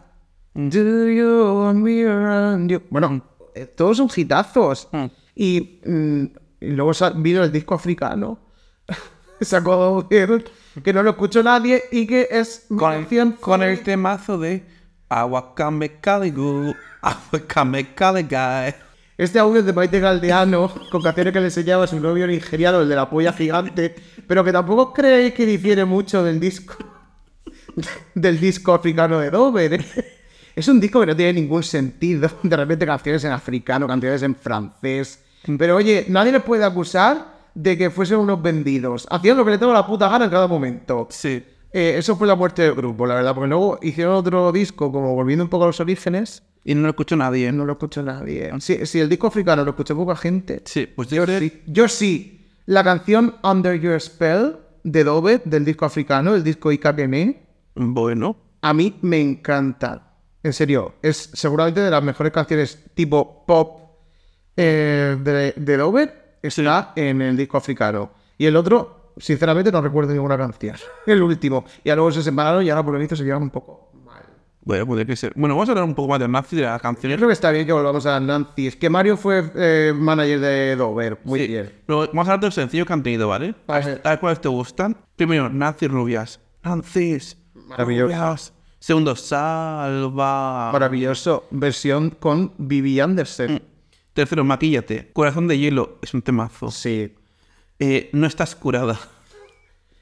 [0.53, 2.81] Do you want me around you?
[2.89, 3.21] Bueno,
[3.53, 4.87] eh, todos son hitazos.
[5.35, 6.23] Y, mm,
[6.61, 8.39] y luego vino el disco africano.
[9.41, 14.37] Sacó que no lo escuchó nadie y que es Con el, canción con el temazo
[14.37, 14.63] de
[15.09, 15.99] Awakame
[17.95, 18.75] Kaligai.
[19.17, 22.81] Este audio es de Maite Galdeano, con canciones que le enseñaba a su novio nigeriano,
[22.81, 23.95] el de la polla gigante,
[24.27, 26.75] pero que tampoco creéis que difiere mucho del disco
[28.15, 29.73] del disco africano de Dover.
[29.73, 29.85] ¿eh?
[30.55, 32.29] Es un disco que no tiene ningún sentido.
[32.43, 35.23] De repente canciones en africano, canciones en francés.
[35.57, 39.07] Pero oye, nadie les puede acusar de que fuesen unos vendidos.
[39.09, 41.07] Hacían lo que le daba la puta gana en cada momento.
[41.09, 41.43] Sí.
[41.73, 45.13] Eh, eso fue la muerte del grupo, la verdad, porque luego hicieron otro disco, como
[45.13, 47.51] volviendo un poco a los orígenes, Y no lo escuchó nadie.
[47.51, 48.51] no lo escuchó nadie.
[48.59, 51.61] Si, si el disco africano lo escuchó poca gente, Sí, pues yo yo sí.
[51.67, 52.47] Yo sí.
[52.65, 57.35] La canción Under Your Spell de Dove, del disco africano, el disco IKPM,
[57.75, 58.35] Bueno.
[58.61, 60.03] a mí me encanta.
[60.43, 63.81] En serio, es seguramente de las mejores canciones tipo pop
[64.55, 66.37] eh, de, de Dover.
[66.41, 68.11] Está en el disco africano.
[68.37, 70.75] Y el otro, sinceramente, no recuerdo ninguna canción.
[71.05, 71.65] El último.
[71.83, 74.23] Y luego se separaron y ahora por lo visto se llevan un poco mal.
[74.61, 75.31] Bueno, puede que ser.
[75.35, 77.17] Bueno, vamos a hablar un poco más de Nazi de las Yo canciones.
[77.17, 78.67] creo que está bien que volvamos a Nancy.
[78.67, 81.19] Es que Mario fue eh, manager de Dover.
[81.23, 81.47] Muy Sí.
[81.47, 81.71] bien.
[81.85, 83.55] Pero vamos a hablar de los sencillos que han tenido, ¿vale?
[83.67, 84.01] A ver.
[84.03, 84.97] A ver cuáles te gustan.
[85.15, 86.39] Primero, Nancy Rubias.
[86.63, 87.37] Maravilloso.
[88.13, 88.53] Rubias.
[88.79, 90.69] Segundo, Salva.
[90.71, 91.45] Maravilloso.
[91.51, 93.61] Versión con Vivi Anderson.
[94.13, 95.11] Tercero, Maquíllate.
[95.13, 95.97] Corazón de hielo.
[96.01, 96.71] Es un temazo.
[96.71, 97.15] Sí.
[97.79, 98.99] Eh, no estás curada.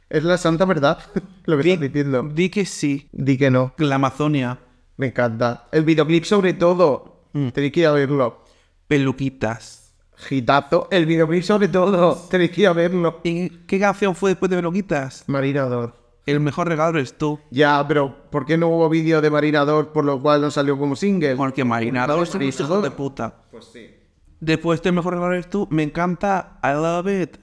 [0.09, 0.99] Es la santa verdad
[1.45, 2.23] lo que Di, estás diciendo.
[2.23, 3.09] di que sí.
[3.11, 3.73] Di que no.
[3.77, 4.59] La Amazonia.
[4.97, 5.67] Me encanta.
[5.71, 7.23] El videoclip sobre todo.
[7.53, 8.43] Tenéis que ir a verlo.
[8.87, 9.93] Peluquitas.
[10.15, 10.87] Gitazo.
[10.89, 12.15] El videoclip sobre todo.
[12.29, 13.19] Tenéis que ir a verlo.
[13.23, 15.25] ¿Y qué canción fue después de Peluquitas?
[15.27, 15.95] Marinador.
[16.25, 17.39] El mejor regalo eres tú.
[17.51, 20.95] Ya, pero ¿por qué no hubo vídeo de Marinador por lo cual no salió como
[20.95, 21.35] single?
[21.35, 23.41] Porque Marinador es un hijo de puta.
[23.51, 23.91] Pues sí.
[24.39, 27.37] Después de El mejor regalo eres tú, me encanta I Love It.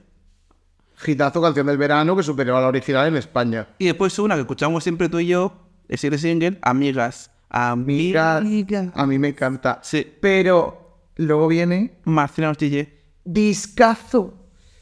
[1.03, 3.67] Gitazo, canción del verano que superó a la original en España.
[3.77, 5.53] Y después una que escuchamos siempre tú y yo,
[5.87, 7.29] es el single, Amigas.
[7.49, 8.41] Amigas.
[8.41, 8.87] Amigas.
[8.95, 9.79] A mí me encanta.
[9.83, 10.11] Sí.
[10.21, 13.01] Pero luego viene Marcela Nostille.
[13.23, 14.33] discazo.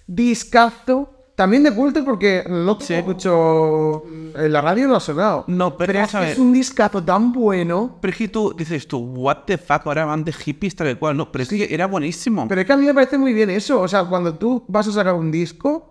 [0.07, 1.09] Discazo.
[1.35, 2.87] También de culto porque no Sí.
[2.93, 4.03] tengo mucho...
[4.35, 5.43] En la radio no ha sonado.
[5.47, 7.97] No, pero Pero es, que es un discazo tan bueno.
[7.99, 10.95] Pero es que tú dices tú, what the fuck, ahora van de hippies tal y
[10.95, 11.17] cual.
[11.17, 12.47] No, pero es que era buenísimo.
[12.47, 13.81] Pero es que a mí me parece muy bien eso.
[13.81, 15.90] O sea, cuando tú vas a sacar un disco,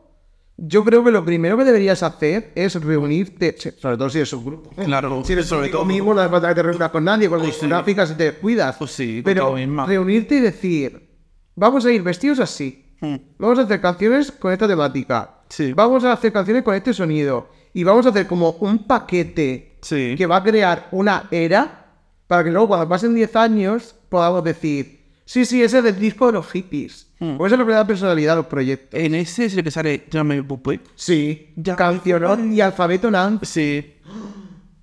[0.63, 4.45] yo creo que lo primero que deberías hacer es reunirte, sobre todo si es un
[4.45, 4.71] grupo.
[4.85, 5.85] Claro, si eres sobre todo.
[5.85, 7.67] mismo, no hace falta que te reúnas con nadie, con las Pues sí.
[7.67, 8.77] gráficas y te cuidas.
[8.77, 9.55] Pues sí, Pero
[9.87, 11.09] reunirte y decir,
[11.55, 12.95] vamos a ir vestidos así.
[13.01, 13.17] Hmm.
[13.39, 15.39] Vamos a hacer canciones con esta temática.
[15.49, 15.73] Sí.
[15.73, 17.49] Vamos a hacer canciones con este sonido.
[17.73, 20.15] Y vamos a hacer como un paquete Sí.
[20.19, 21.95] que va a crear una era
[22.27, 25.00] para que luego cuando pasen 10 años podamos decir,
[25.33, 27.07] sí, sí, ese es del disco de los hippies.
[27.21, 27.37] Hmm.
[27.37, 28.99] Pues eso es lo que le da personalidad a los proyectos.
[28.99, 30.81] En ese es el que sale Llame Puppy.
[30.95, 31.77] Sí, Ya.
[31.77, 33.47] cancionón y alfabeto Nancy.
[33.47, 33.95] Sí.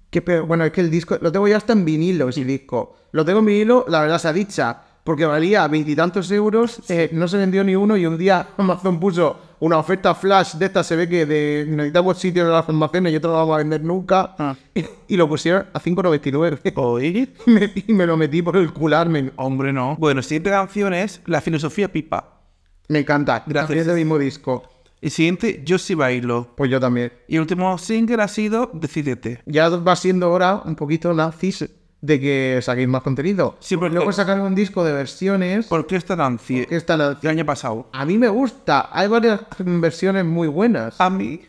[0.09, 2.95] Que pe- bueno, es que el disco, lo tengo ya hasta en vinilo, ese disco.
[3.11, 7.27] Lo tengo en vinilo, la verdad se ha dicha, porque valía veintitantos euros, eh, no
[7.27, 10.95] se vendió ni uno y un día Amazon puso una oferta flash de esta, se
[10.95, 13.83] ve que de necesitamos sitio en las almacenes y otro no lo vamos a vender
[13.83, 14.35] nunca.
[14.37, 14.55] Ah.
[14.75, 16.73] Y, y lo pusieron a 5,99.
[16.75, 17.29] Oye.
[17.47, 19.31] Y me- y me lo metí por el cularme.
[19.37, 19.95] Hombre, no.
[19.97, 22.41] Bueno, siguiente canción es La filosofía pipa.
[22.89, 23.43] Me encanta.
[23.47, 23.79] Gracias.
[23.79, 24.63] Es del mismo disco.
[25.01, 26.47] Y siguiente, Yo sí bailo.
[26.55, 27.11] Pues yo también.
[27.27, 29.41] Y el último single ha sido Decídete.
[29.45, 31.69] Ya va siendo hora, un poquito nazis,
[32.01, 33.57] de que saquéis más contenido.
[33.59, 35.65] Sí, porque- Luego sacaron un disco de versiones.
[35.67, 36.65] ¿Por qué esta Nancy?
[36.65, 37.89] que están al- El año pasado.
[37.93, 38.89] A mí me gusta.
[38.91, 40.99] Hay varias versiones muy buenas.
[40.99, 41.41] A mí.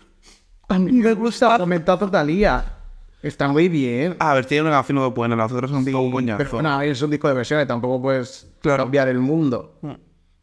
[0.68, 1.58] A mí me gusta.
[1.58, 2.74] Comentazo Talía.
[3.22, 4.16] Está muy bien.
[4.20, 6.38] A ver, tiene una canción muy buena, las otras son Sí, todo coñazo.
[6.38, 8.84] pero bueno, es un disco de versiones, tampoco puedes Claro.
[8.84, 9.78] cambiar el mundo.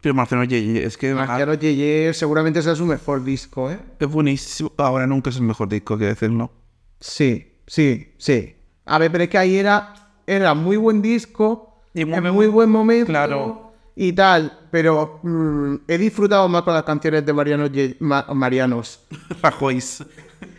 [0.02, 3.80] Pero Marciano Yeye, es que Marciano Yeye seguramente sea su mejor disco, ¿eh?
[3.98, 4.72] es buenísimo.
[4.78, 6.52] Ahora nunca es el mejor disco, que decirlo.
[7.00, 8.55] Sí, sí, sí.
[8.86, 9.94] A ver, pero es que ahí era,
[10.28, 13.72] era muy buen disco, Y en muy- muy, buen momento Claro.
[13.96, 19.00] y tal, pero mm, he disfrutado más con las canciones de Mariano Ye- Ma- Marianos.
[19.42, 20.04] Rajois.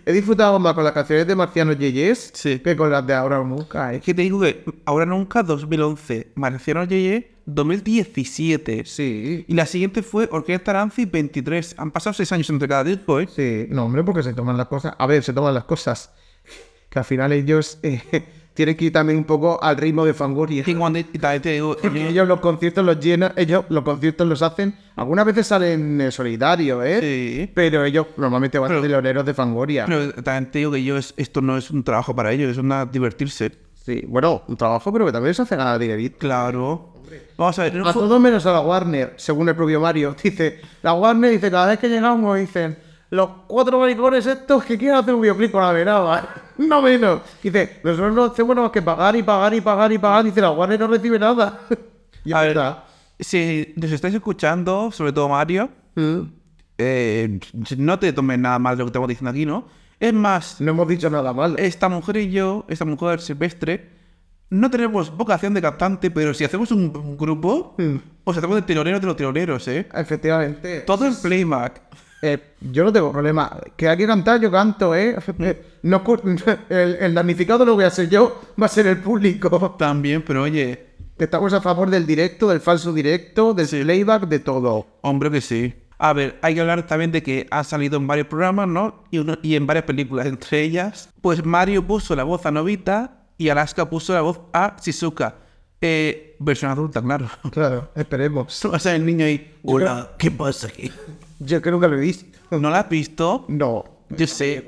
[0.06, 2.60] He disfrutado más con las canciones de Marciano Yeyes Sí.
[2.60, 3.92] que con las de ahora nunca.
[3.92, 3.96] ¿eh?
[3.96, 8.84] Es que te digo que ahora nunca 2011, Marciano Yeye 2017.
[8.84, 11.74] Sí, Y la siguiente fue Orquesta Nancy 23.
[11.78, 13.28] Han pasado seis años entre cada disco, ¿eh?
[13.34, 13.66] sí.
[13.70, 14.94] No, hombre, porque se toman las cosas.
[14.98, 16.10] A ver, se toman las cosas.
[16.96, 18.00] Que al final ellos eh,
[18.54, 20.64] tienen que ir también un poco al ritmo de Fangoria.
[20.66, 24.74] Y cuando te digo, ellos los conciertos los llenan, ellos los conciertos los hacen.
[24.96, 27.00] Algunas veces salen en solitario, ¿eh?
[27.02, 27.52] Sí.
[27.54, 29.84] Pero ellos normalmente van ser teloneros de Fangoria.
[29.84, 32.56] Pero también te digo que yo es- esto no es un trabajo para ellos, es
[32.56, 33.52] una divertirse.
[33.74, 36.16] Sí, bueno, un trabajo, pero que también se hace ganar dinerito.
[36.16, 36.94] Claro.
[37.36, 37.78] Vamos a ver.
[37.84, 40.16] A todos menos a la Warner, según el propio Mario.
[40.22, 42.78] Dice, la Warner dice, cada vez que llegamos, dicen,
[43.10, 46.42] los cuatro maricones estos que quieren hacer un videoclip con la verada.
[46.58, 47.20] No menos.
[47.42, 50.24] Dice, nosotros no hacemos más que pagar y pagar y pagar y pagar.
[50.24, 51.60] Dice, la Warner no recibe nada.
[52.24, 52.84] Y A ya ver, está.
[53.20, 56.20] si nos estáis escuchando, sobre todo Mario, Mm.
[56.78, 57.38] eh,
[57.78, 59.66] no te tomes nada mal de lo que estamos diciendo aquí, ¿no?
[60.00, 61.54] Es más, No hemos dicho nada mal.
[61.58, 63.90] esta mujer y yo, esta mujer silvestre,
[64.50, 67.96] no tenemos vocación de cantante, pero si hacemos un, un grupo, Mm.
[68.24, 69.86] os hacemos de teloneros de los teloneros, ¿eh?
[69.94, 70.80] Efectivamente.
[70.80, 71.80] Todo en playback.
[72.22, 73.56] Eh, yo no tengo problema.
[73.76, 75.16] Que hay que cantar, yo canto, ¿eh?
[75.38, 76.02] Eh, No,
[76.68, 79.76] el, el damnificado no voy a ser yo, va a ser el público.
[79.78, 80.84] También, pero oye,
[81.18, 84.86] Estamos a favor del directo, del falso directo, del playback, de todo.
[85.00, 85.74] hombre que sí.
[85.98, 89.02] A ver, hay que hablar también de que ha salido en varios programas, ¿no?
[89.10, 93.22] Y, uno- y en varias películas, entre ellas, pues Mario puso la voz a Novita
[93.38, 95.36] y Alaska puso la voz a Shizuka.
[95.80, 97.28] Eh, versión adulta, claro.
[97.50, 98.60] Claro, esperemos.
[98.70, 99.54] Va a ser el niño ahí.
[99.62, 100.90] Hola, ¿qué pasa aquí?
[101.38, 102.26] Yo que nunca lo he visto.
[102.50, 103.44] ¿No la has visto?
[103.48, 103.84] No.
[104.10, 104.66] Yo sé.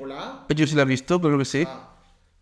[0.49, 1.67] Yo sí la he visto, creo que sí.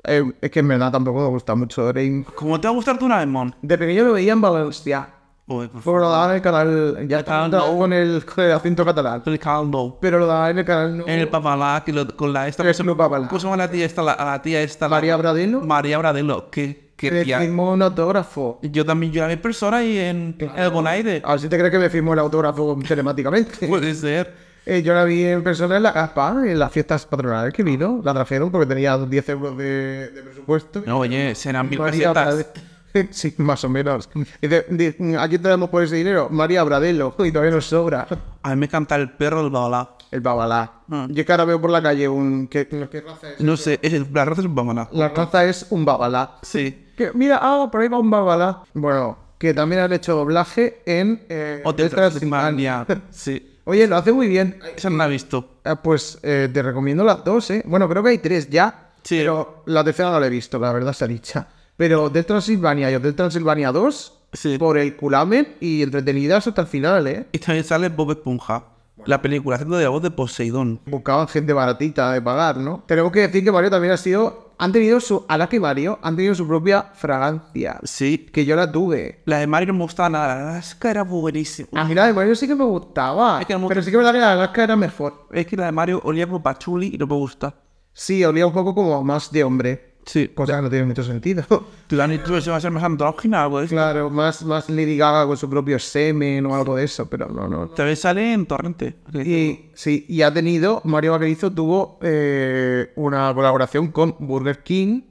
[0.03, 2.23] Eh, es que en verdad tampoco me gusta mucho Doraemon.
[2.35, 3.55] ¿Cómo te va a gustar Doraemon?
[3.61, 5.09] De pequeño lo veía en Valencia.
[5.49, 7.07] Uy, por Porque lo daban en el canal.
[7.07, 7.77] Ya está no.
[7.77, 9.19] con el, el acento catalán.
[9.21, 9.33] favor.
[9.33, 9.97] El caldo.
[10.01, 10.97] Pero lo daban en el canal.
[10.97, 11.07] no.
[11.07, 12.63] En el papalá, que lo- con la esta.
[12.97, 13.27] Papalá.
[13.29, 14.01] ¿Cómo se llama la tía esta?
[14.03, 14.87] La, a la tía esta.
[14.87, 15.61] la- María Bradelo.
[15.61, 16.49] María Bradelo.
[16.51, 18.59] Que, que Le firmó un autógrafo.
[18.63, 21.21] Yo también, yo la vi en persona y en el Bonaire.
[21.23, 23.67] A ver si te crees que me firmó el autógrafo telemáticamente.
[23.67, 24.33] Puede ser.
[24.65, 28.01] Eh, yo la vi en persona en la Gaspa, en las fiestas patronales que vino.
[28.03, 30.83] La trajeron porque tenía 10 euros de, de presupuesto.
[30.85, 32.35] No, oye, serán mil María pesetas.
[32.35, 34.09] Brade- Sí, más o menos.
[34.41, 38.07] Dice, di- aquí tenemos por ese dinero María Bradelo y todavía nos sobra
[38.41, 39.91] A mí me encanta el perro del babalá.
[40.09, 40.71] el babalá.
[40.89, 41.05] Ah.
[41.11, 42.47] Yo que ahora veo por la calle un...
[42.47, 43.39] ¿Qué, qué raza es?
[43.41, 44.89] No sé, es la raza es un babalá.
[44.93, 46.37] La raza es un babalá.
[46.41, 46.86] Sí.
[46.97, 48.63] Que, mira, ah, por ahí va un babalá.
[48.73, 51.23] Bueno, que también han hecho doblaje en...
[51.29, 52.85] Eh, Hotel Transilvania.
[53.11, 53.53] Sí.
[53.65, 54.59] Oye, lo hace muy bien.
[54.75, 55.59] Esa no la he visto.
[55.63, 57.61] Eh, pues eh, te recomiendo las dos, ¿eh?
[57.65, 58.89] Bueno, creo que hay tres ya.
[59.03, 59.17] Sí.
[59.19, 61.47] Pero la tercera no la he visto, la verdad se ha dicha.
[61.75, 64.57] Pero Hotel Transilvania y Hotel Transilvania 2, Sí.
[64.57, 67.27] por el culamen y entretenidas hasta el final, ¿eh?
[67.31, 68.63] Y también sale Bob Esponja.
[69.05, 70.81] La película haciendo de la voz de Poseidón.
[70.85, 72.83] Buscaban gente baratita de pagar, ¿no?
[72.87, 74.46] Tenemos que decir que Mario también ha sido...
[74.59, 75.25] Han tenido su...
[75.27, 77.79] Alaska y Mario han tenido su propia fragancia.
[77.83, 78.27] Sí.
[78.31, 79.21] Que yo la tuve.
[79.25, 80.27] La de Mario no me gustaba nada.
[80.27, 81.69] La de Alaska era buenísima.
[81.73, 83.41] A mí la de Mario sí que me gustaba.
[83.41, 85.27] Es que no me Pero sí que es verdad que la de Alaska era mejor.
[85.31, 87.53] Es que la de Mario olía como pachuli y no me gusta.
[87.93, 89.96] Sí, olía un poco como más de hombre.
[90.07, 90.29] Sí.
[90.29, 91.43] Cosa que no tiene mucho sentido.
[91.85, 93.75] ¿Tú han dicho que se va a ser más andrógina o algo de eso?
[93.75, 97.47] Claro, más, más Lady Gaga con su propio semen o algo de eso, pero no,
[97.47, 97.65] no.
[97.65, 97.67] no.
[97.67, 98.95] También sale en Torrente.
[99.13, 105.01] Y sí, y ha tenido, Mario Vaquerizo tuvo eh, una colaboración con Burger King,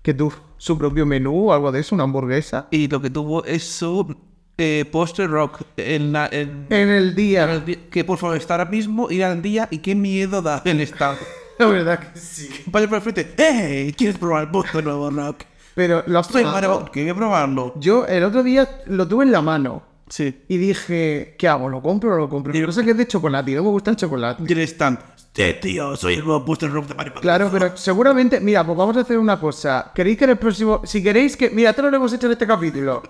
[0.00, 2.68] que tuvo su propio menú o algo de eso, una hamburguesa.
[2.70, 4.14] Y lo que tuvo es su
[4.58, 5.62] eh, postre rock.
[5.76, 7.44] En la- en- En el día.
[7.44, 10.40] en el día- que por favor está ahora mismo, ir al día y qué miedo
[10.40, 11.16] da el estado.
[11.60, 12.48] La verdad que sí.
[12.66, 13.34] Vaya por el frente.
[13.36, 13.92] ¡Eh!
[13.96, 15.42] ¿Quieres probar el postre nuevo rock?
[15.74, 16.90] Pero lo has Soy probado.
[16.90, 17.74] Que probarlo.
[17.78, 20.42] Yo el otro día lo tuve en la mano Sí.
[20.48, 21.68] y dije, ¿qué hago?
[21.68, 22.56] ¿Lo compro o no lo compro?
[22.56, 24.42] Y- No sé qué es de chocolate, y no me gusta el chocolate.
[24.46, 24.98] Y el stand.
[25.32, 27.14] Sí, tío, soy el nuevo postre rock de Mario.
[27.20, 29.92] Claro, pero seguramente, mira, pues vamos a hacer una cosa.
[29.94, 32.32] ¿Queréis que en el próximo, si queréis que, mira, esto no lo hemos hecho en
[32.32, 33.02] este capítulo.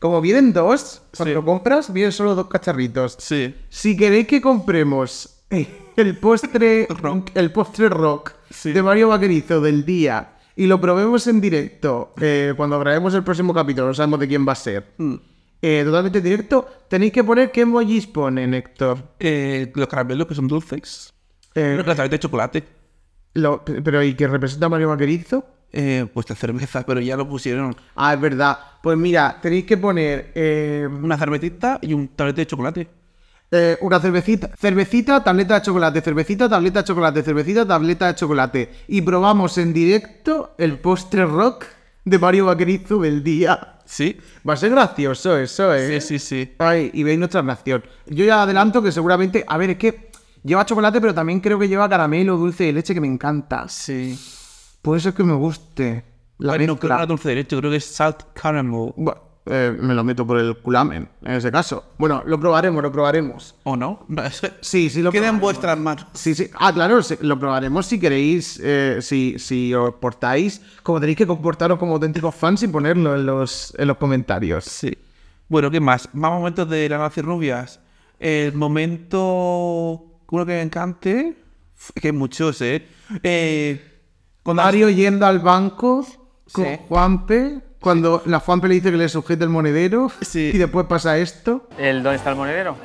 [0.00, 1.34] Como vienen dos, cuando Sí.
[1.34, 3.16] lo compras, vienen solo dos cacharritos.
[3.20, 3.54] Sí.
[3.68, 5.68] Si queréis que compremos eh,
[6.00, 7.30] el postre Rock.
[7.34, 8.72] el postre rock Sí.
[8.72, 13.54] de Mario Vaquerizo del día y lo probemos en directo eh, cuando grabemos el próximo
[13.54, 14.92] capítulo, no sabemos de quién va a ser.
[14.98, 15.14] Mm.
[15.62, 18.98] Eh, totalmente en directo, tenéis que poner qué emojis ponen, Héctor.
[19.18, 21.12] Eh, los caramelos que son dulces.
[21.54, 22.64] Los caramelos de chocolate.
[23.34, 25.44] lo- pero ¿y que representa Mario Vaquerizo?
[25.72, 27.76] eh, pues la cerveza, pero ya lo pusieron.
[27.94, 28.58] Ah, es verdad.
[28.82, 32.88] Pues mira, tenéis que poner eh, Una cervecita y un tablete de chocolate.
[33.50, 38.70] Eh, una cervecita, cervecita, tableta de chocolate, cervecita, tableta de chocolate, cervecita, tableta de chocolate.
[38.88, 41.64] Y probamos en directo el postre rock
[42.04, 43.78] de Mario Vaquerizo del día.
[43.84, 44.16] Sí.
[44.48, 46.00] Va a ser gracioso eso, ¿eh?
[46.00, 46.54] Sí, sí, sí.
[46.58, 47.82] Ay, y veis nuestra reacción.
[48.06, 50.10] Yo ya adelanto que seguramente, a ver, es que
[50.44, 53.68] lleva chocolate, pero también creo que lleva caramelo, dulce de leche, que me encanta.
[53.68, 54.16] Sí.
[54.80, 56.04] Puede ser que me guste.
[56.38, 58.92] La Bueno, no creo que era dulce de leche, creo que es salt caramel.
[58.96, 59.20] Bueno,
[59.50, 61.92] eh, me lo meto por el culamen, en ese caso.
[61.98, 63.54] Bueno, lo probaremos, lo probaremos.
[63.64, 64.06] ¿O no?
[64.60, 66.06] Sí, sí lo Queda en vuestras manos.
[66.14, 66.50] Sí, sí.
[66.54, 71.26] Ah, claro, sí, lo probaremos si queréis, eh, si, si os portáis, como tenéis que
[71.26, 74.64] comportaros como auténticos fans y ponerlo en los, en los comentarios.
[74.64, 74.96] Sí.
[75.48, 76.08] Bueno, ¿qué más?
[76.12, 77.80] Más momentos de las rubias.
[78.18, 80.06] El momento.
[80.30, 81.36] Uno que me encante.
[81.94, 82.86] Que hay muchos, ¿eh?
[83.22, 83.86] eh
[84.42, 86.06] cuando Mario yendo al banco
[86.52, 86.70] con Sí.
[86.88, 90.50] Juanpe, cuando la Juanpe le dice que le sujete el monedero Sí.
[90.52, 91.68] y después pasa esto.
[91.78, 92.76] ¿El dónde está el monedero?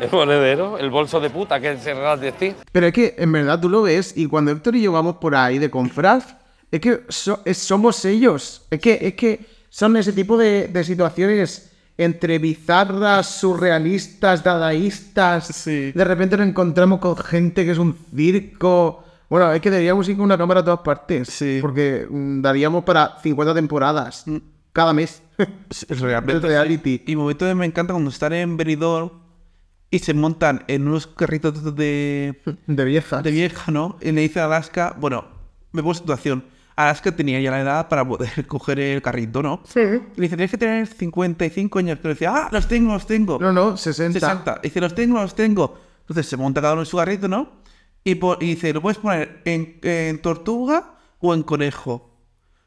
[0.00, 2.54] El monedero, el bolso de puta, que a decir.
[2.72, 5.36] Pero es que en verdad tú lo ves y cuando Héctor y yo vamos por
[5.36, 6.36] ahí de compras,
[6.72, 8.62] es que so- es- somos ellos.
[8.70, 15.46] Es que, es que son ese tipo de, de situaciones entre bizarras, surrealistas, dadaístas.
[15.46, 15.92] Sí.
[15.92, 19.03] De repente nos encontramos con gente que es un circo.
[19.34, 21.26] Bueno, es que deberíamos ir con una cámara a todas partes.
[21.28, 21.58] Sí.
[21.60, 24.26] Porque mm, daríamos para 50 temporadas.
[24.72, 25.24] Cada mes.
[25.70, 27.02] Es realmente reality.
[27.04, 29.10] Y momentos que me encanta cuando están en Benidorm
[29.90, 33.24] y se montan en unos carritos de, de viejas.
[33.24, 33.98] de vieja, ¿no?
[34.00, 35.24] Y le dice a Alaska, bueno,
[35.72, 36.44] me pongo en situación.
[36.76, 39.62] Alaska tenía ya la edad para poder coger el carrito, ¿no?
[39.64, 39.80] Sí.
[39.80, 41.98] Le dice, tienes que tener 55 años.
[42.00, 43.40] Pero decía, ah, los tengo, los tengo.
[43.40, 44.20] No, no, 60.
[44.20, 44.60] 60.
[44.62, 45.76] Dice, los tengo, los tengo.
[46.02, 47.63] Entonces se monta cada uno en su carrito, ¿no?
[48.04, 52.10] Y, dice, lo puedes poner en, en tortuga o en conejo,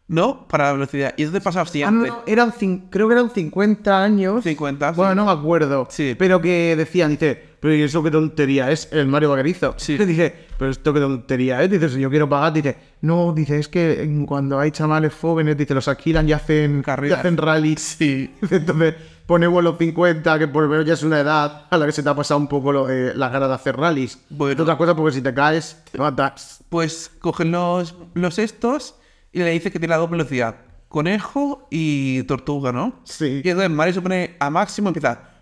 [0.07, 0.47] ¿no?
[0.47, 1.13] Para la velocidad.
[1.15, 2.07] Y entonces pasa lo Ah, siguiente.
[2.07, 2.51] no, eran
[2.89, 4.43] creo que eran 50 años.
[4.43, 4.95] 50, sí.
[4.97, 5.87] Bueno, no me acuerdo.
[5.91, 6.15] Sí.
[6.17, 8.89] Pero que decían, dice, pero ¿y eso qué tontería es?
[8.91, 9.75] El Mario Vaquerizo.
[9.77, 9.95] Sí.
[10.05, 11.69] Dice, pero esto qué tontería es.
[11.69, 15.75] Dice, si yo quiero pagar, dice, no, dice, es que cuando hay chavales jóvenes, dice,
[15.75, 17.79] los alquilan y hacen, y hacen rallies.
[17.81, 18.33] Sí.
[18.49, 18.95] Entonces,
[19.27, 22.01] ponemos los 50, que por lo menos ya es una edad a la que se
[22.01, 24.19] te ha pasado un poco lo, eh, las ganas de hacer rallies.
[24.29, 24.63] Bueno.
[24.63, 26.63] Otras cosas, porque si te caes, te matas.
[26.69, 28.95] Pues cogen los, los estos
[29.31, 30.55] y le dice que tiene la doble velocidad.
[30.87, 33.01] Conejo y tortuga, ¿no?
[33.03, 33.41] Sí.
[33.43, 35.33] Y entonces Mario se pone a máximo y empieza...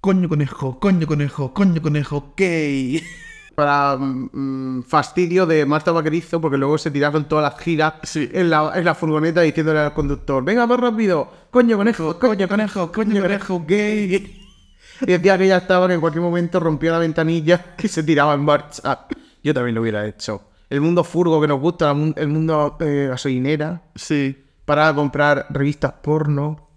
[0.00, 2.40] Coño conejo, coño conejo, coño conejo, ok.
[3.58, 8.28] para mm, fastidio de Marta Vaquerizo, porque luego se tiraron todas las giras Sí.
[8.32, 12.92] en, la, en la furgoneta diciéndole al conductor, venga más rápido, coño conejo, coño conejo,
[12.92, 14.44] coño conejo, gay.
[15.00, 18.34] Y decía que ya estaba que en cualquier momento rompía la ventanilla y se tiraba
[18.34, 19.06] en marcha.
[19.42, 20.40] Yo también lo hubiera hecho.
[20.70, 24.38] El mundo furgo que nos gusta, el mun- el mundo eh, gasolinera, Sí.
[24.66, 26.68] para comprar revistas porno.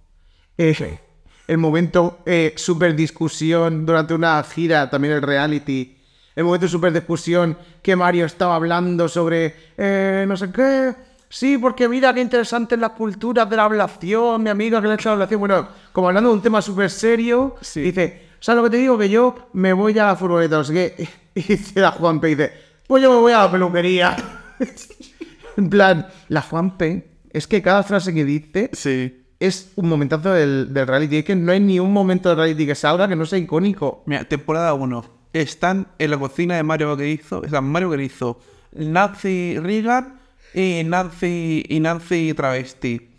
[0.58, 1.00] Eh,
[1.48, 5.98] el momento eh, super discusión durante una gira, también el reality.
[6.36, 10.94] El momento super discusión que Mario estaba hablando sobre eh, no sé qué.
[11.30, 14.96] Sí, porque mira qué interesante las culturas de la ablación, mi amiga que le ha
[14.96, 15.40] hecho la ablación.
[15.40, 18.98] Bueno, como hablando de un tema súper serio, dice, ¿sabes lo que te digo?
[18.98, 21.10] Que yo me voy a la furgoneta, no sé qué.
[21.34, 22.52] Y dice la Juanpe, dice,
[22.86, 24.18] pues yo me voy a la peluquería.
[25.58, 29.24] en plan, la Juanpe, es que cada frase que dice Sí.
[29.40, 31.18] es un momentazo del, del reality.
[31.20, 34.04] Es que no hay ni un momento del reality que salga que no sea icónico.
[34.06, 35.21] Mira, temporada 1.
[35.34, 37.44] Están en la cocina de Mario Vaquerizo.
[37.44, 38.40] Están Mario Vaquerizo,
[38.74, 40.20] Nancy Reagan
[40.54, 43.10] y Nancy, y Nancy Travesti.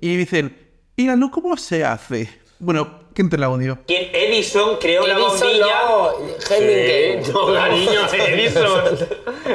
[0.00, 0.56] Y dicen,
[0.96, 2.28] ¿y la luz cómo se hace?
[2.58, 3.78] Bueno, que entre el audio.
[3.86, 4.08] ¿Quién?
[4.12, 5.66] Edison creó la bombilla.
[5.86, 6.10] no,
[6.50, 7.24] Hemingway.
[7.24, 8.84] Sí, no, cariño, Edison.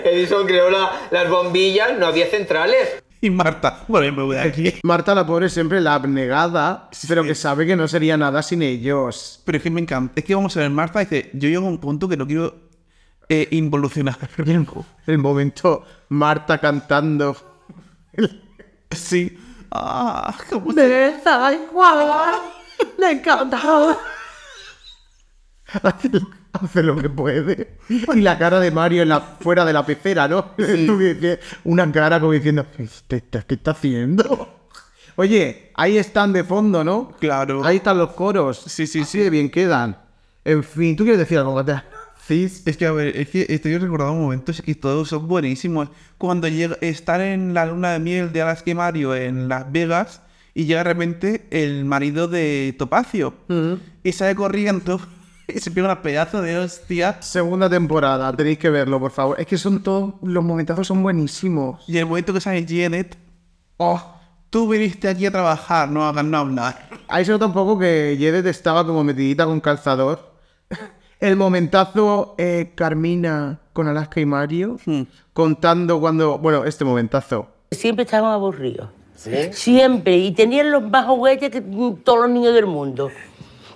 [0.03, 3.03] Edison creó la- las bombillas, no había centrales.
[3.21, 4.73] Y Marta, bueno, yo me voy de aquí.
[4.83, 9.41] Marta, la pobre, siempre la abnegada, pero que sabe que no sería nada sin ellos.
[9.45, 10.13] Pero es que me encanta.
[10.15, 12.55] Es que vamos a ver, Marta dice, yo llego a un punto que no quiero
[13.27, 14.17] eh, involucionar.
[15.07, 17.35] El momento Marta cantando.
[18.91, 19.37] Sí.
[19.69, 22.35] Ah, ¿cómo igual,
[22.97, 23.99] me encanta.
[26.61, 27.77] Hace, lo que puede.
[27.89, 30.51] Y la cara de Mario en la, fuera de la pecera, ¿no?
[31.63, 34.59] Una cara como diciendo, ¿qué está, qué está haciendo?
[35.15, 37.13] Oye, ahí están de fondo, ¿no?
[37.19, 37.63] Claro.
[37.65, 38.63] Ahí están los coros.
[38.67, 39.97] Sí, sí, Así de bien quedan.
[40.45, 41.85] En fin, ¿tú quieres decir algo, Gata?
[42.25, 42.45] Sí.
[42.65, 45.89] Es que, a ver, es que estoy recordando momentos que todos son buenísimos.
[46.17, 50.21] Cuando llega, están en la luna de miel de Alaska y Mario en Las Vegas
[50.53, 53.33] y llega de repente el marido de Topacio
[54.03, 55.01] y sale corriendo
[55.55, 57.21] y se pega una pedazo de hostia.
[57.21, 59.39] Segunda temporada, tenéis que verlo, por favor.
[59.39, 61.83] Es que son todos, los momentazos son buenísimos.
[61.87, 63.17] Y el momento que sale Janet
[63.81, 64.01] Oh,
[64.49, 66.89] tú viniste aquí a trabajar, no a no a hablar.
[67.07, 70.33] Ahí se nota un poco que Yedet estaba como metidita con calzador.
[71.21, 74.77] El momentazo eh, Carmina con Alaska y Mario
[75.31, 76.37] contando cuando...
[76.37, 77.47] Bueno, este momentazo.
[77.71, 78.89] Siempre estaban aburridos.
[79.51, 80.17] Siempre.
[80.17, 81.61] Y tenían los más juguetes que
[82.03, 83.09] todos los niños del mundo.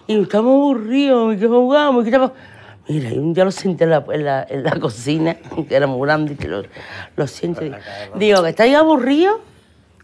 [0.07, 2.31] Y estamos aburridos, y que jugamos, y que estamos...
[2.89, 5.87] Mira, y un día lo senté en la, en la, en la cocina, que era
[5.87, 6.63] muy grande, y que lo,
[7.15, 7.61] lo siento.
[8.15, 9.37] Digo, ¿que estáis aburridos?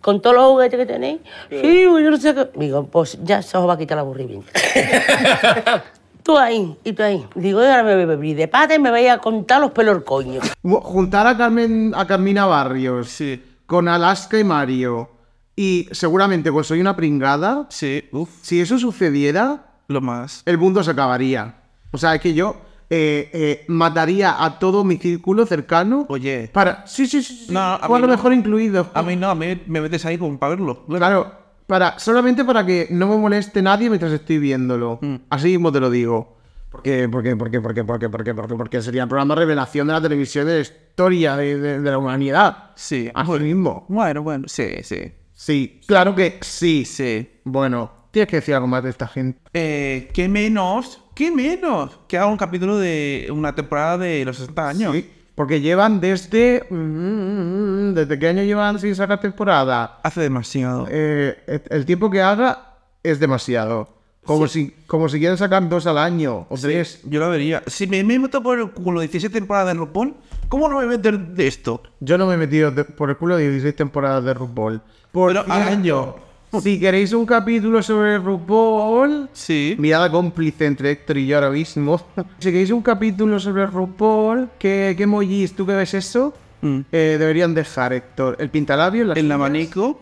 [0.01, 1.19] ¿Con todos los juguetes que tenéis?
[1.49, 2.49] Sí, pues yo no sé qué.
[2.55, 4.47] Digo, pues ya se os va a quitar el aburrimiento.
[6.23, 7.25] tú ahí, y tú ahí.
[7.35, 10.39] Digo, ahora me beber de pata y me vais a contar los pelos coño.
[10.63, 13.43] Juntar a Carmen a Carmina Barrios Sí.
[13.65, 15.09] con Alaska y Mario
[15.55, 17.65] y seguramente pues soy una pringada.
[17.69, 20.43] Sí, uff, Si eso sucediera, lo más.
[20.45, 21.55] el mundo se acabaría.
[21.91, 22.55] O sea, es que yo
[22.89, 26.49] eh, eh, mataría a todo mi círculo cercano Oye.
[26.53, 26.87] para...
[26.87, 27.45] Sí, sí, sí.
[27.47, 27.51] sí.
[27.53, 28.07] No, a lo no.
[28.07, 28.87] mejor incluido.
[28.93, 30.85] A mí no, a mí me metes ahí como para verlo.
[30.87, 31.31] Claro,
[31.67, 34.99] para, solamente para que no me moleste nadie mientras estoy viéndolo.
[35.01, 35.15] Mm.
[35.29, 36.37] Así mismo te lo digo.
[36.71, 40.45] Porque, porque, porque, porque, porque, porque, porque, porque sería el programa revelación de la televisión
[40.45, 42.71] de la historia de, de- de la humanidad.
[42.75, 43.09] Sí.
[43.13, 43.85] Así bueno, mismo.
[43.89, 45.11] Bueno, bueno, sí, sí.
[45.33, 46.85] Sí, claro que sí.
[46.85, 47.27] Sí.
[47.43, 49.39] Bueno, tienes que decir algo más de esta gente.
[49.53, 51.01] Eh, ¿Qué menos?
[51.15, 51.99] ¿Qué menos?
[52.07, 54.95] Que haga un capítulo de una temporada de los 60 años.
[54.95, 56.65] Sí, porque llevan desde...
[56.69, 59.99] mm, ¿Desde qué año llevan sin sacar temporada?
[60.03, 60.87] Hace demasiado.
[60.89, 63.97] Eh, el- tiempo que haga es demasiado.
[64.25, 67.01] Como, si, como si quieren sacar dos al año o tres.
[67.05, 67.63] Yo lo vería.
[67.67, 70.13] Si me, me meto por el culo 17 temporadas de RuPaul,
[70.49, 71.81] ¿cómo no me meter de esto?
[71.99, 74.81] Yo no me he metido de- por el culo de 16 temporadas de RuPaul.
[75.11, 76.15] Por Pero al año.
[76.61, 79.75] Si queréis un capítulo sobre RuPaul, Sí.
[79.77, 82.01] mirada cómplice entre Héctor y yo ahora mismo.
[82.39, 86.33] Si queréis un capítulo sobre RuPaul, ¿qué, qué emojis tú que ves eso?
[86.61, 86.79] Mm.
[86.91, 88.35] Eh, deberían dejar, Héctor.
[88.39, 90.01] El pintalabios, las El uñas, abanico,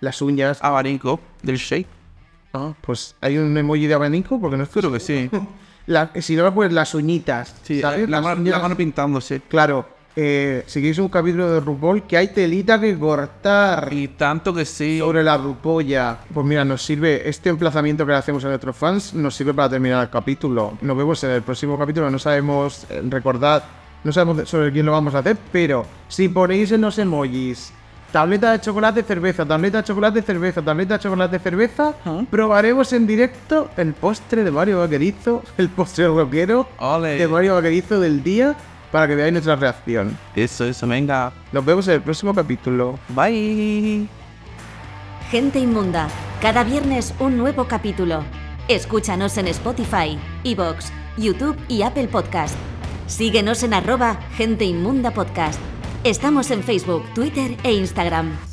[0.00, 0.58] Las uñas.
[0.62, 1.86] abanico del shake.
[2.54, 5.28] Ah, pues hay un emoji de abanico porque no es Creo que sí.
[5.86, 7.54] La- si no, pues las uñitas.
[7.62, 8.08] Sí, ¿sabes?
[8.08, 9.40] la, Las mano, uñas- la mano pintándose.
[9.48, 9.86] Claro,
[10.20, 14.98] eh, queréis un capítulo de RuPaul, que hay telita que cortar Y tanto que sí.
[14.98, 16.18] sobre la rupolla.
[16.34, 19.68] Pues mira, nos sirve este emplazamiento que le hacemos a nuestros fans, nos sirve para
[19.70, 20.76] terminar el capítulo.
[20.80, 23.62] Nos vemos en el próximo capítulo, no sabemos, eh, recordad,
[24.02, 27.72] no sabemos de- sobre quién lo vamos a hacer, pero si ponéis en los emojis
[28.10, 31.92] tableta de chocolate, cerveza, tableta de chocolate, cerveza, tableta de chocolate, cerveza,
[32.30, 36.66] probaremos en directo el postre de Mario Vaquerizo, el postre rockero
[37.18, 38.56] de Mario Vaquerizo del día,
[38.90, 40.16] para que veáis nuestra reacción.
[40.34, 41.32] Eso, eso, venga.
[41.52, 42.98] Nos vemos en el próximo capítulo.
[43.08, 44.08] Bye.
[45.30, 46.08] Gente inmunda.
[46.40, 48.24] Cada viernes un nuevo capítulo.
[48.68, 52.56] Escúchanos en Spotify, Evox, YouTube y Apple Podcast.
[53.06, 55.58] Síguenos en arroba Gente Inmunda Podcast.
[56.04, 58.47] Estamos en Facebook, Twitter e Instagram.